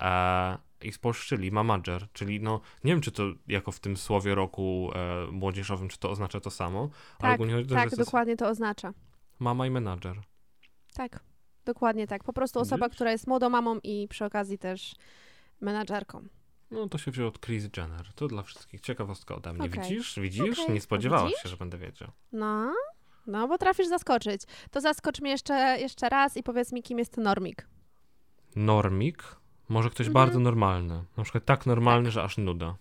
E, 0.00 0.58
I 0.82 0.92
spolszczyli 0.92 1.52
mamager, 1.52 2.06
czyli 2.12 2.40
no 2.40 2.60
nie 2.84 2.92
wiem, 2.92 3.00
czy 3.00 3.12
to 3.12 3.22
jako 3.48 3.72
w 3.72 3.80
tym 3.80 3.96
słowie 3.96 4.34
roku 4.34 4.90
e, 4.94 5.26
młodzieżowym, 5.32 5.88
czy 5.88 5.98
to 5.98 6.10
oznacza 6.10 6.40
to 6.40 6.50
samo, 6.50 6.80
ale 6.80 6.90
Tak, 7.18 7.34
ogólnie 7.34 7.54
chodzi 7.54 7.68
tak, 7.74 7.96
dokładnie 7.96 8.36
to 8.36 8.48
oznacza. 8.48 8.92
mama 9.38 9.66
i 9.66 9.70
menadżer. 9.70 10.20
Tak, 10.94 11.20
dokładnie 11.64 12.06
tak. 12.06 12.24
Po 12.24 12.32
prostu 12.32 12.60
osoba, 12.60 12.86
Widzisz? 12.86 12.96
która 12.96 13.10
jest 13.10 13.26
młodą 13.26 13.48
mamą 13.50 13.78
i 13.82 14.08
przy 14.08 14.24
okazji 14.24 14.58
też 14.58 14.94
menadżerką. 15.60 16.22
No 16.70 16.88
to 16.88 16.98
się 16.98 17.10
wzięło 17.10 17.28
od 17.28 17.40
Chris 17.40 17.68
Jenner. 17.76 18.12
To 18.14 18.28
dla 18.28 18.42
wszystkich 18.42 18.80
ciekawostka 18.80 19.34
ode 19.34 19.52
mnie. 19.52 19.68
Okej. 19.68 19.82
Widzisz? 19.82 20.18
Widzisz? 20.20 20.58
Okej. 20.60 20.74
Nie 20.74 20.80
spodziewałaś 20.80 21.32
się, 21.34 21.48
że 21.48 21.56
będę 21.56 21.78
wiedział. 21.78 22.08
No, 22.32 22.74
no, 23.26 23.48
potrafisz 23.48 23.86
zaskoczyć. 23.86 24.42
To 24.70 24.80
zaskocz 24.80 25.20
mnie 25.20 25.30
jeszcze, 25.30 25.76
jeszcze 25.80 26.08
raz 26.08 26.36
i 26.36 26.42
powiedz 26.42 26.72
mi, 26.72 26.82
kim 26.82 26.98
jest 26.98 27.16
normik. 27.16 27.68
Normik? 28.56 29.22
Może 29.68 29.90
ktoś 29.90 30.06
Mhm. 30.06 30.26
bardzo 30.26 30.40
normalny. 30.40 31.04
Na 31.16 31.22
przykład 31.22 31.44
tak 31.44 31.66
normalny, 31.66 32.10
że 32.10 32.22
aż 32.22 32.38
nuda. 32.38 32.76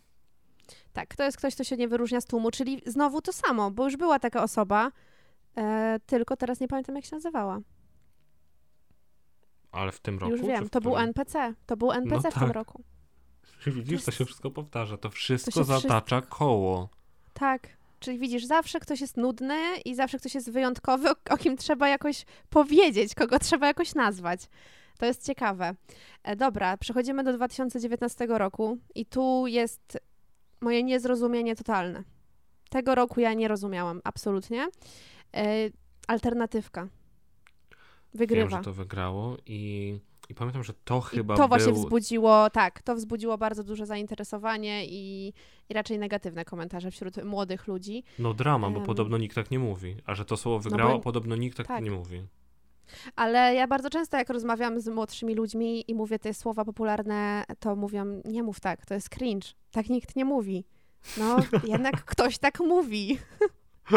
Tak, 0.93 1.15
to 1.15 1.24
jest 1.24 1.38
ktoś, 1.38 1.56
kto 1.56 1.63
się 1.63 1.78
nie 1.78 1.88
wyróżnia 1.88 2.22
z 2.22 2.26
tłumu, 2.26 2.52
czyli 2.52 2.82
znowu 2.86 3.22
to 3.22 3.34
samo, 3.34 3.72
bo 3.72 3.84
już 3.84 3.98
była 3.98 4.19
taka 4.19 4.43
osoba, 4.43 4.91
e, 5.58 6.00
tylko 6.06 6.38
teraz 6.38 6.60
nie 6.60 6.67
pamiętam, 6.67 6.96
jak 6.96 7.06
się 7.06 7.15
nazywała. 7.15 7.60
Ale 9.72 9.91
w 9.91 10.00
tym 10.00 10.19
roku? 10.19 10.32
już 10.32 10.41
wiem, 10.41 10.65
w 10.65 10.69
to 10.69 10.82
był 10.82 10.91
którym? 10.91 11.08
NPC. 11.10 11.54
To 11.65 11.78
był 11.78 11.91
NPC 11.91 12.32
w 12.32 12.34
tym 12.34 12.43
tak. 12.48 12.54
roku. 12.54 12.84
Widzisz, 13.71 14.04
to 14.04 14.12
jest- 14.12 14.17
się 14.17 14.26
wszystko 14.26 14.52
powtarza. 14.52 14.97
To 14.97 15.10
wszystko 15.10 15.52
się 15.52 15.63
zatacza 15.63 16.21
koło. 16.21 16.89
Tak. 17.34 17.67
Czyli 17.99 18.19
widzisz, 18.19 18.45
zawsze 18.45 18.80
ktoś 18.80 19.02
jest 19.02 19.17
nudny 19.17 19.60
i 19.86 19.95
zawsze 19.95 20.19
ktoś 20.19 20.36
jest 20.36 20.52
wyjątkowy, 20.52 21.10
o, 21.10 21.15
o 21.30 21.38
kim 21.38 21.58
trzeba 21.58 21.89
jakoś 21.89 22.26
powiedzieć, 22.49 23.15
kogo 23.15 23.39
trzeba 23.39 23.67
jakoś 23.67 23.95
nazwać. 23.95 24.41
To 24.97 25.06
jest 25.06 25.26
ciekawe. 25.26 25.76
E, 26.23 26.36
dobra, 26.36 26.78
przechodzimy 26.78 27.23
do 27.23 27.34
2019 27.34 28.26
roku 28.38 28.78
i 28.95 29.06
tu 29.06 29.47
jest 29.47 29.97
moje 30.62 30.84
niezrozumienie 30.84 31.56
totalne. 31.56 32.04
Tego 32.69 32.95
roku 32.95 33.19
ja 33.19 33.34
nie 33.34 33.47
rozumiałam, 33.47 34.02
absolutnie. 34.04 34.67
E, 35.36 35.45
alternatywka. 36.08 36.82
Wiem, 36.82 36.89
Wygrywa. 38.13 38.58
że 38.58 38.63
to 38.63 38.73
wygrało 38.73 39.38
i, 39.45 39.99
i 40.34 40.36
pamiętam, 40.36 40.63
że 40.63 40.74
to 40.84 40.98
I 40.98 41.15
chyba 41.15 41.36
to 41.38 41.48
właśnie 41.48 41.72
był... 41.74 41.82
wzbudziło, 41.82 42.50
tak, 42.50 42.82
to 42.82 42.96
wzbudziło 42.96 43.38
bardzo 43.38 43.63
duże 43.63 43.86
zainteresowanie 43.86 44.86
i, 44.86 45.34
i 45.69 45.74
raczej 45.74 46.00
negatywne 46.00 46.46
komentarze 46.46 46.91
wśród 46.91 47.24
młodych 47.24 47.67
ludzi. 47.67 48.04
No 48.19 48.34
drama, 48.34 48.69
bo 48.69 48.80
Em. 48.80 48.86
podobno 48.86 49.17
nikt 49.17 49.36
tak 49.36 49.52
nie 49.52 49.60
mówi. 49.60 49.96
A 50.06 50.15
że 50.15 50.26
to 50.26 50.38
słowo 50.38 50.58
bo- 50.58 50.63
wygrało, 50.69 51.00
podobno 51.00 51.36
nikt 51.36 51.58
tak, 51.58 51.67
tak. 51.67 51.84
nie 51.84 51.91
mówi. 51.91 52.24
Ale 53.15 53.56
ja 53.56 53.67
bardzo 53.67 53.89
często, 53.89 54.17
jak 54.17 54.30
rozmawiam 54.30 54.80
z 54.82 54.88
młodszymi 54.88 55.36
ludźmi 55.36 55.91
i 55.91 55.96
mówię 55.96 56.19
te 56.19 56.34
słowa 56.34 56.65
popularne, 56.65 57.43
to 57.60 57.76
mówią, 57.76 58.22
nie 58.26 58.43
mów 58.43 58.60
tak, 58.60 58.86
to 58.86 58.93
jest 58.93 59.10
cringe. 59.10 59.48
Tak 59.72 59.89
nikt 59.89 60.15
nie 60.15 60.26
mówi. 60.26 60.65
No, 61.17 61.38
jednak 61.74 62.06
ktoś 62.06 62.38
tak 62.38 62.60
mówi. 62.60 63.17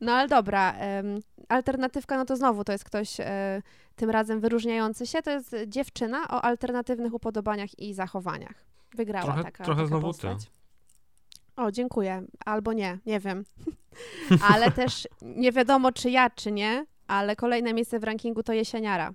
No 0.00 0.12
ale 0.12 0.28
dobra, 0.28 0.72
em, 0.72 1.20
alternatywka, 1.48 2.16
no 2.16 2.24
to 2.24 2.36
znowu 2.36 2.64
to 2.64 2.72
jest 2.72 2.84
ktoś 2.84 3.20
e, 3.20 3.62
tym 3.96 4.10
razem 4.10 4.40
wyróżniający 4.40 5.06
się. 5.06 5.22
To 5.22 5.30
jest 5.30 5.56
dziewczyna 5.66 6.28
o 6.28 6.42
alternatywnych 6.44 7.14
upodobaniach 7.14 7.78
i 7.78 7.94
zachowaniach. 7.94 8.66
Wygrała 8.94 9.24
Trochę- 9.24 9.42
taka, 9.42 9.64
trochę 9.64 9.80
taka 9.82 9.88
znowu 9.88 10.02
ty. 10.02 10.06
postać. 10.28 10.50
O, 11.56 11.72
dziękuję. 11.72 12.22
Albo 12.44 12.72
nie, 12.72 12.98
nie 13.06 13.20
wiem. 13.20 13.44
ale 14.52 14.70
też 14.70 15.08
nie 15.22 15.52
wiadomo, 15.52 15.92
czy 15.92 16.10
ja, 16.10 16.30
czy 16.30 16.52
nie, 16.52 16.86
ale 17.06 17.36
kolejne 17.36 17.74
miejsce 17.74 17.98
w 17.98 18.04
rankingu 18.04 18.42
to 18.42 18.52
jesieniara. 18.52 19.12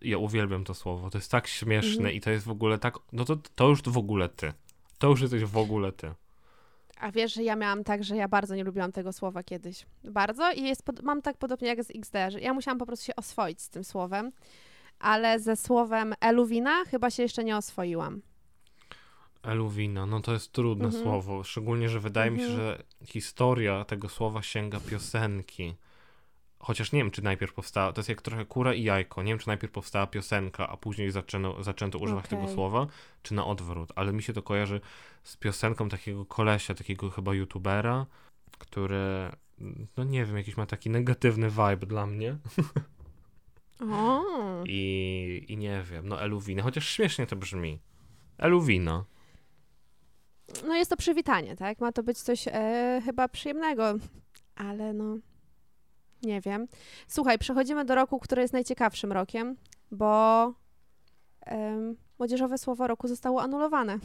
Ja 0.00 0.18
uwielbiam 0.18 0.64
to 0.64 0.74
słowo. 0.74 1.10
To 1.10 1.18
jest 1.18 1.30
tak 1.30 1.46
śmieszne 1.46 1.96
Mhm. 1.96 2.14
i 2.14 2.20
to 2.20 2.30
jest 2.30 2.44
w 2.46 2.50
ogóle 2.50 2.78
tak... 2.78 2.94
No 3.12 3.24
to, 3.24 3.36
to 3.54 3.68
już 3.68 3.82
w 3.82 3.98
ogóle 3.98 4.28
ty. 4.28 4.52
To 4.98 5.08
już 5.08 5.20
jesteś 5.20 5.44
w 5.44 5.56
ogóle 5.56 5.92
ty. 5.92 6.12
A 7.00 7.10
wiesz, 7.12 7.34
że 7.34 7.42
ja 7.42 7.56
miałam 7.56 7.84
tak, 7.84 8.04
że 8.04 8.16
ja 8.16 8.28
bardzo 8.28 8.54
nie 8.54 8.64
lubiłam 8.64 8.92
tego 8.92 9.12
słowa 9.12 9.42
kiedyś. 9.42 9.86
Bardzo 10.04 10.52
i 10.52 10.62
jest 10.62 10.82
pod, 10.82 11.02
mam 11.02 11.22
tak 11.22 11.36
podobnie 11.36 11.68
jak 11.68 11.84
z 11.84 11.90
XD, 11.90 12.14
że 12.28 12.40
ja 12.40 12.54
musiałam 12.54 12.78
po 12.78 12.86
prostu 12.86 13.04
się 13.06 13.16
oswoić 13.16 13.62
z 13.62 13.68
tym 13.68 13.84
słowem, 13.84 14.32
ale 14.98 15.40
ze 15.40 15.56
słowem 15.56 16.14
eluwina 16.20 16.84
chyba 16.84 17.10
się 17.10 17.22
jeszcze 17.22 17.44
nie 17.44 17.56
oswoiłam. 17.56 18.22
Eluwina, 19.42 20.06
no 20.06 20.20
to 20.20 20.32
jest 20.32 20.52
trudne 20.52 20.84
Mhm. 20.84 21.02
słowo. 21.04 21.44
Szczególnie, 21.44 21.88
że 21.88 22.00
wydaje 22.00 22.30
mi 22.30 22.38
się, 22.38 22.44
Mhm. 22.44 22.60
że 22.60 22.82
historia 23.06 23.84
tego 23.84 24.08
słowa 24.08 24.42
sięga 24.42 24.80
piosenki. 24.90 25.74
Chociaż 26.64 26.92
nie 26.92 26.98
wiem, 26.98 27.10
czy 27.10 27.24
najpierw 27.24 27.54
powstała. 27.54 27.92
To 27.92 28.00
jest 28.00 28.08
jak 28.08 28.22
trochę 28.22 28.46
kura 28.46 28.74
i 28.74 28.82
jajko. 28.82 29.22
Nie 29.22 29.32
wiem, 29.32 29.38
czy 29.38 29.48
najpierw 29.48 29.72
powstała 29.72 30.06
piosenka, 30.06 30.68
a 30.68 30.76
później 30.76 31.10
zaczęto, 31.10 31.62
zaczęto 31.62 31.98
używać 31.98 32.28
tego 32.28 32.42
Okej. 32.42 32.54
słowa, 32.54 32.86
czy 33.22 33.34
na 33.34 33.46
odwrót. 33.46 33.92
Ale 33.96 34.12
mi 34.12 34.22
się 34.22 34.32
to 34.32 34.42
kojarzy 34.42 34.80
z 35.22 35.36
piosenką 35.36 35.88
takiego 35.88 36.26
kolesia, 36.26 36.74
takiego 36.74 37.10
chyba 37.10 37.34
youtubera, 37.34 38.06
który, 38.58 39.30
no 39.96 40.04
nie 40.04 40.24
wiem, 40.24 40.36
jakiś 40.36 40.56
ma 40.56 40.66
taki 40.66 40.90
negatywny 40.90 41.50
vibe 41.50 41.86
dla 41.86 42.06
mnie. 42.06 42.36
I, 44.66 45.44
i 45.48 45.56
nie 45.56 45.82
wiem, 45.90 46.08
no 46.08 46.22
Eluwina. 46.22 46.62
Chociaż 46.62 46.88
śmiesznie 46.88 47.26
to 47.26 47.36
brzmi. 47.36 47.80
Eluwina. 48.38 49.04
no 50.66 50.76
jest 50.76 50.90
to 50.90 50.96
przywitanie, 50.96 51.56
tak? 51.56 51.80
Ma 51.80 51.92
to 51.92 52.02
być 52.02 52.18
coś 52.18 52.48
e, 52.48 53.02
chyba 53.04 53.28
przyjemnego, 53.28 53.94
ale 54.56 54.92
no 54.92 55.16
nie 56.24 56.40
wiem. 56.40 56.68
Słuchaj, 57.08 57.38
przechodzimy 57.38 57.84
do 57.84 57.94
roku, 57.94 58.20
który 58.20 58.42
jest 58.42 58.54
najciekawszym 58.54 59.12
rokiem, 59.12 59.56
bo 59.90 60.52
młodzieżowe 62.18 62.58
słowo 62.58 62.86
roku 62.86 63.08
zostało 63.08 63.42
anulowane. 63.42 63.98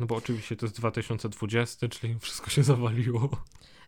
No 0.00 0.06
bo 0.06 0.16
oczywiście 0.16 0.56
to 0.56 0.66
jest 0.66 0.76
2020, 0.76 1.88
czyli 1.88 2.18
wszystko 2.18 2.50
się 2.50 2.62
zawaliło. 2.62 3.28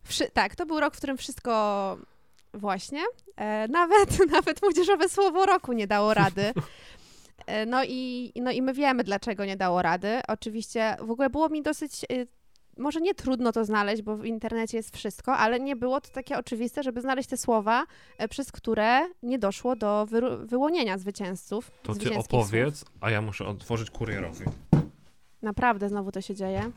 Wszy- 0.03 0.31
tak, 0.31 0.57
to 0.57 0.67
był 0.67 0.81
rok, 0.81 0.95
w 0.95 0.99
którym 0.99 1.17
wszystko 1.17 1.97
Właśnie. 2.55 3.03
E, 3.37 3.69
nawet, 3.69 4.19
nawet 4.33 4.63
młodzieżowe 4.63 5.09
słowo 5.09 5.47
roku 5.47 5.73
nie 5.73 5.87
dało 5.87 6.15
rady. 6.15 6.53
E, 7.47 7.67
no 7.67 7.85
i, 7.85 8.33
no 8.37 8.51
i 8.51 8.63
my 8.63 8.75
wiemy, 8.75 9.05
dlaczego 9.05 9.45
nie 9.45 9.57
dało 9.57 9.83
rady. 9.83 10.21
Oczywiście 10.29 10.97
w 11.01 11.11
ogóle 11.11 11.31
było 11.31 11.49
mi 11.49 11.63
dosyć, 11.63 12.05
y, 12.13 12.27
może 12.79 13.01
nie 13.01 13.15
trudno 13.15 13.53
to 13.53 13.65
znaleźć, 13.65 14.03
bo 14.03 14.17
w 14.17 14.25
internecie 14.25 14.77
jest 14.77 14.97
wszystko, 14.97 15.37
ale 15.37 15.61
nie 15.61 15.77
było 15.77 16.01
to 16.01 16.11
takie 16.11 16.39
oczywiste, 16.39 16.83
żeby 16.83 17.01
znaleźć 17.01 17.29
te 17.29 17.37
słowa, 17.37 17.85
e, 18.19 18.29
przez 18.29 18.53
które 18.53 19.01
nie 19.23 19.39
doszło 19.39 19.77
do 19.77 20.07
wyru- 20.11 20.47
wyłonienia 20.47 20.99
zwycięzców. 20.99 21.71
To 21.83 21.95
ty 21.95 22.17
opowiedz, 22.17 22.79
słów. 22.79 22.91
a 23.01 23.11
ja 23.11 23.23
muszę 23.23 23.47
otworzyć 23.47 23.91
kurierowi. 23.91 24.45
Naprawdę 25.43 25.89
znowu 25.89 26.13
to 26.13 26.21
się 26.21 26.35
dzieje. 26.35 26.71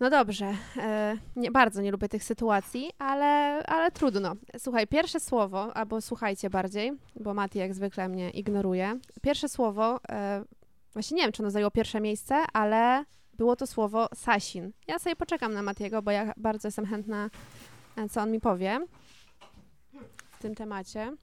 No 0.00 0.10
dobrze, 0.10 0.54
e, 0.76 1.16
nie, 1.36 1.50
bardzo 1.50 1.82
nie 1.82 1.90
lubię 1.92 2.08
tych 2.08 2.24
sytuacji, 2.24 2.90
ale, 2.98 3.62
ale 3.66 3.90
trudno. 3.90 4.32
Słuchaj, 4.58 4.86
pierwsze 4.86 5.20
słowo, 5.20 5.76
albo 5.76 6.00
słuchajcie 6.00 6.50
bardziej, 6.50 6.92
bo 7.20 7.34
Mati 7.34 7.58
jak 7.58 7.74
zwykle 7.74 8.08
mnie 8.08 8.30
ignoruje. 8.30 8.98
Pierwsze 9.22 9.48
słowo, 9.48 10.00
e, 10.10 10.44
właśnie 10.92 11.16
nie 11.16 11.22
wiem, 11.22 11.32
czy 11.32 11.42
ono 11.42 11.50
zajęło 11.50 11.70
pierwsze 11.70 12.00
miejsce, 12.00 12.34
ale 12.52 13.04
było 13.38 13.56
to 13.56 13.66
słowo 13.66 14.08
Sasin. 14.14 14.72
Ja 14.86 14.98
sobie 14.98 15.16
poczekam 15.16 15.52
na 15.52 15.62
Matiego, 15.62 16.02
bo 16.02 16.10
ja 16.10 16.32
bardzo 16.36 16.68
jestem 16.68 16.86
chętna, 16.86 17.30
e, 17.96 18.08
co 18.08 18.20
on 18.20 18.30
mi 18.30 18.40
powie 18.40 18.80
w 20.30 20.38
tym 20.38 20.54
temacie. 20.54 21.16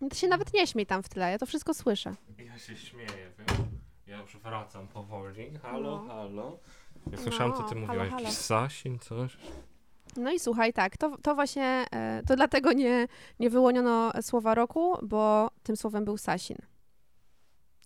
No 0.00 0.08
To 0.08 0.14
się 0.14 0.28
nawet 0.28 0.54
nie 0.54 0.66
śmiej 0.66 0.86
tam 0.86 1.02
w 1.02 1.08
tle, 1.08 1.30
ja 1.30 1.38
to 1.38 1.46
wszystko 1.46 1.74
słyszę. 1.74 2.14
Ja 2.38 2.58
się 2.58 2.76
śmieję, 2.76 3.32
wiesz? 3.38 3.58
Ja 4.06 4.20
już 4.20 4.36
wracam 4.36 4.88
powoli. 4.88 5.58
Halo, 5.62 6.02
No. 6.02 6.08
halo. 6.08 6.58
Ja 7.10 7.18
słyszałam, 7.18 7.52
co 7.56 7.62
ty 7.62 7.74
No, 7.74 7.80
mówiłaś. 7.80 7.98
halo, 7.98 8.10
halo. 8.10 8.22
Jakiś 8.22 8.38
Sasin, 8.38 8.98
coś? 8.98 9.36
No 10.16 10.32
i 10.32 10.38
słuchaj, 10.40 10.72
tak, 10.72 10.96
to, 10.96 11.16
to 11.22 11.34
właśnie, 11.34 11.84
e, 11.92 12.22
to 12.26 12.36
dlatego 12.36 12.72
nie, 12.72 13.06
nie 13.40 13.50
wyłoniono 13.50 14.10
słowa 14.22 14.54
roku, 14.54 14.98
bo 15.02 15.50
tym 15.62 15.76
słowem 15.76 16.04
był 16.04 16.16
sasin. 16.18 16.56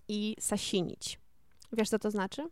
I 0.09 0.37
sasinić. 0.41 1.21
Wiesz, 1.73 1.89
co 1.89 1.99
to 1.99 2.11
znaczy? 2.11 2.49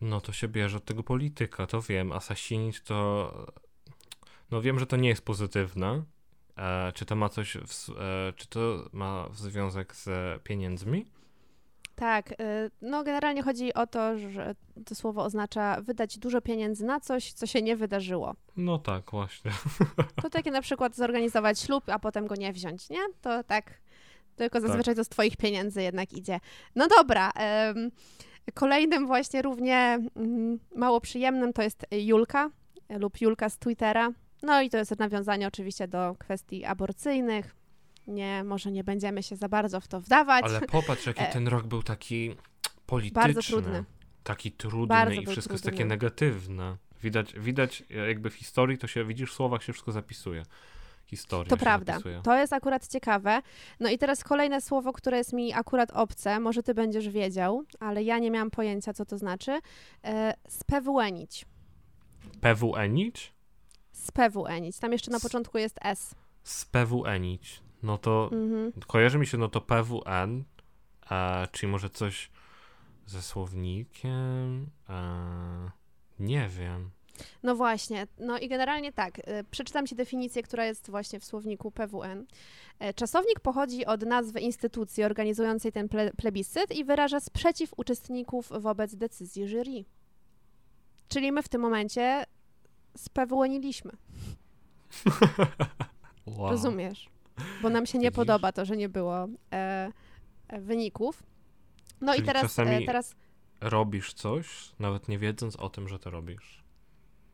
No 0.00 0.20
to 0.20 0.32
się 0.32 0.48
bierze 0.48 0.76
od 0.76 0.84
tego 0.84 1.02
polityka, 1.02 1.66
to 1.66 1.82
wiem. 1.82 2.12
Asasinić 2.12 2.80
to... 2.80 3.30
No 4.50 4.60
wiem, 4.60 4.78
że 4.78 4.86
to 4.86 4.96
nie 4.96 5.08
jest 5.08 5.24
pozytywne. 5.24 6.02
E, 6.56 6.92
czy 6.92 7.04
to 7.04 7.16
ma 7.16 7.28
coś... 7.28 7.56
W, 7.56 7.90
e, 7.90 8.32
czy 8.36 8.46
to 8.46 8.88
ma 8.92 9.28
związek 9.32 9.96
z 9.96 10.08
pieniędzmi? 10.42 11.06
Tak, 11.94 12.32
e, 12.32 12.70
no 12.82 13.04
generalnie 13.04 13.42
chodzi 13.42 13.74
o 13.74 13.86
to, 13.86 14.18
że 14.18 14.54
to 14.86 14.94
słowo 14.94 15.24
oznacza 15.24 15.80
wydać 15.80 16.18
dużo 16.18 16.40
pieniędzy 16.40 16.84
na 16.84 17.00
coś, 17.00 17.32
co 17.32 17.46
się 17.46 17.62
nie 17.62 17.76
wydarzyło. 17.76 18.34
No 18.56 18.78
tak, 18.78 19.10
właśnie. 19.10 19.50
To 20.22 20.30
takie 20.30 20.50
na 20.50 20.62
przykład 20.62 20.96
zorganizować 20.96 21.60
ślub, 21.60 21.84
a 21.88 21.98
potem 21.98 22.26
go 22.26 22.34
nie 22.34 22.52
wziąć, 22.52 22.90
nie? 22.90 23.00
To 23.20 23.44
tak, 23.44 23.80
tylko 24.36 24.60
zazwyczaj 24.60 24.94
to 24.94 25.04
z 25.04 25.08
twoich 25.08 25.36
pieniędzy 25.36 25.82
jednak 25.82 26.12
idzie. 26.12 26.40
No 26.76 26.88
dobra, 26.88 27.32
kolejnym 28.54 29.06
właśnie 29.06 29.42
równie 29.42 29.98
mm, 30.16 30.58
mało 30.76 31.00
przyjemnym 31.00 31.52
to 31.52 31.62
jest 31.62 31.86
Julka 31.92 32.50
e, 32.88 32.98
lub 32.98 33.20
Julka 33.20 33.48
z 33.48 33.58
Twittera. 33.58 34.12
No 34.42 34.62
i 34.62 34.70
to 34.70 34.78
jest 34.78 34.98
nawiązanie 34.98 35.46
oczywiście 35.46 35.88
do 35.88 36.16
kwestii 36.18 36.64
aborcyjnych. 36.64 37.56
Nie, 38.06 38.44
może 38.44 38.72
nie 38.72 38.84
będziemy 38.84 39.22
się 39.22 39.36
za 39.36 39.48
bardzo 39.48 39.80
w 39.80 39.88
to 39.88 40.00
wdawać. 40.00 40.44
Ale 40.44 40.60
popatrz, 40.60 41.06
jaki 41.06 41.22
E, 41.22 41.32
ten 41.32 41.48
rok 41.48 41.66
był 41.66 41.82
taki 41.82 42.34
polityczny. 42.86 43.22
Bardzo 43.22 43.42
trudny. 43.42 43.84
Taki 44.22 44.52
trudny 44.52 44.86
Bardzo 44.86 45.20
i 45.20 45.26
wszystko 45.26 45.54
jest 45.54 45.64
trudny. 45.64 45.78
takie 45.78 45.88
negatywne. 45.88 46.76
Widać, 47.02 47.34
widać 47.38 47.82
e, 47.90 47.94
jakby 47.94 48.30
w 48.30 48.34
historii, 48.34 48.78
to 48.78 48.86
się, 48.86 49.04
widzisz, 49.04 49.30
w 49.30 49.34
słowach 49.34 49.62
się 49.62 49.72
wszystko 49.72 49.92
zapisuje. 49.92 50.42
Historia 51.10 51.50
To 51.50 51.56
prawda. 51.56 51.98
To 52.22 52.38
jest 52.38 52.52
akurat 52.52 52.88
ciekawe. 52.88 53.42
No 53.80 53.88
i 53.90 53.98
teraz 53.98 54.24
kolejne 54.24 54.60
słowo, 54.60 54.92
które 54.92 55.16
jest 55.18 55.32
mi 55.32 55.52
akurat 55.52 55.90
obce. 55.90 56.40
Może 56.40 56.62
ty 56.62 56.74
będziesz 56.74 57.08
wiedział, 57.08 57.64
ale 57.80 58.02
ja 58.02 58.18
nie 58.18 58.30
miałam 58.30 58.50
pojęcia, 58.50 58.92
co 58.92 59.04
to 59.04 59.18
znaczy. 59.18 59.58
E, 60.04 60.34
spewuenić. 60.48 61.46
PWN-ić? 62.40 63.32
Spewuenić. 63.92 64.78
Tam 64.78 64.92
jeszcze 64.92 65.10
na 65.10 65.20
początku 65.20 65.58
jest 65.58 65.78
S. 65.82 66.14
SPWN-ić. 66.44 67.60
No 67.82 67.98
to 67.98 68.30
Mhm. 68.32 68.72
kojarzy 68.86 69.18
mi 69.18 69.26
się, 69.26 69.38
no 69.38 69.48
to 69.48 69.60
PWN, 69.60 70.44
e, 71.10 71.46
czyli 71.52 71.72
może 71.72 71.90
coś 71.90 72.30
ze 73.06 73.22
słownikiem? 73.22 74.70
E, 74.88 75.70
nie 76.18 76.48
wiem. 76.48 76.90
No 77.42 77.56
właśnie. 77.56 78.06
No 78.18 78.38
i 78.38 78.48
generalnie 78.48 78.92
tak. 78.92 79.18
y, 79.18 79.22
Przeczytam 79.50 79.86
ci 79.86 79.94
definicję, 79.94 80.42
która 80.42 80.64
jest 80.64 80.90
właśnie 80.90 81.20
w 81.20 81.24
słowniku 81.24 81.70
PWN. 81.70 82.26
E, 82.78 82.94
Czasownik 82.94 83.40
pochodzi 83.40 83.86
od 83.86 84.02
nazwy 84.02 84.40
instytucji 84.40 85.04
organizującej 85.04 85.72
ten 85.72 85.88
ple 85.88 86.10
plebiscyt 86.16 86.72
i 86.76 86.84
wyraża 86.84 87.20
sprzeciw 87.20 87.70
uczestników 87.76 88.52
wobec 88.60 88.94
decyzji 88.94 89.48
jury. 89.48 89.84
Czyli 91.08 91.32
my 91.32 91.42
w 91.42 91.48
tym 91.48 91.60
momencie 91.60 92.24
spewueniliśmy. 92.96 93.92
Wow. 96.26 96.50
Rozumiesz? 96.50 97.08
Bo 97.62 97.70
nam 97.70 97.86
się 97.86 97.98
nie 97.98 98.04
Widzisz? 98.10 98.16
podoba 98.16 98.52
to, 98.52 98.64
że 98.64 98.76
nie 98.76 98.88
było 98.88 99.28
e, 99.52 99.92
e, 100.48 100.60
wyników. 100.60 101.22
No 102.00 102.12
Czyli 102.12 102.24
i 102.24 102.26
teraz, 102.26 102.58
e, 102.58 102.80
teraz, 102.86 103.14
Robisz 103.60 104.12
coś, 104.12 104.72
nawet 104.78 105.08
nie 105.08 105.18
wiedząc 105.18 105.56
o 105.56 105.68
tym, 105.68 105.88
że 105.88 105.98
to 105.98 106.10
robisz. 106.10 106.59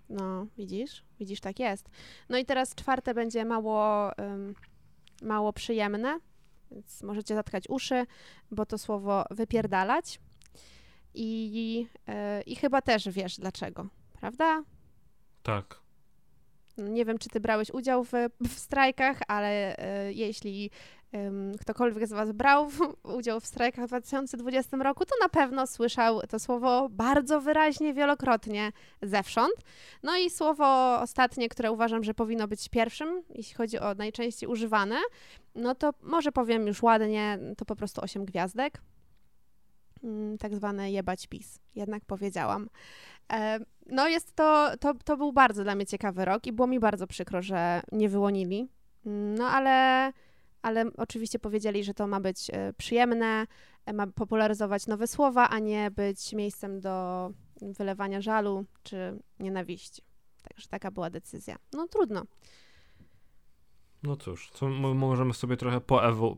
No 0.08 0.46
widzisz, 0.56 1.04
widzisz, 1.20 1.40
tak 1.40 1.58
jest. 1.58 1.88
No 2.28 2.38
i 2.38 2.44
teraz 2.44 2.74
czwarte 2.74 3.14
będzie 3.14 3.44
mało, 3.44 4.12
em, 4.16 4.54
mało 5.22 5.52
przyjemne, 5.52 6.18
więc 6.70 7.02
możecie 7.02 7.34
zatkać 7.34 7.64
uszy, 7.68 8.06
bo 8.50 8.66
to 8.66 8.78
słowo 8.78 9.24
wypierdalać. 9.30 10.20
I, 11.14 11.86
e, 12.08 12.42
I 12.42 12.56
chyba 12.56 12.82
też 12.82 13.08
wiesz 13.08 13.36
dlaczego, 13.36 13.86
prawda? 14.20 14.62
Tak. 15.42 15.80
Nie 16.78 17.04
wiem, 17.04 17.18
czy 17.18 17.28
ty 17.28 17.40
brałeś 17.40 17.70
udział 17.70 18.04
w, 18.04 18.12
w 18.48 18.52
strajkach, 18.52 19.20
ale 19.28 19.76
e, 19.76 20.12
jeśli 20.12 20.70
ktokolwiek 21.60 22.06
z 22.06 22.12
was 22.12 22.32
brał 22.32 22.68
udział 23.18 23.40
w 23.40 23.46
strajkach 23.46 23.84
w 23.84 23.88
2020 23.88 24.76
roku, 24.76 25.04
to 25.04 25.14
na 25.22 25.28
pewno 25.28 25.66
słyszał 25.66 26.20
to 26.20 26.38
słowo 26.38 26.88
bardzo 26.90 27.40
wyraźnie, 27.40 27.94
wielokrotnie 27.94 28.72
zewsząd. 29.02 29.54
No 30.02 30.16
i 30.16 30.30
słowo 30.30 30.98
ostatnie, 31.00 31.48
które 31.48 31.72
uważam, 31.72 32.04
że 32.04 32.14
powinno 32.14 32.48
być 32.48 32.68
pierwszym, 32.68 33.22
jeśli 33.34 33.54
chodzi 33.54 33.78
o 33.78 33.94
najczęściej 33.94 34.48
używane, 34.48 34.96
no 35.54 35.74
to 35.74 35.90
może 36.02 36.32
powiem 36.32 36.66
już 36.66 36.82
ładnie, 36.82 37.38
to 37.56 37.64
po 37.64 37.76
prostu 37.76 38.00
8 38.00 38.24
gwiazdek. 38.24 38.82
Mm, 40.04 40.38
Tak 40.38 40.54
zwane 40.54 40.90
jebać 40.92 41.26
pis, 41.26 41.58
jednak 41.74 42.04
powiedziałam. 42.04 42.68
No 43.86 44.08
jest 44.08 44.32
to, 44.36 44.70
to, 44.80 44.94
to 45.04 45.16
był 45.16 45.32
bardzo 45.32 45.64
dla 45.64 45.74
mnie 45.74 45.86
ciekawy 45.86 46.24
rok 46.24 46.46
i 46.46 46.52
było 46.52 46.68
mi 46.68 46.80
bardzo 46.80 47.06
przykro, 47.06 47.42
że 47.42 47.80
nie 47.92 48.08
wyłonili. 48.08 48.68
Mm, 49.06 49.34
No 49.34 49.48
ale, 49.48 50.12
ale 50.66 50.84
oczywiście 50.96 51.38
powiedzieli, 51.38 51.84
że 51.84 51.94
to 51.94 52.06
ma 52.06 52.20
być 52.20 52.50
e, 52.52 52.72
przyjemne, 52.72 53.46
e, 53.86 53.92
ma 53.92 54.06
popularyzować 54.06 54.86
nowe 54.86 55.06
słowa, 55.06 55.48
a 55.48 55.58
nie 55.58 55.90
być 55.90 56.32
miejscem 56.32 56.80
do 56.80 57.30
wylewania 57.62 58.20
żalu 58.20 58.64
czy 58.82 59.18
nienawiści. 59.40 60.02
Także 60.42 60.68
taka 60.68 60.90
była 60.90 61.10
decyzja. 61.10 61.56
No 61.72 61.88
trudno. 61.88 62.22
No 64.02 64.16
cóż, 64.16 64.50
co 64.50 64.68
możemy 64.68 65.34
sobie 65.34 65.56
trochę 65.56 65.80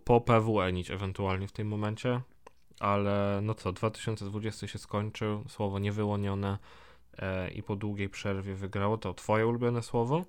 popewuenić 0.04 0.90
ewentualnie 0.90 1.48
w 1.48 1.52
tym 1.52 1.68
momencie, 1.68 2.20
ale 2.80 3.40
no 3.42 3.54
co, 3.54 3.72
2020 3.72 4.66
się 4.66 4.78
skończył, 4.78 5.44
słowo 5.48 5.78
niewyłonione 5.78 6.58
e, 7.18 7.50
i 7.50 7.62
po 7.62 7.76
długiej 7.76 8.08
przerwie 8.08 8.54
wygrało 8.54 8.98
to 8.98 9.14
twoje 9.14 9.46
ulubione 9.46 9.82
słowo, 9.82 10.24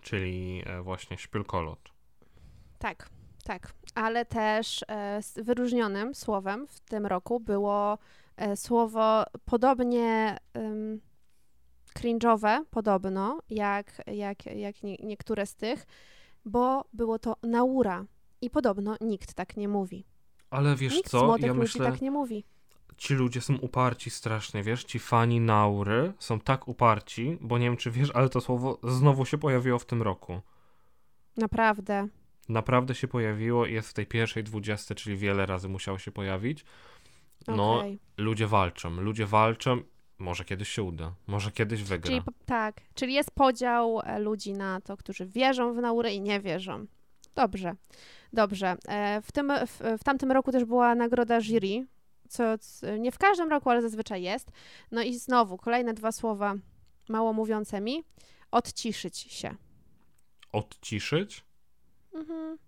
czyli 0.00 0.62
e, 0.66 0.82
właśnie 0.82 1.18
szpilkolot. 1.18 1.95
Tak, 2.78 3.08
tak. 3.44 3.72
Ale 3.94 4.24
też 4.24 4.84
e, 4.88 5.20
wyróżnionym 5.36 6.14
słowem 6.14 6.66
w 6.68 6.80
tym 6.80 7.06
roku 7.06 7.40
było 7.40 7.98
e, 8.36 8.56
słowo 8.56 9.24
podobnie 9.44 10.36
um, 10.54 11.00
cringe'owe, 11.94 12.64
podobno, 12.70 13.38
jak, 13.50 14.02
jak, 14.06 14.46
jak 14.46 14.82
nie, 14.82 14.96
niektóre 14.96 15.46
z 15.46 15.54
tych, 15.54 15.86
bo 16.44 16.84
było 16.92 17.18
to 17.18 17.36
naura. 17.42 18.04
I 18.40 18.50
podobno 18.50 18.96
nikt 19.00 19.34
tak 19.34 19.56
nie 19.56 19.68
mówi. 19.68 20.06
Ale 20.50 20.76
wiesz 20.76 20.94
nikt 20.94 21.10
co, 21.10 21.36
ja 21.38 21.54
myślę, 21.54 21.86
tak 21.86 22.00
nie 22.00 22.10
mówi. 22.10 22.44
ci 22.96 23.14
ludzie 23.14 23.40
są 23.40 23.56
uparci 23.56 24.10
strasznie, 24.10 24.62
wiesz, 24.62 24.84
ci 24.84 24.98
fani 24.98 25.40
Naury 25.40 26.12
są 26.18 26.40
tak 26.40 26.68
uparci, 26.68 27.38
bo 27.40 27.58
nie 27.58 27.66
wiem 27.66 27.76
czy 27.76 27.90
wiesz, 27.90 28.10
ale 28.14 28.28
to 28.28 28.40
słowo 28.40 28.78
znowu 28.82 29.24
się 29.24 29.38
pojawiło 29.38 29.78
w 29.78 29.86
tym 29.86 30.02
roku. 30.02 30.40
Naprawdę. 31.36 32.08
Naprawdę 32.48 32.94
się 32.94 33.08
pojawiło 33.08 33.66
i 33.66 33.72
jest 33.72 33.88
w 33.88 33.92
tej 33.94 34.06
pierwszej 34.06 34.44
dwudziestce, 34.44 34.94
czyli 34.94 35.16
wiele 35.16 35.46
razy 35.46 35.68
musiało 35.68 35.98
się 35.98 36.12
pojawić. 36.12 36.64
No, 37.48 37.78
Okej. 37.78 37.98
ludzie 38.16 38.46
walczą, 38.46 38.90
ludzie 38.90 39.26
walczą 39.26 39.82
Może 40.18 40.44
kiedyś 40.44 40.68
się 40.68 40.82
uda. 40.82 41.14
Może 41.26 41.50
kiedyś 41.50 41.82
wygra. 41.82 42.10
Czyli 42.10 42.22
tak, 42.46 42.80
czyli 42.94 43.14
jest 43.14 43.30
podział 43.30 44.00
e, 44.04 44.18
ludzi 44.18 44.52
na 44.52 44.80
to, 44.80 44.96
którzy 44.96 45.26
wierzą 45.26 45.74
w 45.74 45.76
naury 45.76 46.12
i 46.12 46.20
nie 46.20 46.40
wierzą. 46.40 46.86
Dobrze, 47.34 47.74
dobrze. 48.32 48.76
E, 48.88 49.22
W, 49.22 49.32
tym, 49.32 49.52
w, 49.66 49.98
w 50.00 50.04
tamtym 50.04 50.32
roku 50.32 50.52
też 50.52 50.64
była 50.64 50.94
nagroda 50.94 51.40
jury, 51.40 51.86
co 52.28 52.44
nie 52.98 53.12
w 53.12 53.18
każdym 53.18 53.50
roku, 53.50 53.70
ale 53.70 53.82
zazwyczaj 53.82 54.22
jest. 54.22 54.52
No 54.90 55.02
i 55.02 55.18
znowu 55.18 55.56
kolejne 55.56 55.94
dwa 55.94 56.12
słowa 56.12 56.54
mało 57.08 57.32
mówiące 57.32 57.80
mi. 57.80 58.04
Odciszyć 58.50 59.18
się. 59.18 59.54
Odciszyć? 60.52 61.45
Mhm. 62.16 62.58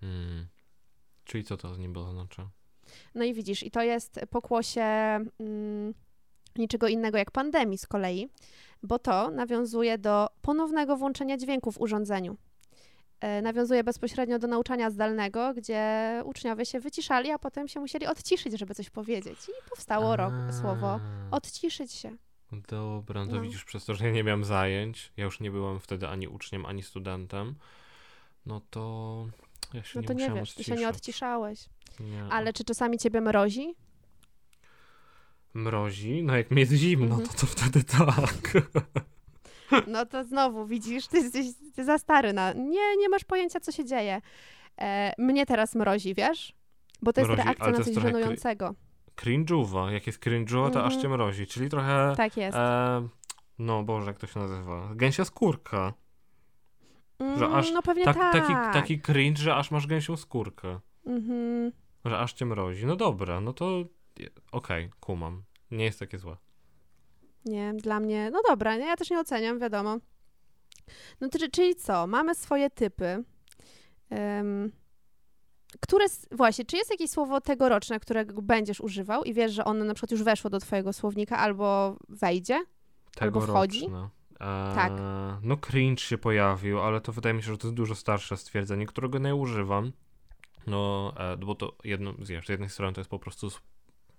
Hmm. 0.00 0.46
Czyli 1.24 1.44
co 1.44 1.56
to 1.56 1.76
niby 1.76 2.00
oznacza? 2.00 2.48
No 3.14 3.24
i 3.24 3.34
widzisz, 3.34 3.62
i 3.62 3.70
to 3.70 3.82
jest 3.82 4.20
pokłosie 4.30 4.82
mm, 5.40 5.94
niczego 6.56 6.88
innego 6.88 7.18
jak 7.18 7.30
pandemii 7.30 7.78
z 7.78 7.86
kolei, 7.86 8.28
bo 8.82 8.98
to 8.98 9.30
nawiązuje 9.30 9.98
do 9.98 10.28
ponownego 10.42 10.96
włączenia 10.96 11.36
dźwięku 11.36 11.72
w 11.72 11.80
urządzeniu. 11.80 12.36
E, 13.20 13.42
nawiązuje 13.42 13.84
bezpośrednio 13.84 14.38
do 14.38 14.46
nauczania 14.46 14.90
zdalnego, 14.90 15.54
gdzie 15.54 15.82
uczniowie 16.24 16.66
się 16.66 16.80
wyciszali, 16.80 17.30
a 17.30 17.38
potem 17.38 17.68
się 17.68 17.80
musieli 17.80 18.06
odciszyć, 18.06 18.58
żeby 18.58 18.74
coś 18.74 18.90
powiedzieć. 18.90 19.38
I 19.48 19.68
powstało 19.70 20.16
rok, 20.16 20.32
słowo 20.60 21.00
A, 21.30 21.36
odciszyć 21.36 21.92
się. 21.92 22.16
Dobra, 22.68 23.20
no 23.20 23.26
to 23.30 23.36
No. 23.36 23.42
widzisz, 23.42 23.64
przez 23.64 23.84
to, 23.84 23.94
że 23.94 24.06
ja 24.06 24.12
nie 24.12 24.24
miałem 24.24 24.44
zajęć, 24.44 25.12
ja 25.16 25.24
już 25.24 25.40
nie 25.40 25.50
byłem 25.50 25.80
wtedy 25.80 26.08
ani 26.08 26.28
uczniem, 26.28 26.66
ani 26.66 26.82
studentem, 26.82 27.54
no 28.46 28.60
to 28.70 29.26
ja 29.74 29.82
się 29.82 29.92
No 29.94 30.00
nie 30.00 30.06
to 30.08 30.12
nie 30.12 30.30
wiesz, 30.30 30.54
ty 30.54 30.64
się 30.64 30.72
nie 30.74 30.88
odciszać. 30.88 30.96
odciszałeś. 30.96 31.68
Nie. 32.00 32.24
Ale 32.30 32.52
czy 32.52 32.64
czasami 32.64 32.98
ciebie 32.98 33.20
mrozi? 33.20 33.74
Mrozi? 35.54 36.22
No 36.22 36.36
jak 36.36 36.50
mi 36.50 36.60
jest 36.60 36.72
zimno, 36.72 37.14
Mhm. 37.14 37.28
to, 37.28 37.34
to 37.40 37.46
wtedy 37.46 37.84
tak. 37.84 38.52
No 39.86 40.06
to 40.06 40.24
znowu 40.24 40.66
widzisz, 40.66 41.06
ty 41.06 41.18
jesteś 41.18 41.46
ty 41.74 41.84
za 41.84 41.98
stary 41.98 42.32
na. 42.32 42.52
Nie, 42.52 42.96
nie 42.96 43.08
masz 43.08 43.24
pojęcia, 43.24 43.60
co 43.60 43.72
się 43.72 43.84
dzieje. 43.84 44.20
E, 44.80 45.12
mnie 45.18 45.46
teraz 45.46 45.74
mrozi, 45.74 46.14
wiesz? 46.14 46.52
Bo 47.02 47.12
to 47.12 47.20
jest 47.20 47.28
Mrozi, 47.30 47.42
reakcja 47.44 47.70
na 47.70 47.84
coś 47.84 47.94
żenującego. 47.94 48.74
Cringe'uwa. 49.16 49.90
Jak 49.92 50.06
jest 50.06 50.20
cringe'uwa, 50.26 50.70
to 50.70 50.80
aż 50.84 50.94
Mhm. 50.94 51.02
cię 51.02 51.08
mrozi. 51.08 51.46
Czyli 51.46 51.68
trochę... 51.70 52.12
Tak 52.16 52.36
jest. 52.36 52.56
E, 52.56 53.08
no 53.58 53.82
Boże, 53.82 54.06
jak 54.06 54.18
to 54.18 54.26
się 54.26 54.40
nazywa? 54.40 54.90
Gęsia 54.94 55.24
skórka. 55.24 55.94
Że 57.38 57.44
Mm, 57.44 57.54
aż 57.54 57.72
no 57.72 57.82
pewnie 57.82 58.04
Tak, 58.04 58.16
tak. 58.16 58.32
taki, 58.32 58.52
taki 58.72 59.00
cringe, 59.00 59.42
że 59.42 59.54
aż 59.54 59.70
masz 59.70 59.86
gęsią 59.86 60.16
skórkę. 60.16 60.80
Mhm. 61.06 61.72
Że 62.04 62.18
aż 62.18 62.32
cię 62.32 62.46
mrozi. 62.46 62.86
No 62.86 62.96
dobra, 62.96 63.40
no 63.40 63.52
to 63.52 63.84
okej, 64.52 64.90
kumam. 65.00 65.42
Nie 65.70 65.84
jest 65.84 65.98
takie 65.98 66.18
złe. 66.18 66.36
Nie, 67.44 67.74
dla 67.74 68.00
mnie, 68.00 68.30
no 68.32 68.40
dobra, 68.48 68.76
nie, 68.76 68.86
ja 68.86 68.96
też 68.96 69.10
nie 69.10 69.20
oceniam, 69.20 69.58
wiadomo. 69.58 69.98
No 71.20 71.28
to, 71.28 71.38
czyli 71.52 71.74
co? 71.74 72.06
Mamy 72.06 72.34
swoje 72.34 72.70
typy. 72.70 73.24
Em, 74.10 74.72
które, 75.80 76.04
właśnie, 76.30 76.64
czy 76.64 76.76
jest 76.76 76.90
jakieś 76.90 77.10
słowo 77.10 77.40
tegoroczne, 77.40 78.00
którego 78.00 78.42
będziesz 78.42 78.80
używał 78.80 79.24
i 79.24 79.34
wiesz, 79.34 79.52
że 79.52 79.64
ono 79.64 79.84
na 79.84 79.94
przykład 79.94 80.10
już 80.10 80.22
weszło 80.22 80.50
do 80.50 80.60
twojego 80.60 80.92
słownika 80.92 81.38
albo 81.38 81.96
wejdzie? 82.08 82.64
Albo 83.20 83.40
wchodzi? 83.40 83.86
Tak. 84.74 84.92
No 85.42 85.56
cringe 85.56 86.00
się 86.00 86.18
pojawił, 86.18 86.80
ale 86.80 87.00
to 87.00 87.12
wydaje 87.12 87.34
mi 87.34 87.42
się, 87.42 87.52
że 87.52 87.58
to 87.58 87.66
jest 87.66 87.76
dużo 87.76 87.94
starsze 87.94 88.36
stwierdzenie, 88.36 88.86
którego 88.86 89.18
nie 89.18 89.34
używam. 89.34 89.92
No, 90.66 91.14
e, 91.16 91.36
bo 91.36 91.54
to 91.54 91.76
jedno, 91.84 92.14
z 92.22 92.48
jednej 92.48 92.68
strony 92.68 92.92
to 92.92 93.00
jest 93.00 93.10
po 93.10 93.18
prostu 93.18 93.48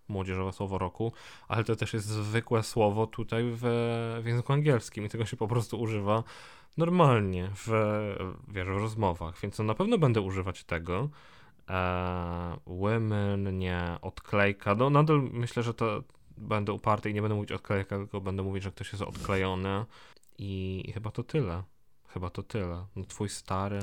młodzieżowe 0.08 0.54
słowo 0.54 0.78
roku, 0.78 1.14
ale 1.48 1.64
to 1.64 1.76
też 1.76 1.94
jest 1.94 2.08
zwykłe 2.08 2.64
słowo 2.64 3.08
tutaj 3.08 3.44
w, 3.52 3.62
w 4.24 4.26
języku 4.26 4.54
angielskim 4.54 5.06
i 5.06 5.10
tego 5.10 5.26
się 5.26 5.38
po 5.38 5.48
prostu 5.48 5.82
używa 5.82 6.24
normalnie 6.78 7.50
w, 7.56 7.70
wiesz, 8.48 8.68
w 8.68 8.78
rozmowach, 8.78 9.40
więc 9.42 9.58
no, 9.58 9.66
na 9.66 9.76
pewno 9.76 9.98
będę 9.98 10.22
używać 10.22 10.64
tego. 10.64 11.10
E, 11.70 12.58
women, 12.68 13.58
nie, 13.58 13.98
odklejka. 14.02 14.76
No 14.76 14.90
nadal 14.90 15.22
myślę, 15.32 15.64
że 15.64 15.74
to 15.74 16.04
będę 16.38 16.74
uparty 16.74 17.10
i 17.10 17.14
nie 17.14 17.22
będę 17.22 17.36
mówić 17.36 17.52
odklejka, 17.52 17.98
tylko 17.98 18.22
będę 18.22 18.44
mówić, 18.44 18.64
że 18.64 18.72
ktoś 18.72 18.92
jest 18.92 19.04
odklejony 19.04 19.86
i, 20.38 20.84
i 20.88 20.92
chyba 20.92 21.12
to 21.12 21.24
tyle. 21.24 21.64
Chyba 22.08 22.30
to 22.30 22.44
tyle. 22.44 22.86
No 22.96 23.04
twój 23.06 23.30
stary, 23.30 23.80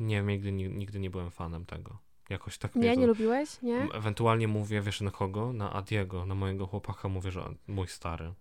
nie 0.00 0.16
wiem, 0.16 0.26
nigdy, 0.26 0.52
ni- 0.52 0.68
nigdy 0.68 0.98
nie 1.00 1.10
byłem 1.10 1.30
fanem 1.30 1.64
tego. 1.66 1.98
Jakoś 2.30 2.58
tak 2.58 2.74
Nie, 2.74 2.82
wiedzą. 2.82 3.00
nie 3.00 3.06
lubiłeś? 3.06 3.62
Nie? 3.62 3.78
Ewentualnie 3.94 4.48
mówię, 4.48 4.80
wiesz 4.80 5.00
na 5.00 5.10
kogo? 5.10 5.52
Na 5.52 5.72
Adiego, 5.72 6.26
na 6.26 6.34
mojego 6.34 6.66
chłopaka 6.66 7.08
mówię, 7.08 7.30
że 7.30 7.54
mój 7.68 7.88
stary. 7.88 8.32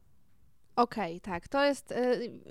Okej, 0.77 1.21
tak, 1.21 1.47
to 1.47 1.63
jest, 1.63 1.91
y, 1.91 1.95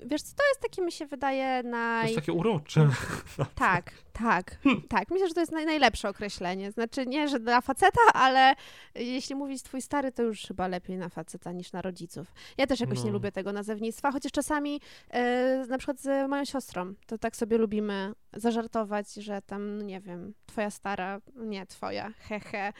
wiesz 0.05 0.21
co, 0.21 0.35
to 0.35 0.43
jest 0.49 0.61
takie, 0.61 0.81
mi 0.81 0.91
się 0.91 1.05
wydaje, 1.05 1.63
To 1.63 1.69
naj... 1.69 2.03
jest 2.05 2.15
takie 2.15 2.33
urocze. 2.33 2.89
Tak, 3.55 3.91
tak, 4.13 4.57
tak. 4.89 5.11
Myślę, 5.11 5.27
że 5.27 5.33
to 5.33 5.39
jest 5.39 5.51
naj, 5.51 5.65
najlepsze 5.65 6.09
określenie. 6.09 6.71
Znaczy 6.71 7.05
nie, 7.05 7.27
że 7.27 7.39
dla 7.39 7.61
faceta, 7.61 7.99
ale 8.13 8.55
jeśli 8.95 9.35
mówić 9.35 9.63
twój 9.63 9.81
stary, 9.81 10.11
to 10.11 10.23
już 10.23 10.41
chyba 10.41 10.67
lepiej 10.67 10.97
na 10.97 11.09
faceta 11.09 11.51
niż 11.51 11.71
na 11.71 11.81
rodziców. 11.81 12.33
Ja 12.57 12.67
też 12.67 12.79
jakoś 12.79 12.99
nie 12.99 13.05
No. 13.05 13.11
lubię 13.11 13.31
tego 13.31 13.53
nazewnictwa, 13.53 14.11
chociaż 14.11 14.31
czasami 14.31 14.81
e, 15.09 15.65
na 15.69 15.77
przykład 15.77 15.99
z 15.99 16.29
moją 16.29 16.45
siostrą, 16.45 16.93
to 17.07 17.17
tak 17.17 17.35
sobie 17.35 17.57
lubimy 17.57 18.13
zażartować, 18.33 19.13
że 19.13 19.41
tam, 19.41 19.77
no 19.77 19.83
nie 19.83 19.99
wiem, 20.01 20.33
twoja 20.45 20.69
stara, 20.69 21.21
nie 21.35 21.65
twoja, 21.65 22.11
hehe. 22.19 22.73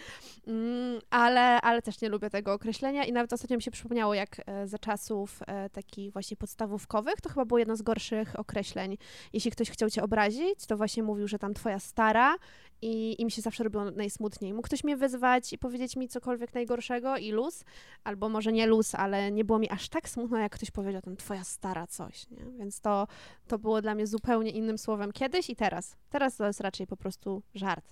Mm, 0.47 0.99
ale, 1.09 1.61
ale 1.61 1.81
też 1.81 2.01
nie 2.01 2.09
lubię 2.09 2.29
tego 2.29 2.53
określenia 2.53 3.03
i 3.05 3.11
nawet 3.13 3.33
ostatnio 3.33 3.55
mi 3.57 3.61
się 3.63 3.71
przypomniało, 3.71 4.13
jak 4.13 4.41
e, 4.45 4.67
za 4.67 4.77
czasów 4.77 5.36
e, 5.47 5.69
takich 5.69 6.13
właśnie 6.13 6.37
podstawówkowych, 6.37 7.21
to 7.21 7.29
chyba 7.29 7.45
było 7.45 7.57
jedno 7.57 7.75
z 7.75 7.81
gorszych 7.81 8.39
określeń 8.39 8.97
jeśli 9.33 9.51
ktoś 9.51 9.69
chciał 9.69 9.89
cię 9.89 10.03
obrazić, 10.03 10.65
to 10.67 10.77
właśnie 10.77 11.03
mówił, 11.03 11.27
że 11.27 11.39
tam 11.39 11.53
twoja 11.53 11.79
stara 11.79 12.35
i, 12.81 13.21
i 13.21 13.25
mi 13.25 13.31
się 13.31 13.41
zawsze 13.41 13.63
robiło 13.63 13.91
najsmutniej. 13.91 14.53
Mógł 14.53 14.65
ktoś 14.65 14.83
mnie 14.83 14.97
wyzwać 14.97 15.53
i 15.53 15.57
powiedzieć 15.57 15.95
mi 15.95 16.07
cokolwiek 16.07 16.53
najgorszego 16.53 17.17
i 17.17 17.31
luz, 17.31 17.63
albo 18.03 18.29
może 18.29 18.51
nie 18.51 18.67
luz, 18.67 18.95
ale 18.95 19.31
nie 19.31 19.45
było 19.45 19.59
mi 19.59 19.69
aż 19.69 19.89
tak 19.89 20.09
smutno, 20.09 20.37
jak 20.37 20.51
ktoś 20.51 20.71
powiedział 20.71 21.01
tam 21.01 21.17
twoja 21.17 21.43
stara 21.43 21.87
coś, 21.87 22.29
nie? 22.29 22.45
Więc 22.57 22.81
to, 22.81 23.07
to 23.47 23.59
było 23.59 23.81
dla 23.81 23.95
mnie 23.95 24.07
zupełnie 24.07 24.51
innym 24.51 24.77
słowem 24.77 25.11
kiedyś 25.11 25.49
i 25.49 25.55
teraz. 25.55 25.95
Teraz 26.09 26.35
to 26.37 26.47
jest 26.47 26.61
raczej 26.61 26.87
po 26.87 26.97
prostu 26.97 27.43
żart. 27.55 27.85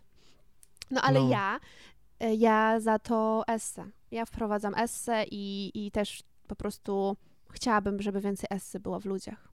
No 0.91 1.01
ale 1.01 1.21
No. 1.21 1.29
ja, 1.29 1.59
e, 2.19 2.35
ja 2.35 2.79
za 2.79 2.99
to 2.99 3.43
esse. 3.47 3.85
Ja 4.11 4.25
wprowadzam 4.25 4.75
esse 4.75 5.25
i, 5.31 5.71
i 5.73 5.91
też 5.91 6.23
po 6.47 6.55
prostu 6.55 7.17
chciałabym, 7.51 8.01
żeby 8.01 8.21
więcej 8.21 8.47
essy 8.49 8.79
było 8.79 8.99
w 8.99 9.05
ludziach. 9.05 9.47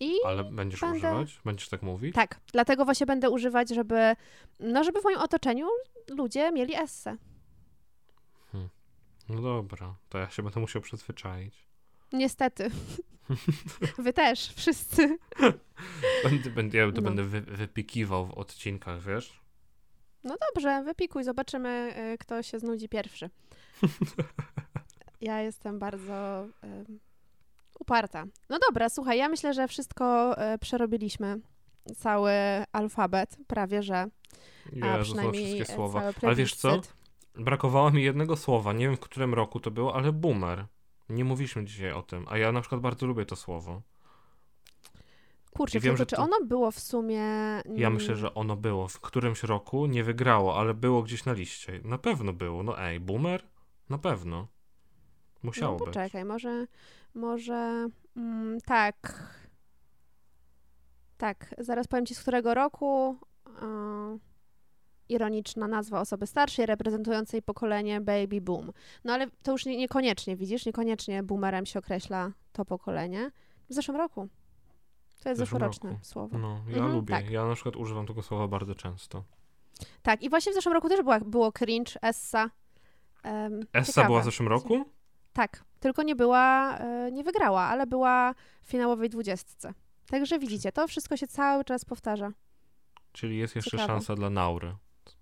I 0.00 0.12
Ale 0.26 0.44
będziesz 0.44 0.80
Będę- 0.80 0.96
używać? 0.96 1.40
Będziesz 1.44 1.68
tak 1.68 1.82
mówić? 1.82 2.14
tak, 2.14 2.40
dlatego 2.52 2.84
właśnie 2.84 3.06
będę 3.06 3.30
używać, 3.30 3.68
żeby, 3.70 4.16
no 4.60 4.84
żeby 4.84 5.00
w 5.00 5.04
moim 5.04 5.18
otoczeniu 5.18 5.68
ludzie 6.10 6.52
mieli 6.52 6.74
esse. 6.76 7.16
No 9.28 9.42
dobra, 9.42 9.94
to 10.08 10.18
ja 10.18 10.30
się 10.30 10.42
będę 10.42 10.60
musiał 10.60 10.82
przyzwyczaić. 10.82 11.54
Niestety. 12.12 12.70
Wy 13.98 14.12
też, 14.12 14.52
wszyscy. 14.56 15.18
Będę, 16.24 16.50
będę, 16.50 16.78
ja 16.78 16.86
to 16.92 17.00
No. 17.00 17.02
będę 17.02 17.22
wy, 17.24 17.40
wypikiwał 17.40 18.26
w 18.26 18.30
odcinkach, 18.34 19.00
wiesz? 19.02 19.40
No 20.24 20.36
dobrze, 20.54 20.82
wypikuj, 20.84 21.24
zobaczymy, 21.24 21.94
y, 22.14 22.18
kto 22.18 22.42
się 22.42 22.58
znudzi 22.58 22.88
pierwszy. 22.88 23.30
Ja 25.20 25.40
jestem 25.40 25.78
bardzo 25.78 26.46
y, 26.64 26.84
uparta. 27.80 28.24
No 28.48 28.58
dobra, 28.68 28.88
słuchaj, 28.88 29.18
ja 29.18 29.28
myślę, 29.28 29.54
że 29.54 29.68
wszystko 29.68 30.34
y, 30.54 30.58
przerobiliśmy. 30.58 31.40
Cały 31.96 32.32
alfabet, 32.72 33.36
prawie 33.46 33.82
że. 33.82 33.96
A 33.96 34.86
Jezus, 34.86 34.98
no 34.98 35.02
przynajmniej 35.02 35.54
wszystkie 35.54 35.74
słowa. 35.74 36.00
cały 36.00 36.14
Ale 36.22 36.34
wiesz 36.34 36.54
co? 36.54 36.68
plebiscyt. 36.68 36.94
Brakowało 37.34 37.90
mi 37.90 38.02
jednego 38.02 38.36
słowa. 38.36 38.72
Nie 38.72 38.86
wiem, 38.86 38.96
w 38.96 39.00
którym 39.00 39.34
roku 39.34 39.60
to 39.60 39.70
było, 39.70 39.94
ale 39.94 40.12
boomer. 40.12 40.66
Nie 41.08 41.24
mówiliśmy 41.24 41.64
dzisiaj 41.64 41.92
o 41.92 42.02
tym, 42.02 42.26
a 42.28 42.38
ja 42.38 42.52
na 42.52 42.60
przykład 42.60 42.80
bardzo 42.80 43.06
lubię 43.06 43.26
to 43.26 43.36
słowo. 43.36 43.82
Kurczę, 45.56 45.78
I 45.78 45.80
wiem, 45.80 45.90
tylko 45.90 45.98
że 45.98 46.06
czy 46.06 46.16
to- 46.16 46.22
ono 46.22 46.36
było 46.46 46.70
w 46.70 46.80
sumie... 46.80 47.16
Ja 47.16 47.62
mm, 47.86 47.94
myślę, 47.94 48.16
że 48.16 48.34
ono 48.34 48.56
było 48.56 48.88
w 48.88 49.00
którymś 49.00 49.42
roku, 49.42 49.86
nie 49.86 50.04
wygrało, 50.04 50.58
ale 50.58 50.74
było 50.74 51.02
gdzieś 51.02 51.24
na 51.24 51.32
liście. 51.32 51.80
Na 51.84 51.98
pewno 51.98 52.32
było. 52.32 52.62
No 52.62 52.80
ej, 52.82 53.00
boomer? 53.00 53.42
Na 53.88 53.98
pewno. 53.98 54.48
Musiało 55.42 55.72
no, 55.72 55.78
być. 55.78 55.86
poczekaj, 55.86 56.24
może, 56.24 56.66
może, 57.14 57.88
mm, 58.16 58.60
tak, 58.60 59.24
tak, 61.18 61.54
zaraz 61.58 61.86
powiem 61.86 62.06
ci 62.06 62.14
z 62.14 62.20
którego 62.22 62.54
roku, 62.54 63.16
ironiczna 65.08 65.68
nazwa 65.68 66.00
osoby 66.00 66.26
starszej 66.26 66.66
reprezentującej 66.66 67.42
pokolenie 67.42 68.00
baby 68.00 68.40
boom. 68.40 68.72
No 69.04 69.12
ale 69.12 69.26
to 69.42 69.52
już 69.52 69.66
nie, 69.66 69.76
niekoniecznie, 69.76 70.36
widzisz, 70.36 70.66
niekoniecznie 70.66 71.22
boomerem 71.22 71.66
się 71.66 71.78
określa 71.78 72.32
to 72.52 72.64
pokolenie. 72.64 73.30
W 73.70 73.74
zeszłym 73.74 73.96
roku. 73.96 74.28
To 75.22 75.28
jest 75.28 75.38
zeszłoroczne 75.38 75.90
roku. 75.90 76.04
słowo. 76.04 76.38
No, 76.38 76.48
ja 76.68 76.74
Mhm, 76.76 76.92
lubię. 76.92 77.14
tak. 77.14 77.30
Ja 77.30 77.44
na 77.44 77.54
przykład 77.54 77.76
używam 77.76 78.06
tego 78.06 78.22
słowa 78.22 78.48
bardzo 78.48 78.74
często. 78.74 79.24
Tak, 80.02 80.22
i 80.22 80.30
właśnie 80.30 80.52
w 80.52 80.54
zeszłym 80.54 80.72
roku 80.74 80.88
też 80.88 81.02
była, 81.02 81.20
było 81.20 81.52
cringe, 81.52 81.92
essa. 82.02 82.50
Um, 83.24 83.60
Essa 83.72 84.04
była 84.04 84.20
w 84.20 84.24
zeszłym 84.24 84.48
roku? 84.48 84.84
Tak, 85.32 85.64
tylko 85.84 86.02
nie 86.02 86.16
była, 86.16 86.78
e, 86.78 87.12
nie 87.12 87.24
wygrała, 87.24 87.62
ale 87.62 87.86
była 87.86 88.34
w 88.62 88.66
finałowej 88.66 89.08
dwudziestce. 89.08 89.74
Także 90.10 90.38
widzicie, 90.38 90.72
to 90.72 90.88
wszystko 90.88 91.16
się 91.16 91.26
cały 91.26 91.64
czas 91.64 91.84
powtarza. 91.84 92.32
Czyli 93.12 93.38
jest 93.38 93.56
jeszcze 93.56 93.70
Ciekawe. 93.70 93.86
szansa 93.86 94.14
dla 94.14 94.30
Naury. 94.30 94.74
Tak. 95.04 95.14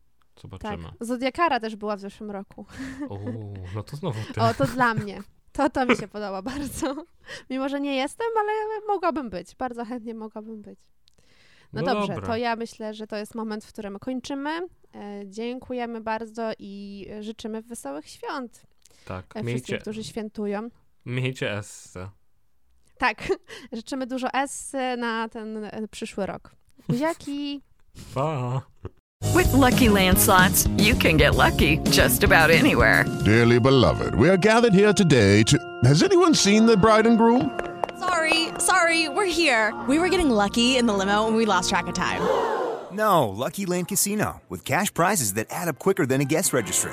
Zobaczymy. 0.42 0.88
Zodiakara 1.00 1.60
też 1.60 1.76
była 1.76 1.96
w 1.96 2.00
zeszłym 2.00 2.30
roku. 2.30 2.66
Uuu, 3.08 3.54
no 3.74 3.82
to 3.82 3.96
znowu 3.96 4.20
ty. 4.34 4.40
O, 4.40 4.54
to 4.54 4.66
dla 4.66 4.94
mnie. 4.94 5.22
To, 5.52 5.70
to 5.70 5.86
mi 5.86 5.96
się 5.96 6.08
podoba 6.08 6.42
bardzo. 6.42 7.04
Mimo, 7.50 7.68
że 7.68 7.80
nie 7.80 7.96
jestem, 7.96 8.26
ale 8.40 8.52
mogłabym 8.88 9.30
być. 9.30 9.54
Bardzo 9.54 9.84
chętnie 9.84 10.14
mogłabym 10.14 10.62
być. 10.62 10.80
No, 11.72 11.82
dobrze, 11.82 12.14
dobra. 12.14 12.26
to 12.26 12.36
ja 12.36 12.56
myślę, 12.56 12.94
że 12.94 13.06
to 13.06 13.16
jest 13.16 13.34
moment, 13.34 13.64
w 13.64 13.72
którym 13.72 13.98
kończymy. 13.98 14.50
E, 14.50 15.22
dziękujemy 15.26 16.00
bardzo 16.00 16.50
i 16.58 17.06
życzymy 17.20 17.62
wesołych 17.62 18.08
świąt 18.08 18.71
Tak, 19.04 19.24
wszystkim, 19.24 19.46
miejcie, 19.46 19.78
którzy 19.78 20.04
świętują. 20.04 20.68
miejcie 21.06 21.52
esse. 21.58 22.08
Tak, 22.98 23.28
życzymy 23.72 24.06
dużo 24.06 24.28
S 24.32 24.72
na 24.98 25.28
ten 25.28 25.70
przyszły 25.90 26.26
rok. 26.26 26.50
Buziaki! 26.88 27.60
Pa! 28.14 28.62
With 29.36 29.54
Lucky 29.54 29.88
Land 29.88 30.18
slots, 30.20 30.66
you 30.78 30.96
can 31.02 31.16
get 31.16 31.34
lucky 31.36 31.80
just 31.96 32.24
about 32.24 32.50
anywhere. 32.50 33.04
Dearly 33.24 33.60
beloved, 33.60 34.14
we 34.14 34.28
are 34.28 34.38
gathered 34.38 34.74
here 34.74 34.92
today 34.94 35.44
to. 35.44 35.56
Has 35.84 36.02
anyone 36.02 36.34
seen 36.34 36.66
the 36.66 36.76
bride 36.76 37.06
and 37.08 37.18
groom? 37.18 37.50
Sorry, 38.00 38.48
sorry, 38.58 39.08
we're 39.08 39.30
here. 39.32 39.72
We 39.88 39.98
were 39.98 40.08
getting 40.08 40.30
lucky 40.30 40.76
in 40.76 40.86
the 40.86 40.92
limo 40.92 41.26
and 41.28 41.36
we 41.36 41.46
lost 41.46 41.68
track 41.70 41.86
of 41.88 41.94
time. 41.94 42.20
No, 42.92 43.28
Lucky 43.28 43.64
Land 43.64 43.88
Casino, 43.88 44.40
with 44.48 44.64
cash 44.64 44.92
prizes 44.92 45.34
that 45.34 45.46
add 45.50 45.68
up 45.68 45.78
quicker 45.78 46.04
than 46.06 46.20
a 46.20 46.24
guest 46.24 46.52
registry. 46.52 46.92